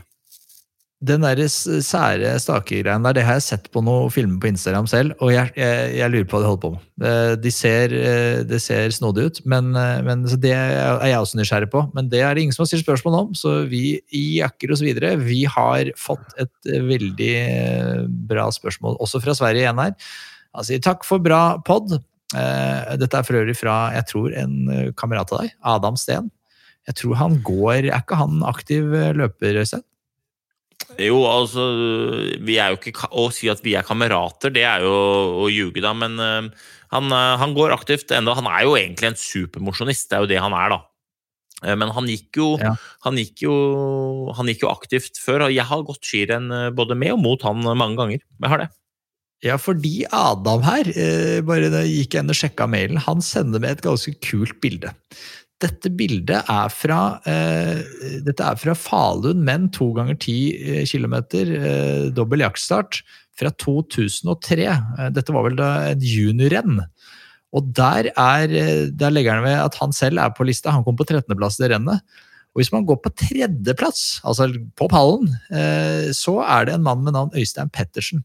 [1.05, 5.13] Den der sære stakegreien der, det har jeg sett på noen filmer på Instagram selv,
[5.21, 7.41] og jeg, jeg, jeg lurer på hva de holder på med.
[7.43, 11.69] De ser, eh, det ser snodig ut, men, eh, men det er jeg også nysgjerrig
[11.75, 11.83] på.
[11.93, 15.11] Men det er det ingen som har stilt spørsmål om, så vi i Jakker videre.
[15.21, 17.35] Vi har fått et eh, veldig
[18.31, 19.93] bra spørsmål, også fra Sverige igjen her.
[20.57, 21.93] Han sier takk for bra pod.
[22.33, 24.57] Dette er for øvrig fra jeg tror en
[24.99, 26.33] kamerat av deg, Adam Steen.
[26.89, 29.85] Jeg tror han går Er ikke han aktiv løper, Øystein?
[31.03, 31.67] Jo, altså
[32.47, 34.95] vi er jo ikke, Å si at vi er kamerater, det er jo
[35.45, 35.93] å ljuge, da.
[35.97, 36.49] Men uh,
[36.95, 38.37] han, uh, han, går aktivt ennå.
[38.39, 40.81] Han er jo egentlig en supermosjonist, det er jo det han er, da.
[41.65, 42.73] Uh, men han gikk, jo, ja.
[43.05, 43.55] han, gikk jo,
[44.39, 47.63] han gikk jo aktivt før, og jeg har gått skirenn både med og mot han
[47.67, 48.25] mange ganger.
[48.25, 48.73] Jeg har det.
[49.45, 53.61] Ja, fordi Adam her, eh, bare da gikk jeg inn og sjekka mailen, han sender
[53.61, 54.95] med et ganske kult bilde.
[55.63, 57.81] Dette bildet er fra, eh,
[58.27, 63.01] dette er fra Falun menn to ganger ti eh, kilometer, eh, dobbel jaktstart,
[63.37, 64.67] fra 2003.
[64.69, 66.83] Eh, Dette var vel da et juniorrenn.
[67.57, 70.75] Og der, er, eh, der legger han ved at han selv er på lista.
[70.75, 72.05] Han kom på 13.-plass i det rennet.
[72.53, 77.05] Og hvis man går på tredjeplass, altså på pallen, eh, så er det en mann
[77.05, 78.25] med navn Øystein Pettersen.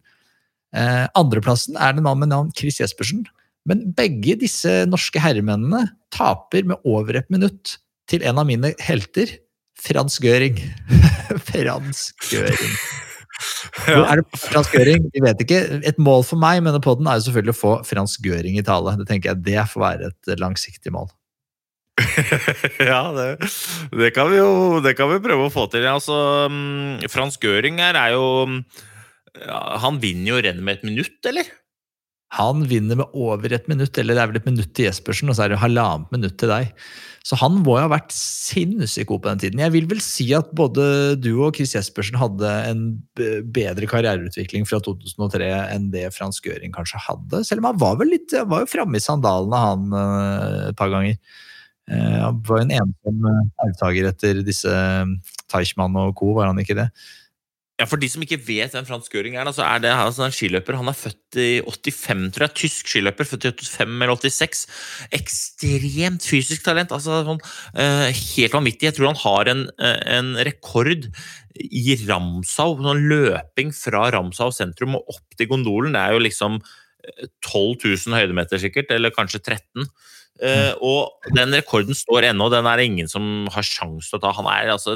[0.75, 3.25] Eh, Andreplassen er det en mann med navn Chris Jespersen.
[3.69, 7.77] Men begge disse norske herremennene taper med over et minutt
[8.09, 9.37] til en av mine helter,
[9.81, 10.57] Frans Gøring.
[11.49, 12.75] Frans Gøring.
[13.87, 14.03] Ja.
[14.05, 15.07] er det Frans Gøring?
[15.13, 15.61] Vi vet ikke.
[15.87, 18.65] Et mål for meg mener på podden er jo selvfølgelig å få Frans Gøring i
[18.65, 18.93] tale.
[18.99, 21.09] Det tenker jeg det får være et langsiktig mål.
[22.91, 23.25] ja, det,
[23.93, 25.85] det, kan vi jo det kan vi prøve å få til.
[25.89, 26.17] Altså,
[26.51, 28.25] mm, Frans Gøring her er jo
[29.37, 31.49] ja, Han vinner jo rennet med et minutt, eller?
[32.37, 35.35] Han vinner med over et minutt, eller det er vel et minutt til Jespersen, og
[35.35, 36.69] så er det halvannet minutt til deg.
[37.27, 39.61] Så han må jo ha vært sinnssykt god på den tiden.
[39.61, 40.85] Jeg vil vel si at både
[41.21, 42.85] du og Chris Jespersen hadde en
[43.53, 47.43] bedre karriereutvikling fra 2003 enn det Frans Gøring kanskje hadde.
[47.45, 50.93] Selv om han var vel litt, var jo framme i sandalene han eh, et par
[50.93, 51.19] ganger.
[51.91, 54.73] Eh, Han var jo en ensom eh, arvtaker etter disse
[55.51, 56.89] Teichmann og co., var han ikke det?
[57.81, 60.35] Ja, For de som ikke vet hvem Frans Gøring er, så er det altså, en
[60.35, 60.77] skiløper.
[60.77, 62.53] Han er født i 85, tror jeg.
[62.59, 63.25] Tysk skiløper.
[63.25, 64.61] Født i 85 eller 86.
[65.17, 66.93] Ekstremt fysisk talent.
[66.93, 67.41] altså sånn,
[67.73, 68.91] uh, Helt vanvittig.
[68.91, 71.09] Jeg tror han har en, uh, en rekord
[71.57, 72.77] i Ramsau.
[72.85, 75.97] Sånn løping fra Ramsau sentrum og opp til gondolen.
[75.97, 79.89] Det er jo liksom eh, 12 000 høydemeter sikkert, eller kanskje 13.
[80.41, 84.33] Eh, og den rekorden står ennå, den er ingen som har sjans til å ta.
[84.39, 84.95] Han er altså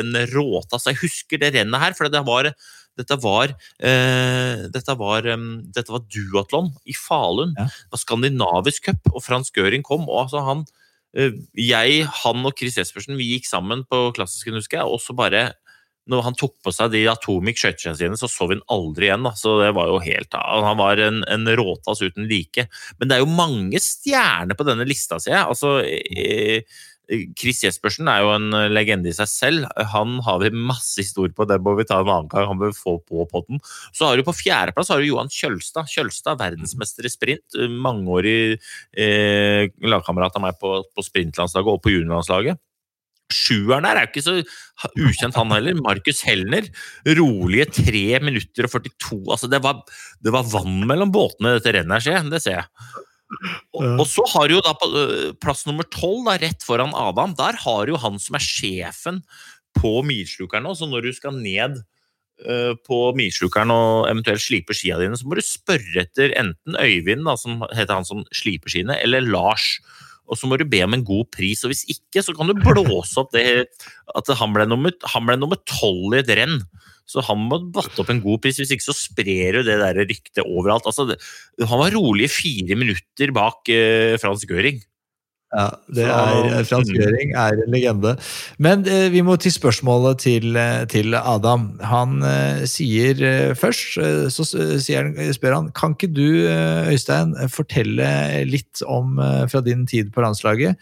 [0.00, 0.88] en råtass.
[0.88, 2.48] Jeg husker det rennet her, for det var,
[2.96, 7.52] dette var, uh, dette var, um, dette var duatlon i Falun.
[7.58, 7.68] Ja.
[7.68, 10.08] Det var skandinavisk cup, og Frans Gøring kom.
[10.08, 14.80] og altså han uh, Jeg, han og Chris Jespersen vi gikk sammen på klassisken, husker
[14.80, 15.50] jeg, og så bare
[16.10, 19.26] når han tok på seg de Atomic skøytene sine, så så vi han aldri igjen.
[19.26, 19.34] Da.
[19.38, 22.68] Så det var jo helt Han var en, en råtass uten like.
[22.98, 25.48] Men det er jo mange stjerner på denne lista, sier jeg.
[25.50, 25.80] Altså,
[27.38, 29.66] Chris Jespersen er jo en legende i seg selv.
[29.92, 32.48] Han har vi masse historier på, det må vi ta en annen gang.
[32.50, 33.62] Han bør få på potten.
[33.94, 35.90] Så har du på fjerdeplass har Johan Kjølstad.
[35.92, 37.58] Kjølstad, verdensmester i sprint.
[37.70, 38.56] Mangeårig
[38.98, 42.62] eh, lagkamerat av meg på, på sprintlandslaget og på juniorlandslaget.
[43.32, 44.36] Sjueren der er jo ikke så
[45.02, 45.80] ukjent, han heller.
[45.80, 46.68] Markus Helner.
[47.18, 49.18] Rolige 3 minutter og 42.
[49.34, 49.82] Altså, det var,
[50.22, 52.30] det var vann mellom båtene, dette rennet her, ser.
[52.30, 53.04] Det ser jeg.
[53.74, 57.58] Og, og så har du jo da øh, plass nummer tolv, rett foran Adam, der
[57.64, 59.20] har jo han som er sjefen
[59.76, 60.74] på milslukeren nå.
[60.78, 61.80] Så når du skal ned
[62.46, 67.26] øh, på milslukeren og eventuelt slipe skia dine, så må du spørre etter enten Øyvind,
[67.26, 69.76] da, som heter han som sliper skiene, eller Lars.
[70.26, 72.58] Og så må du be om en god pris, og hvis ikke, så kan du
[72.58, 73.46] blåse opp det
[74.16, 76.58] at han ble nummer, tolv 12 i et renn.
[77.06, 80.00] Så han må batte opp en god pris, hvis ikke så sprer jo det der
[80.02, 80.88] ryktet overalt.
[80.90, 81.14] Altså,
[81.62, 84.82] han var rolig fire minutter bak eh, Frans Gøring.
[85.56, 87.32] Ja, det er, Frans Mm.
[87.36, 88.12] Er en legende.
[88.62, 91.68] Men eh, vi må til spørsmålet til, eh, til Adam.
[91.80, 97.34] Han eh, sier eh, først, eh, så sier spør han, kan ikke du, eh, Øystein,
[97.52, 100.76] fortelle litt om eh, fra din tid på landslaget,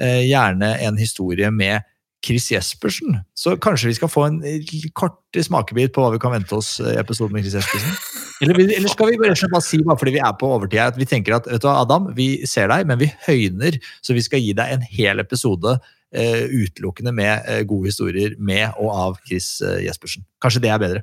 [0.00, 1.86] eh, gjerne en historie med
[2.26, 3.20] Chris Jespersen.
[3.38, 6.76] Så kanskje vi skal få en eh, kort smakebit på hva vi kan vente oss
[6.82, 7.98] eh, i episoden med Chris Jespersen?
[8.44, 9.32] Eller, eller skal vi bare,
[9.64, 12.10] si, bare fordi vi er på overtid, at vi tenker at vet du hva, Adam,
[12.12, 15.78] vi ser deg, men vi høyner, så vi skal gi deg en hel episode
[16.12, 20.26] eh, utelukkende med eh, gode historier med og av Chris eh, Jespersen.
[20.44, 21.02] Kanskje det er bedre?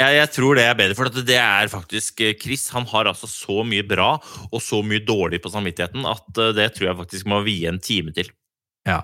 [0.00, 2.70] Jeg, jeg tror det er bedre, for det er faktisk Chris.
[2.72, 4.14] Han har altså så mye bra
[4.48, 8.16] og så mye dårlig på samvittigheten at det tror jeg faktisk må vie en time
[8.16, 8.32] til.
[8.88, 9.02] Ja.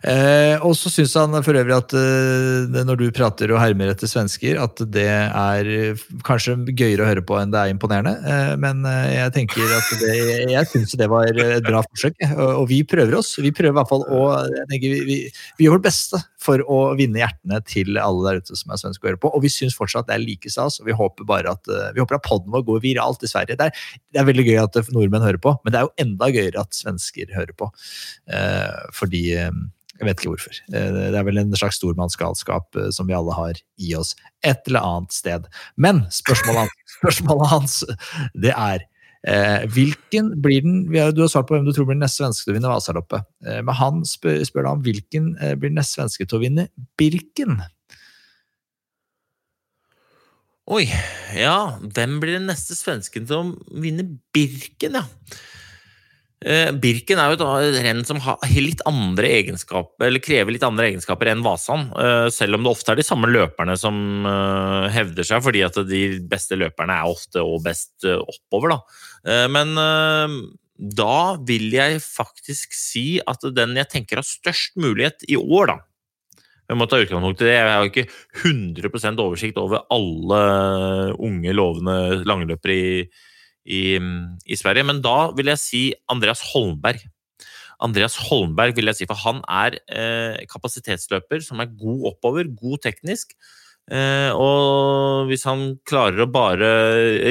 [0.00, 4.08] Eh, og så syns han for øvrig at eh, når du prater og hermer etter
[4.08, 8.14] svensker, at det er eh, kanskje gøyere å høre på enn det er imponerende.
[8.24, 10.14] Eh, men eh, jeg tenker at det,
[10.54, 13.34] jeg syns det var et bra forsøk, og, og vi prøver oss.
[13.42, 14.22] Vi prøver i hvert fall å
[14.72, 15.20] vi, vi,
[15.58, 19.04] vi gjør vårt beste for å vinne hjertene til alle der ute som er svenske
[19.04, 19.32] å høre på.
[19.36, 22.02] Og vi syns fortsatt det er like stas, og vi håper bare at eh, vi
[22.02, 23.58] håper at podden vår går viralt i Sverige.
[23.60, 26.30] Det er, det er veldig gøy at nordmenn hører på, men det er jo enda
[26.32, 27.68] gøyere at svensker hører på.
[28.32, 29.60] Eh, fordi eh,
[30.00, 30.60] jeg vet ikke hvorfor.
[30.72, 34.14] Eh, Det er vel en slags stormannsgalskap eh, som vi alle har i oss
[34.46, 35.50] et eller annet sted.
[35.76, 37.82] Men spørsmålet spørsmålet hans
[38.32, 38.86] det er
[39.28, 40.78] eh, hvilken blir den
[41.16, 43.28] Du har svart på hvem du tror blir den neste svenske til å vinne Vasaloppet.
[43.46, 46.44] Eh, men han spør, spør da om hvilken eh, blir den neste svenske til å
[46.44, 46.68] vinne
[47.00, 47.60] Birken.
[50.70, 50.84] Oi,
[51.34, 51.78] ja.
[51.82, 55.06] Hvem blir den neste svensken til å vinne Birken, ja?
[56.40, 60.86] Eh, Birken er jo et renn som har litt andre egenskaper, eller krever litt andre
[60.88, 61.90] egenskaper enn Vasan.
[61.92, 65.76] eh, Selv om det ofte er de samme løperne som eh, hevder seg, fordi at
[65.90, 68.76] de beste løperne er ofte og best oppover.
[68.76, 68.80] Da.
[69.26, 70.34] Eh, Men eh,
[70.80, 75.78] da vil jeg faktisk si at den jeg tenker har størst mulighet i år, da
[76.70, 77.56] Jeg må ta utgangspunkt i det.
[77.56, 78.06] Jeg har ikke
[78.46, 80.42] 100 oversikt over alle
[81.18, 83.08] unge, lovende langløpere i,
[83.66, 83.98] i,
[84.46, 84.86] i Sverige.
[84.86, 87.02] Men da vil jeg si Andreas Holmberg.
[87.82, 92.84] Andreas Holmberg vil jeg si, for han er eh, kapasitetsløper som er god oppover, god
[92.86, 93.34] teknisk.
[93.90, 96.68] Eh, og hvis han klarer å bare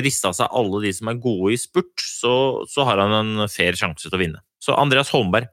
[0.04, 2.34] riste av seg alle de som er gode i spurt, så,
[2.68, 4.44] så har han en fair sjanse til å vinne.
[4.60, 5.48] Så Andreas Holmberg.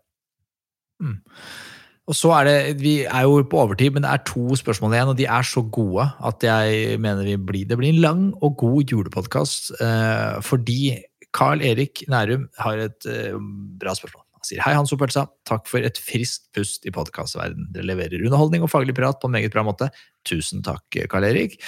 [2.06, 5.10] Og så er det, Vi er jo på overtid, men det er to spørsmål igjen,
[5.12, 8.94] og de er så gode at jeg mener blir, det blir en lang og god
[8.94, 9.72] julepodkast.
[9.82, 11.02] Eh, fordi
[11.34, 13.34] Carl Erik Nærum har et eh,
[13.80, 14.25] bra spørsmål.
[14.46, 17.66] Sier hei, Hans og Takk for et friskt pust i podkastverden.
[17.74, 19.90] Dere leverer underholdning og faglig prat på en meget bra måte.
[20.26, 21.58] Tusen takk, Karl Erik.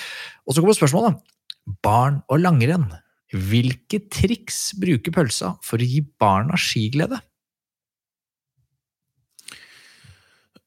[0.47, 1.19] Og så kommer spørsmålet.
[1.83, 2.87] Barn og langrenn.
[3.35, 7.19] Hvilke triks bruker pølsa for å gi barna skiglede?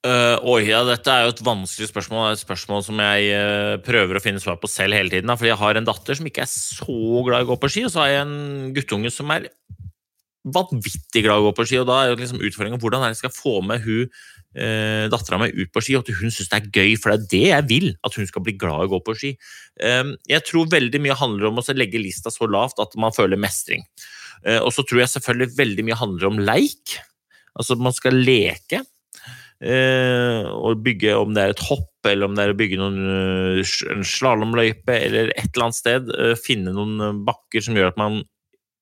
[0.02, 2.24] Uh, oi, ja, dette er jo et vanskelig spørsmål.
[2.26, 5.30] Det er Et spørsmål som jeg uh, prøver å finne svar på selv hele tiden.
[5.30, 7.70] Da, fordi jeg har en datter som ikke er så glad i å gå på
[7.70, 9.46] ski, og så har jeg en guttunge som er
[10.44, 11.80] vanvittig glad i å gå på ski.
[11.82, 14.06] Og da er jo liksom utfordringen hvordan jeg skal få med hun
[14.56, 17.20] eh, dattera mi ut på ski, og at hun syns det er gøy, for det
[17.20, 17.90] er det jeg vil.
[18.08, 19.36] At hun skal bli glad i å gå på ski.
[19.82, 23.40] Um, jeg tror veldig mye handler om å legge lista så lavt at man føler
[23.40, 23.86] mestring.
[24.46, 26.98] Uh, og så tror jeg selvfølgelig veldig mye handler om leik.
[27.60, 28.84] Altså man skal leke.
[29.62, 33.02] Uh, og bygge, om det er et hopp, eller om det er å bygge noen,
[33.62, 36.14] uh, slalåmløype, eller et eller annet sted.
[36.42, 38.24] finne noen bakker som gjør at man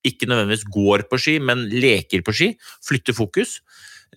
[0.06, 2.50] ikke nødvendigvis går på ski, men leker på ski.
[2.86, 3.58] Flytter fokus.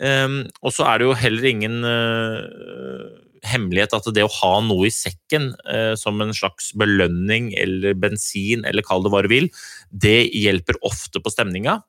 [0.01, 3.03] Um, og så er det jo heller ingen uh,
[3.45, 8.65] hemmelighet at det å ha noe i sekken uh, som en slags belønning eller bensin,
[8.65, 9.51] eller kall det hva du vil,
[9.91, 11.81] det hjelper ofte på stemninga.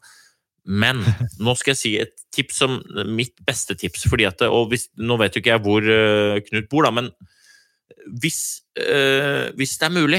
[0.64, 1.00] Men
[1.44, 5.16] nå skal jeg si et tips som mitt beste tips, fordi at, og hvis, nå
[5.20, 7.12] vet jo ikke jeg hvor uh, Knut bor, da, men
[8.20, 10.18] hvis, hvis det er mulig,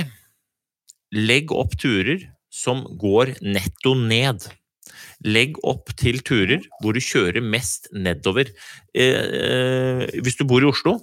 [1.14, 2.24] legg opp turer
[2.56, 4.46] som går netto ned.
[5.26, 8.52] Legg opp til turer hvor du kjører mest nedover.
[8.96, 11.00] Eh, hvis du bor i Oslo,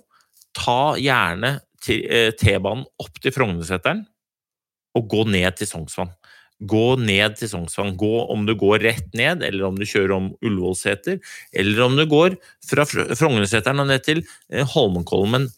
[0.57, 1.59] ta gjerne
[1.93, 4.05] eh, T-banen opp til Frognerseteren
[4.97, 6.13] og gå ned til Sognsvann.
[6.69, 7.95] Gå ned til Sognsvann.
[7.99, 11.19] Gå om du går rett ned, eller om du kjører om Ullevålseter,
[11.59, 12.37] eller om du går
[12.69, 15.49] fra Fr- Frognerseteren og ned til eh, Holmenkollen.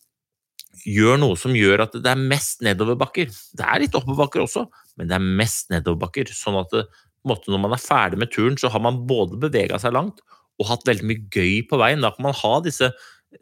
[0.85, 3.31] Gjør noe som gjør at det er mest nedoverbakker.
[3.31, 4.67] Det er litt oppoverbakker også,
[4.97, 6.31] men det er mest nedoverbakker.
[6.35, 6.85] Sånn at det,
[7.29, 10.23] måte, når man er ferdig med turen, så har man både bevega seg langt
[10.61, 12.05] og hatt veldig mye gøy på veien.
[12.05, 12.93] Da kan man ha disse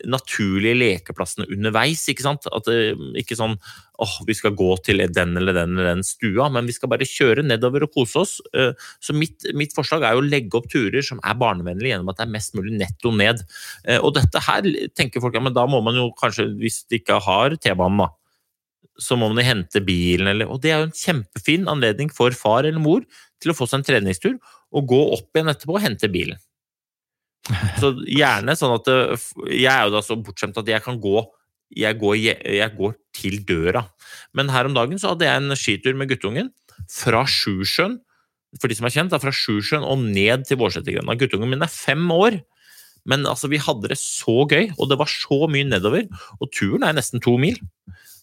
[0.08, 2.06] naturlige lekeplassene underveis.
[2.08, 2.46] Ikke sant?
[2.48, 3.58] At det ikke sånn
[4.02, 7.06] åh, vi skal gå til den eller den eller den stua, men vi skal bare
[7.06, 8.32] kjøre nedover og kose oss.
[8.56, 8.72] Eh,
[9.04, 12.18] Så mitt, mitt forslag er jo å legge opp turer som er barnevennlige gjennom at
[12.18, 13.44] det er mest mulig netto ned.
[13.84, 14.66] Eh, Og dette her
[14.96, 18.08] tenker folk ja, men da må man jo kanskje, hvis de ikke har T-banen, da,
[19.00, 22.30] så må man henter hente bilen, eller Og det er jo en kjempefin anledning for
[22.36, 23.04] far eller mor
[23.40, 24.34] til å få seg en treningstur
[24.72, 26.40] og gå opp igjen etterpå og hente bilen.
[27.80, 28.86] Så gjerne sånn at
[29.50, 31.24] Jeg er jo da så bortskjemt at jeg kan gå
[31.72, 33.86] jeg går, jeg går til døra.
[34.36, 36.50] Men her om dagen så hadde jeg en skitur med guttungen
[36.92, 37.96] fra Sjusjøen
[38.60, 41.16] for de som er kjent, da, fra Sjusjøen og ned til Vårsetergrenda.
[41.16, 42.36] Guttungen min er fem år,
[43.08, 46.04] men altså, vi hadde det så gøy, og det var så mye nedover.
[46.38, 47.56] Og turen er nesten to mil.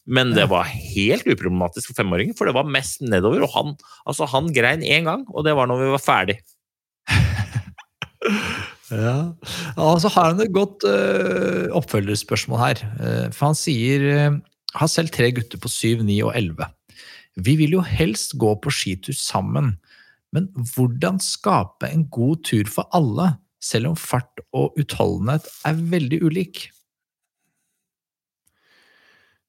[0.10, 3.46] Men det var helt uproblematisk for femåringen, for det var mest nedover.
[3.46, 3.76] Og han,
[4.10, 6.40] altså, han grein én gang, og det var når vi var ferdig.
[8.90, 9.36] Ja,
[9.78, 12.80] og så har han et godt øh, oppfølgerspørsmål her.
[12.98, 14.40] Eh, for han sier øh,
[14.74, 16.66] har selv tre gutter på syv, ni og elleve.
[17.38, 19.76] Vi vil jo helst gå på skitur sammen,
[20.34, 26.22] men hvordan skape en god tur for alle, selv om fart og utholdenhet er veldig
[26.26, 26.66] ulik?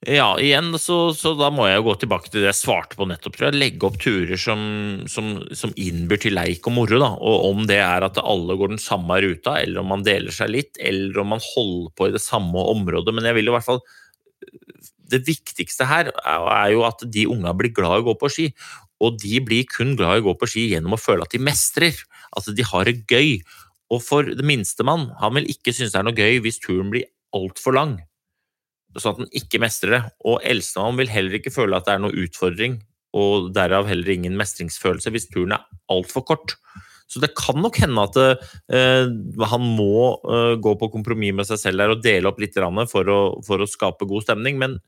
[0.09, 3.05] Ja, igjen, så, så da må jeg jo gå tilbake til det jeg svarte på
[3.05, 3.35] nettopp.
[3.37, 3.61] tror jeg.
[3.61, 4.63] Legge opp turer som,
[5.13, 6.97] som, som innbyr til leik og moro.
[7.03, 10.33] da, og Om det er at alle går den samme ruta, eller om man deler
[10.33, 13.13] seg litt, eller om man holder på i det samme området.
[13.13, 13.85] Men jeg vil i hvert fall
[15.11, 18.51] Det viktigste her er jo at de unga blir glad i å gå på ski.
[19.05, 21.45] Og de blir kun glad i å gå på ski gjennom å føle at de
[21.45, 21.93] mestrer.
[22.33, 23.43] At de har det gøy.
[23.93, 26.95] Og for det minste mann, han vil ikke synes det er noe gøy hvis turen
[26.95, 27.99] blir altfor lang.
[28.97, 30.03] Sånn at den ikke mestrer det.
[30.27, 32.79] Og eldstemann vil heller ikke føle at det er noe utfordring,
[33.17, 36.57] og derav heller ingen mestringsfølelse hvis turen er altfor kort.
[37.11, 39.09] Så det kan nok hende at eh,
[39.51, 39.95] han må
[40.31, 43.59] eh, gå på kompromiss med seg selv der og dele opp litt for, å, for
[43.59, 44.79] å skape god stemning, men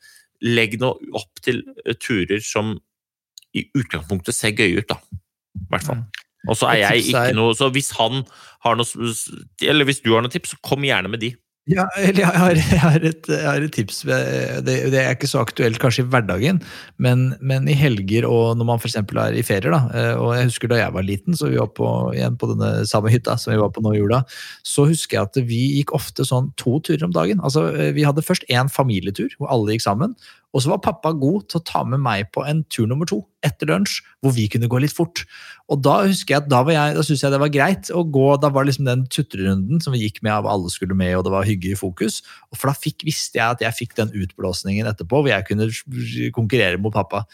[0.42, 1.64] legg nå opp til
[1.98, 2.76] turer som
[3.58, 5.00] i utgangspunktet ser gøye ut, da.
[5.58, 6.04] I hvert fall.
[6.48, 8.24] Og så er jeg ikke noe Så hvis han
[8.64, 9.10] har noe
[9.62, 11.28] Eller hvis du har noen tips, så kom gjerne med de.
[11.70, 14.00] Ja, jeg har, jeg har, et, jeg har et tips.
[14.66, 16.58] Det, det er ikke så aktuelt kanskje i hverdagen,
[16.98, 18.96] men, men i helger og når man f.eks.
[18.98, 19.70] er i ferier.
[19.70, 21.86] da, eh, og Jeg husker da jeg var liten, så vi var på,
[22.16, 24.24] igjen på denne samme hytta som vi var på nå i jula,
[24.66, 27.38] så husker jeg at vi gikk ofte sånn to turer om dagen.
[27.46, 30.18] Altså, eh, Vi hadde først én familietur hvor alle gikk sammen.
[30.52, 33.22] Og så var pappa god til å ta med meg på en tur nummer to
[33.42, 35.24] etter lunsj, hvor vi kunne gå litt fort.
[35.72, 38.02] Og da husker jeg at da, var jeg, da syntes jeg det var greit å
[38.04, 41.24] gå Da var liksom den tutrerunden som vi gikk med av alle skulle med, og
[41.26, 42.20] det var hygge i fokus.
[42.52, 45.70] Og For da fikk, visste jeg at jeg fikk den utblåsningen etterpå, hvor jeg kunne
[46.36, 47.24] konkurrere mot pappa.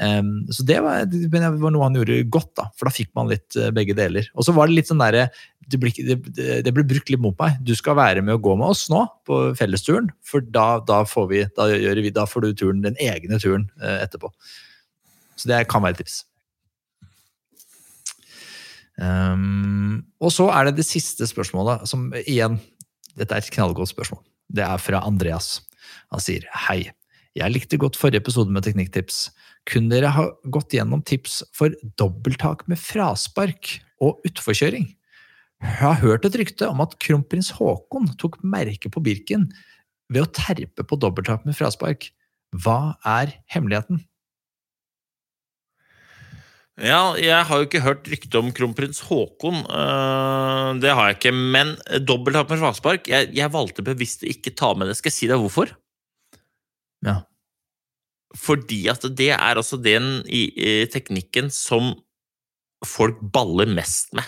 [0.00, 3.28] Em, så det var, det var noe han gjorde godt, da, for da fikk man
[3.28, 4.30] litt uh, begge deler.
[4.32, 5.26] Og så var det litt sånn derre
[5.70, 6.16] det,
[6.64, 7.58] det, ble brukt litt mot meg.
[7.62, 11.28] Du skal være med og gå med oss nå på fellesturen, for da, da, får,
[11.30, 11.68] vi, da,
[12.00, 14.32] vi, får du turen, den egne turen uh, etterpå.
[15.38, 16.22] Så det kan være et tips.
[19.00, 22.58] Um, og så er det det siste spørsmålet, som igjen
[23.16, 24.20] Dette er et knallgodt spørsmål.
[24.48, 25.58] Det er fra Andreas.
[26.14, 26.92] Han sier hei.
[27.36, 29.28] Jeg likte godt forrige episode med teknikktips.
[29.68, 34.88] Kunne dere ha gått gjennom tips for dobbelttak med fraspark og utforkjøring?
[35.60, 39.50] Jeg har hørt et rykte om at kronprins Haakon tok merke på Birken
[40.10, 42.08] ved å terpe på dobbelttak med fraspark.
[42.56, 44.00] Hva er hemmeligheten?
[46.80, 49.60] Ja, jeg har jo ikke hørt rykte om kronprins Haakon.
[49.68, 51.34] øh, det har jeg ikke.
[51.36, 51.74] Men
[52.08, 54.96] dobbelttak med fraspark jeg, jeg valgte bevisst å ikke ta med det.
[54.96, 55.74] Skal jeg si deg hvorfor?
[57.04, 57.20] Ja.
[58.38, 60.22] Fordi at det er altså den
[60.92, 61.94] teknikken som
[62.86, 64.24] folk baller mest med.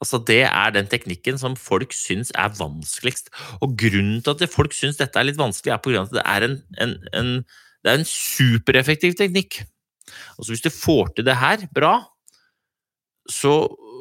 [0.00, 3.30] Altså Det er den teknikken som folk syns er vanskeligst.
[3.62, 6.16] Og grunnen til at folk syns dette er litt vanskelig, er på grunn av at
[6.18, 7.30] det er en, en, en,
[7.84, 9.62] det er en supereffektiv teknikk.
[10.38, 12.00] Altså Hvis du får til det her bra,
[13.30, 13.54] så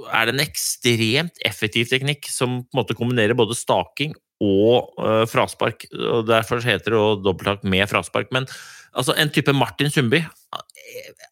[0.09, 5.27] er det en ekstremt effektiv teknikk som på en måte kombinerer både staking og uh,
[5.29, 5.85] fraspark.
[5.93, 8.31] og Derfor heter det dobbelttak med fraspark.
[8.33, 8.49] Men
[8.95, 10.21] altså, en type Martin Sundby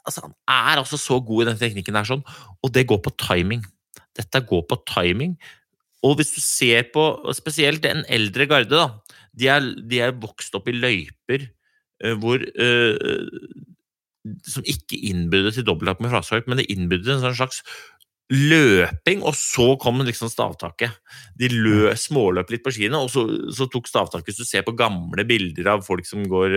[0.06, 2.26] altså, Han er altså så god i den teknikken der, sånn,
[2.64, 3.64] og det går på timing.
[4.18, 5.36] Dette går på timing.
[6.06, 7.06] Og hvis du ser på
[7.36, 12.40] spesielt den eldre garde, da, de er, de er vokst opp i løyper eh, hvor
[12.40, 13.28] uh,
[14.48, 17.62] som ikke innbydde til dobbelttak med fraspark, men det innbydde en sånn slags
[18.30, 20.94] løping, og så kom liksom stavtaket.
[21.40, 23.24] De lø, småløp litt på skiene, og så,
[23.56, 26.56] så tok stavtaket Hvis du ser på gamle bilder av folk som går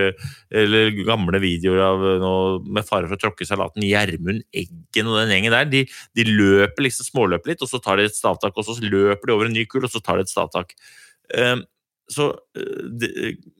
[0.52, 5.20] Eller gamle videoer av noe, med fare for å tråkke i salaten, Gjermund Eggen og
[5.22, 5.84] den gjengen der, de,
[6.18, 9.36] de løper liksom småløper litt, og så tar de et stavtak, og så løper de
[9.36, 10.74] over en ny kul, og så tar de et stavtak.
[11.32, 11.64] Um,
[12.12, 12.28] så,
[12.58, 13.12] uh, det,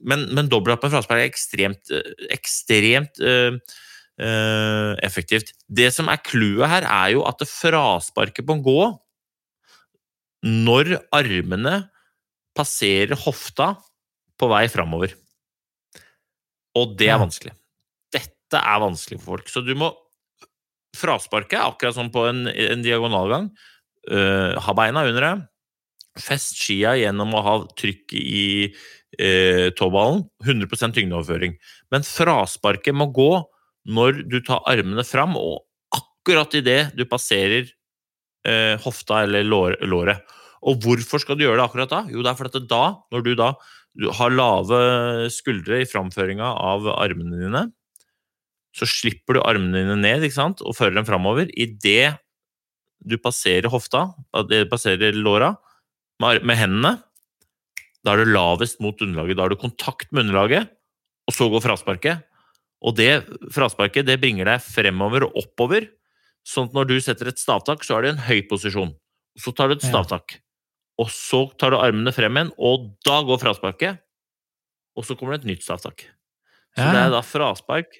[0.05, 3.57] men, men dobbelthopp med fraspark er ekstremt, uh, ekstremt uh,
[4.21, 5.53] uh, effektivt.
[5.67, 8.81] Det som er clouet her, er jo at det frasparket på en gå
[10.43, 11.77] når armene
[12.57, 13.73] passerer hofta
[14.39, 15.13] på vei framover.
[16.77, 17.53] Og det er vanskelig.
[18.13, 19.49] Dette er vanskelig for folk.
[19.49, 19.91] Så du må
[20.97, 23.49] frasparke, akkurat som på en, en diagonalgang.
[24.09, 25.45] Uh, ha beina under deg.
[26.21, 30.25] Fest skia gjennom å ha trykk i uh, tåballen.
[30.45, 31.55] 100% tyngdeoverføring.
[31.93, 33.31] Men frasparket må gå
[33.89, 37.67] når du tar armene fram, og akkurat idet du passerer
[38.47, 40.23] eh, hofta eller lår, låret.
[40.63, 42.03] Og hvorfor skal du gjøre det akkurat da?
[42.11, 43.53] Jo, det er fordi da, når du da
[43.93, 44.77] du har lave
[45.29, 47.67] skuldre i framføringa av armene dine,
[48.73, 50.63] så slipper du armene dine ned ikke sant?
[50.65, 51.51] og fører dem framover.
[51.53, 52.15] Idet
[53.03, 54.07] du passerer hofta,
[54.49, 55.51] det passerer låra,
[56.23, 56.93] med, med hendene,
[58.03, 59.37] da er du lavest mot underlaget.
[59.37, 60.71] Da har du kontakt med underlaget,
[61.27, 62.25] og så går frasparket.
[62.83, 63.11] Og det
[63.55, 65.87] frasparket det bringer deg fremover og oppover,
[66.43, 68.91] sånn at når du setter et stavtak, så er det en høy posisjon.
[69.39, 70.37] Så tar du et stavtak,
[71.01, 74.03] og så tar du armene frem igjen, og da går frasparket.
[74.93, 76.05] Og så kommer det et nytt stavtak.
[76.75, 77.95] Så det er da fraspark,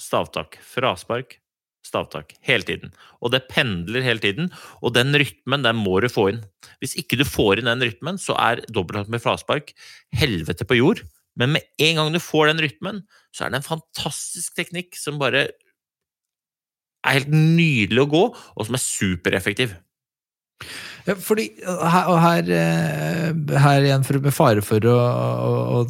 [0.00, 1.38] stavtak, fraspark,
[1.86, 2.34] stavtak.
[2.44, 2.92] Hele tiden.
[3.22, 4.50] Og det pendler hele tiden,
[4.82, 6.42] og den rytmen den må du få inn.
[6.82, 9.72] Hvis ikke du får inn den rytmen, så er dobbelthopp med fraspark
[10.16, 11.04] helvete på jord.
[11.36, 13.02] Men med en gang du får den rytmen,
[13.36, 15.48] så er det en fantastisk teknikk som bare
[17.06, 19.76] er helt nydelig å gå, og som er supereffektiv.
[21.22, 25.82] Fordi her, og her, eh, her igjen, for, med fare for å, å, å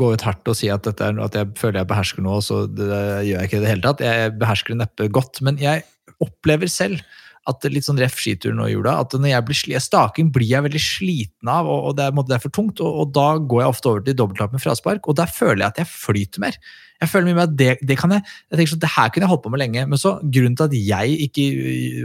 [0.00, 2.64] gå ut hardt og si at, dette er, at jeg føler jeg behersker noe, så
[2.66, 4.02] det, gjør jeg ikke i det hele tatt.
[4.02, 5.84] Jeg behersker det neppe godt, men jeg
[6.24, 7.04] opplever selv
[7.48, 10.82] at litt sånn ref skituren og jula, at når jeg blir staking blir jeg veldig
[10.82, 13.72] sliten av, og, og det, er, det er for tungt, og, og da går jeg
[13.72, 16.60] ofte over til dobbelttak med fraspark, og der føler jeg at jeg flyter mer.
[16.98, 19.24] Jeg føler mye med at det, det kan jeg, jeg tenker sånn, det her kunne
[19.24, 21.44] jeg holdt på med lenge, men så grunnen til at jeg ikke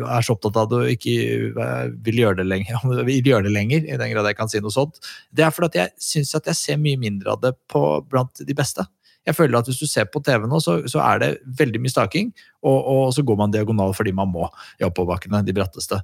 [0.06, 1.16] er så opptatt av det og ikke
[1.50, 4.62] øh, vil gjøre det lenger, vil gjøre det lenger, i den grad jeg kan si
[4.64, 5.02] noe sånt,
[5.34, 8.46] det er fordi at jeg synes at jeg ser mye mindre av det på, blant
[8.46, 8.86] de beste.
[9.24, 11.30] Jeg føler at Hvis du ser på TV nå, så, så er det
[11.60, 12.34] veldig mye staking,
[12.64, 14.48] og, og så går man diagonal fordi man må
[14.80, 16.00] i oppoverbakkene, de bratteste.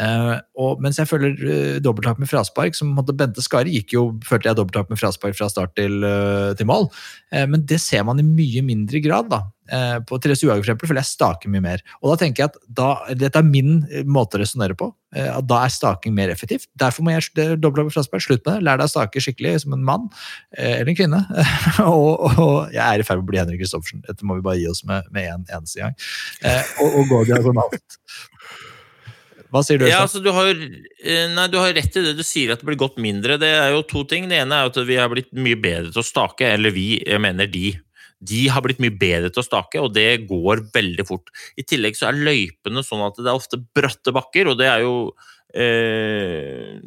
[0.00, 4.50] Eh, og, mens jeg føler eh, dobbelttak med fraspark, som Bente Skari gikk jo, følte
[4.50, 6.88] jeg dobbelttak med fraspark fra start til, uh, til mål,
[7.34, 9.30] Eh, men det ser man i mye mindre grad.
[9.30, 9.42] da.
[9.72, 11.82] Eh, på Therese Johaug for eksempel, føler jeg staker mye mer.
[12.02, 14.92] Og da tenker jeg at da, Dette er min eh, måte å resonnere på.
[15.14, 16.66] at Da er staking mer effektivt.
[16.74, 18.22] Derfor må jeg dobbelttak med fraspark.
[18.24, 18.66] Slutt med det.
[18.66, 20.08] Lær deg å stake skikkelig som en mann
[20.52, 21.20] eller en kvinne.
[21.86, 24.04] og, og jeg er i ferd med å bli Henrik Kristoffersen.
[24.06, 25.94] Dette må vi bare gi oss med med en eneste gang.
[26.44, 27.98] Eh, og, og gå diagonalt.
[29.54, 29.86] Hva sier du?
[29.86, 32.66] Ja, altså, du, har, eh, nei, du har rett i det du sier, at det
[32.66, 33.38] blir gått mindre.
[33.38, 34.26] Det er jo to ting.
[34.30, 36.48] Det ene er at vi har blitt mye bedre til å stake.
[36.56, 37.70] Eller vi, jeg mener de.
[38.24, 41.30] De har blitt mye bedre til å stake, og det går veldig fort.
[41.60, 44.84] I tillegg så er løypene sånn at det er ofte bratte bakker, og det er
[44.86, 44.94] jo
[45.54, 46.78] eh,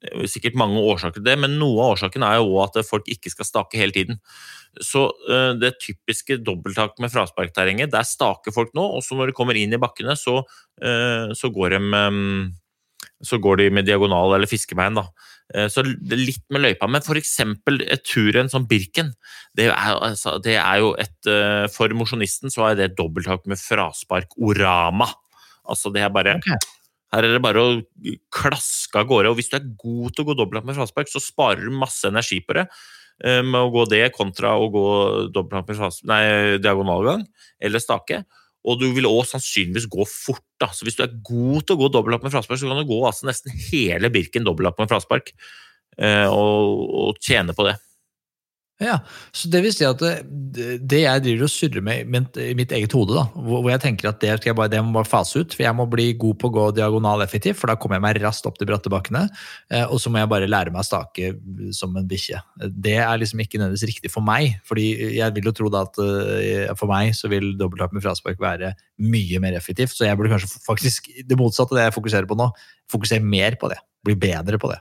[0.00, 3.08] er sikkert mange årsaker til det, men noe av årsaken er jo også at folk
[3.10, 4.20] ikke skal stake hele tiden.
[4.78, 9.36] Så eh, det typiske dobbelttak med frasparkterrenget, der staker folk nå, og så når de
[9.36, 10.40] kommer inn i bakkene, så,
[10.82, 12.20] eh, så går de eh,
[13.26, 14.94] så går de med diagonal eller fiskebein.
[14.96, 15.04] da.
[15.54, 16.88] Eh, Så litt med løypa.
[16.88, 17.34] Men f.eks.
[17.42, 19.12] et turrenn som Birken,
[19.56, 25.10] det er, altså, det er jo et For mosjonisten så er det dobbelttak med fraspark-orama.
[25.68, 26.56] Altså det er bare okay.
[27.10, 27.70] Her er det bare å
[28.30, 29.32] klaske av gårde.
[29.32, 32.06] Og hvis du er god til å gå dobbelttak med fraspark, så sparer du masse
[32.06, 32.68] energi på det.
[33.24, 34.86] Eh, Med å gå det kontra å gå
[36.08, 36.22] nei,
[36.62, 37.24] diagonalgang
[37.60, 38.24] eller stake.
[38.68, 40.44] Og du vil òg sannsynligvis gå fort.
[40.60, 40.68] da.
[40.68, 43.00] Så Hvis du er god til å gå dobbeltlapp med fraspark, så kan du gå
[43.08, 45.32] altså nesten hele Birken dobbeltlapp med fraspark.
[45.98, 47.76] eh, Og, og tjene på det.
[48.80, 48.94] Ja,
[49.36, 52.00] så det vil si at det, det jeg driver og surrer med
[52.40, 54.94] i mitt, eget hode, da, hvor, jeg tenker at det, skal jeg bare, det må
[54.94, 57.76] bare fase ut, for jeg må bli god på å gå diagonal effektivt, for da
[57.76, 59.26] kommer jeg meg raskt opp de bratte bakkene,
[59.68, 61.34] eh, og så må jeg bare lære meg å stake
[61.76, 62.40] som en bikkje.
[62.72, 64.88] Det er liksom ikke nødvendigvis riktig for meg, fordi
[65.18, 68.72] jeg vil jo tro da at eh, for meg så vil dobbelttak med fraspark være
[69.04, 72.40] mye mer effektivt, så jeg burde kanskje faktisk, det motsatte av det jeg fokuserer på
[72.40, 72.48] nå,
[72.96, 74.80] fokusere mer på det, bli bedre på det.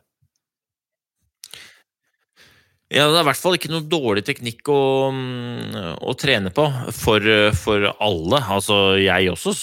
[2.89, 6.63] Ja, Det er i hvert fall ikke noe dårlig teknikk å, mm, å trene på
[6.97, 8.39] for, for alle.
[8.55, 9.53] Altså, Jeg også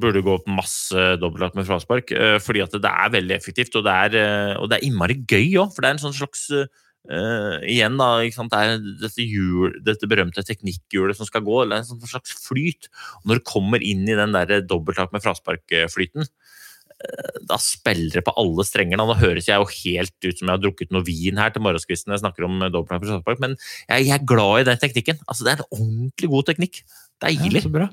[0.00, 3.84] burde gå opp masse dobbeltlagt med fraspark, eh, fordi at det er veldig effektivt, og
[3.84, 5.74] det er, eh, og det er innmari gøy òg.
[5.74, 10.44] For det er en sånn slags uh, Igjen, da, det er dette, hjul, dette berømte
[10.46, 12.88] teknikkhjulet som skal gå, eller en sånn slags flyt.
[13.20, 16.24] Og når du kommer inn i den der dobbeltlapp med fraspark-flyten,
[17.48, 19.00] da spiller det på alle strenger.
[19.00, 22.10] Nå høres jeg jo helt ut som jeg har drukket noe vin her til morgenskvisten
[22.10, 23.56] når jeg snakker om dobbeltplan, med fraspark, men
[23.88, 25.20] jeg er glad i den teknikken.
[25.26, 26.82] Altså, det er en ordentlig god teknikk.
[27.22, 27.60] Deilig.
[27.62, 27.90] Ja, så bra.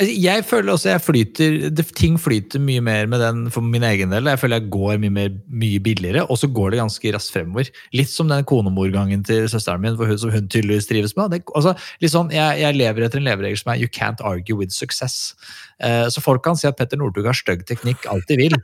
[0.00, 3.84] Altså, Jeg føler også jeg flyter, det, ting flyter mye mer med den for min
[3.84, 4.30] egen del.
[4.32, 7.68] Jeg føler jeg går mye, mer, mye billigere, og så går det ganske raskt fremover.
[7.92, 11.34] Litt som den konemorgangen til søsteren min, hun, som hun tydeligvis trives med.
[11.34, 14.56] Det, altså, litt sånn, jeg, jeg lever etter en leveregel som er 'you can't argue
[14.56, 15.34] with success'.
[15.80, 18.56] Eh, så folk kan si at Petter Northug har stygg teknikk alt de vil.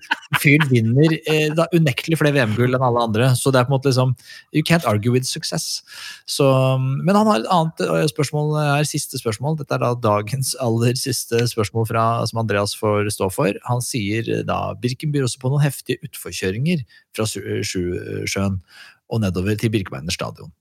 [0.42, 3.76] Fyren vinner eh, da, unektelig flere VM-gull enn alle andre, så det er på en
[3.78, 4.12] måte liksom
[4.52, 5.82] You can't argue with success.
[6.28, 6.44] Så,
[6.78, 9.56] men han har et annet eh, spørsmål her, siste spørsmål.
[9.60, 13.56] Dette er da dagens aller siste spørsmål fra, som Andreas får stå for.
[13.68, 16.84] Han sier eh, da Birken byr også på noen heftige utforkjøringer
[17.16, 18.60] fra Sjusjøen
[19.06, 20.52] og nedover til Birkebeiner stadion.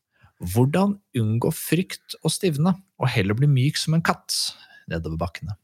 [0.43, 4.35] Hvordan unngå frykt og stivne, og heller bli myk som en katt
[4.91, 5.55] nedover bakkene?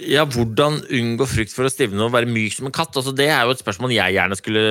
[0.00, 2.96] Ja, Hvordan unngå frykt for å stivne og være myk som en katt?
[2.96, 4.62] Altså, det er jo et spørsmål jeg gjerne skulle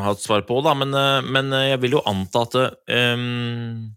[0.00, 2.56] ha et svar på, da, men, eh, men jeg vil jo anta at
[2.88, 3.90] um,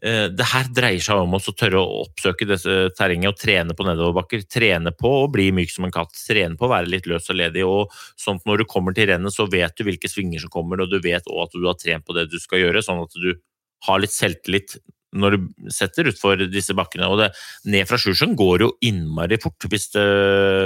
[0.00, 4.46] det her dreier seg om å tørre å oppsøke dette terrenget og trene på nedoverbakker.
[4.48, 7.36] Trene på å bli myk som en katt, trene på å være litt løs og
[7.36, 7.66] ledig.
[7.66, 10.80] og sånn at Når du kommer til rennet, så vet du hvilke svinger som kommer,
[10.80, 13.12] og du vet også at du har trent på det du skal gjøre, sånn at
[13.20, 13.34] du
[13.86, 14.78] har litt selvtillit
[15.16, 17.08] når du setter utfor disse bakkene.
[17.10, 17.30] Og det,
[17.70, 20.06] ned fra Sjusjøen går jo innmari fort hvis det,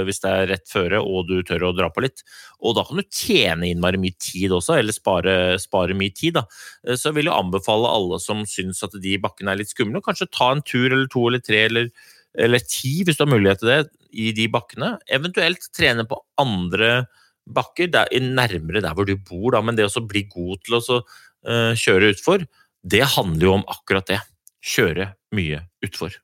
[0.05, 2.21] hvis det er rett føre og du tør å dra på litt.
[2.61, 6.37] Og da kan du tjene innmari mye tid også, eller spare, spare mye tid.
[6.37, 6.45] da.
[6.93, 10.29] Så jeg vil jo anbefale alle som syns at de bakkene er litt skumle, kanskje
[10.33, 11.89] ta en tur eller to eller tre, eller
[12.35, 13.79] eller ti hvis du har mulighet til det,
[14.15, 14.95] i de bakkene.
[15.11, 17.05] Eventuelt trene på andre
[17.45, 19.61] bakker der, nærmere der hvor du bor, da.
[19.61, 22.45] men det å bli god til å uh, kjøre utfor,
[22.85, 24.21] det handler jo om akkurat det.
[24.65, 26.15] Kjøre mye utfor.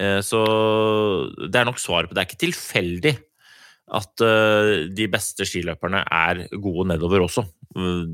[0.00, 0.42] Uh, så
[1.44, 2.20] det er nok svaret på det.
[2.20, 3.14] Det er ikke tilfeldig
[3.96, 7.46] at uh, de beste skiløperne er gode nedover også.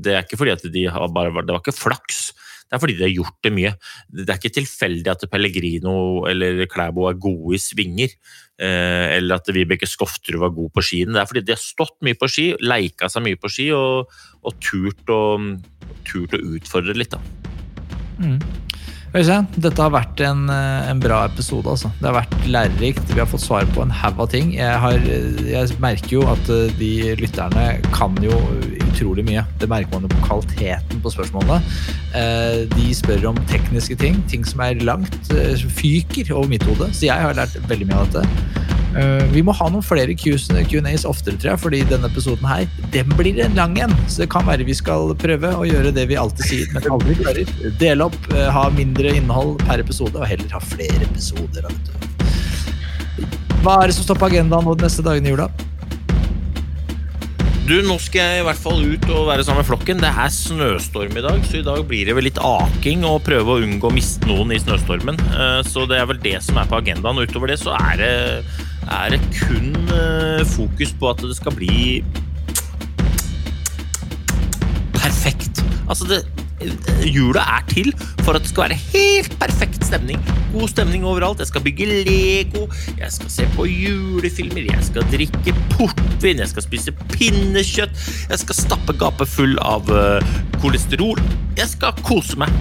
[0.03, 2.33] Det er ikke fordi at de har bare Det var ikke flaks.
[2.73, 3.71] Det er fordi de har gjort det mye.
[4.09, 8.09] Det er ikke tilfeldig at Pellegrino eller Klæbo er gode i svinger,
[8.57, 11.13] eh, eller at Vibeke Skofterud var god på skien.
[11.13, 14.09] Det er fordi de har stått mye på ski, leika seg mye på ski og,
[14.41, 15.21] og turt, å,
[16.01, 17.13] turt, å, utfordre litt.
[17.13, 17.21] da.
[18.17, 18.41] Mm.
[19.13, 21.69] Øystein, dette har vært en, eh, en, bra episode.
[21.69, 21.91] altså.
[21.99, 23.13] Det har vært lærerikt.
[23.13, 24.55] Vi har fått svar på en haug av ting.
[24.55, 28.33] Jeg, har, jeg, merker jo at eh, de lytterne kan jo
[28.89, 29.45] utrolig mye.
[29.61, 31.61] Det merker man jo på kvaliteten på spørsmålene.
[32.17, 35.29] Eh, de spør om tekniske ting, ting som er langt
[35.77, 36.89] fyker over mitt hode.
[36.89, 38.72] Så jeg har lært veldig mye av dette.
[38.93, 43.09] Uh, vi må ha noen flere Q&As oftere, tror jeg, fordi denne episoden her, den
[43.17, 43.95] blir en lang en.
[44.05, 47.17] Så det kan være vi skal prøve å gjøre det vi alltid sier, men aldri
[47.17, 47.53] klarer.
[47.81, 51.69] Dele opp, uh, ha mindre innhold per episode, og heller ha flere episoder.
[53.63, 55.49] Hva er det som står på agendaen nå de neste dagene i jula?
[57.63, 60.01] Du, Nå skal jeg i hvert fall ut og være sammen med flokken.
[60.03, 63.53] Det er snøstorm i dag, så i dag blir det vel litt aking og prøve
[63.53, 65.15] å unngå å miste noen i snøstormen.
[65.31, 67.21] Uh, så det er vel det som er på agendaen.
[67.21, 68.11] Og utover det så er det
[68.91, 72.03] er det kun eh, fokus på at det skal bli
[74.97, 75.63] perfekt.
[75.87, 76.19] Altså, det,
[77.07, 77.91] jula er til
[78.23, 80.21] for at det skal være helt perfekt stemning.
[80.53, 81.41] God stemning overalt.
[81.43, 82.67] Jeg skal bygge Lego,
[82.99, 88.59] jeg skal se på julefilmer, jeg skal drikke portvin, jeg skal spise pinnekjøtt, jeg skal
[88.61, 90.33] stappe gapet full av uh,
[90.63, 91.19] kolesterol.
[91.59, 92.53] Jeg skal kose meg.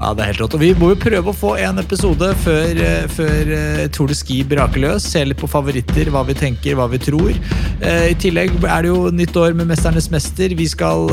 [0.00, 0.54] Ja, det er helt rått.
[0.56, 4.16] Og vi må jo prøve å få en episode før, eh, før uh, Tour de
[4.18, 5.06] Ski braker løs.
[5.12, 7.30] Se litt på favoritter, hva vi tenker, hva vi tror.
[7.78, 10.56] Uh, I tillegg er det jo nytt år med Mesternes mester.
[10.58, 11.06] Vi skal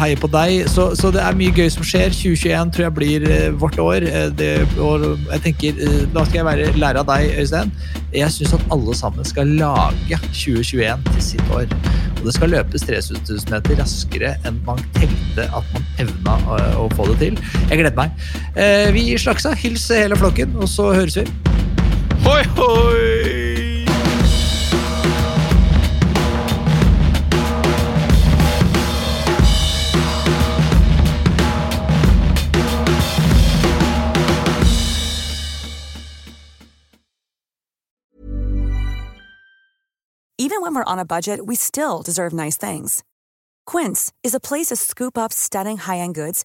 [0.00, 0.68] heie på deg.
[0.70, 2.14] Så, så, det er mye gøy som skjer.
[2.14, 3.26] 2021 tror jeg blir
[3.58, 4.06] vårt år.
[4.38, 5.82] Det, og jeg tenker,
[6.14, 7.74] Da skal jeg være, lære av deg, Øystein.
[8.14, 11.66] Jeg syns at alle sammen skal lage 2021 til sitt år.
[12.22, 16.90] Og det skal løpes 3000 meter raskere enn man tenkte at man evna å, å
[16.94, 17.40] få det til.
[17.66, 18.12] Jeg gleder meg.
[18.56, 19.54] Eh, vi slaksa.
[19.54, 21.26] Hils hele flokken, og så høres vi.
[22.24, 23.42] Hoi, hoi!
[40.38, 43.02] Even when we're on a budget, we still deserve nice things.
[43.64, 46.44] Quince is a place to scoop up stunning high-end goods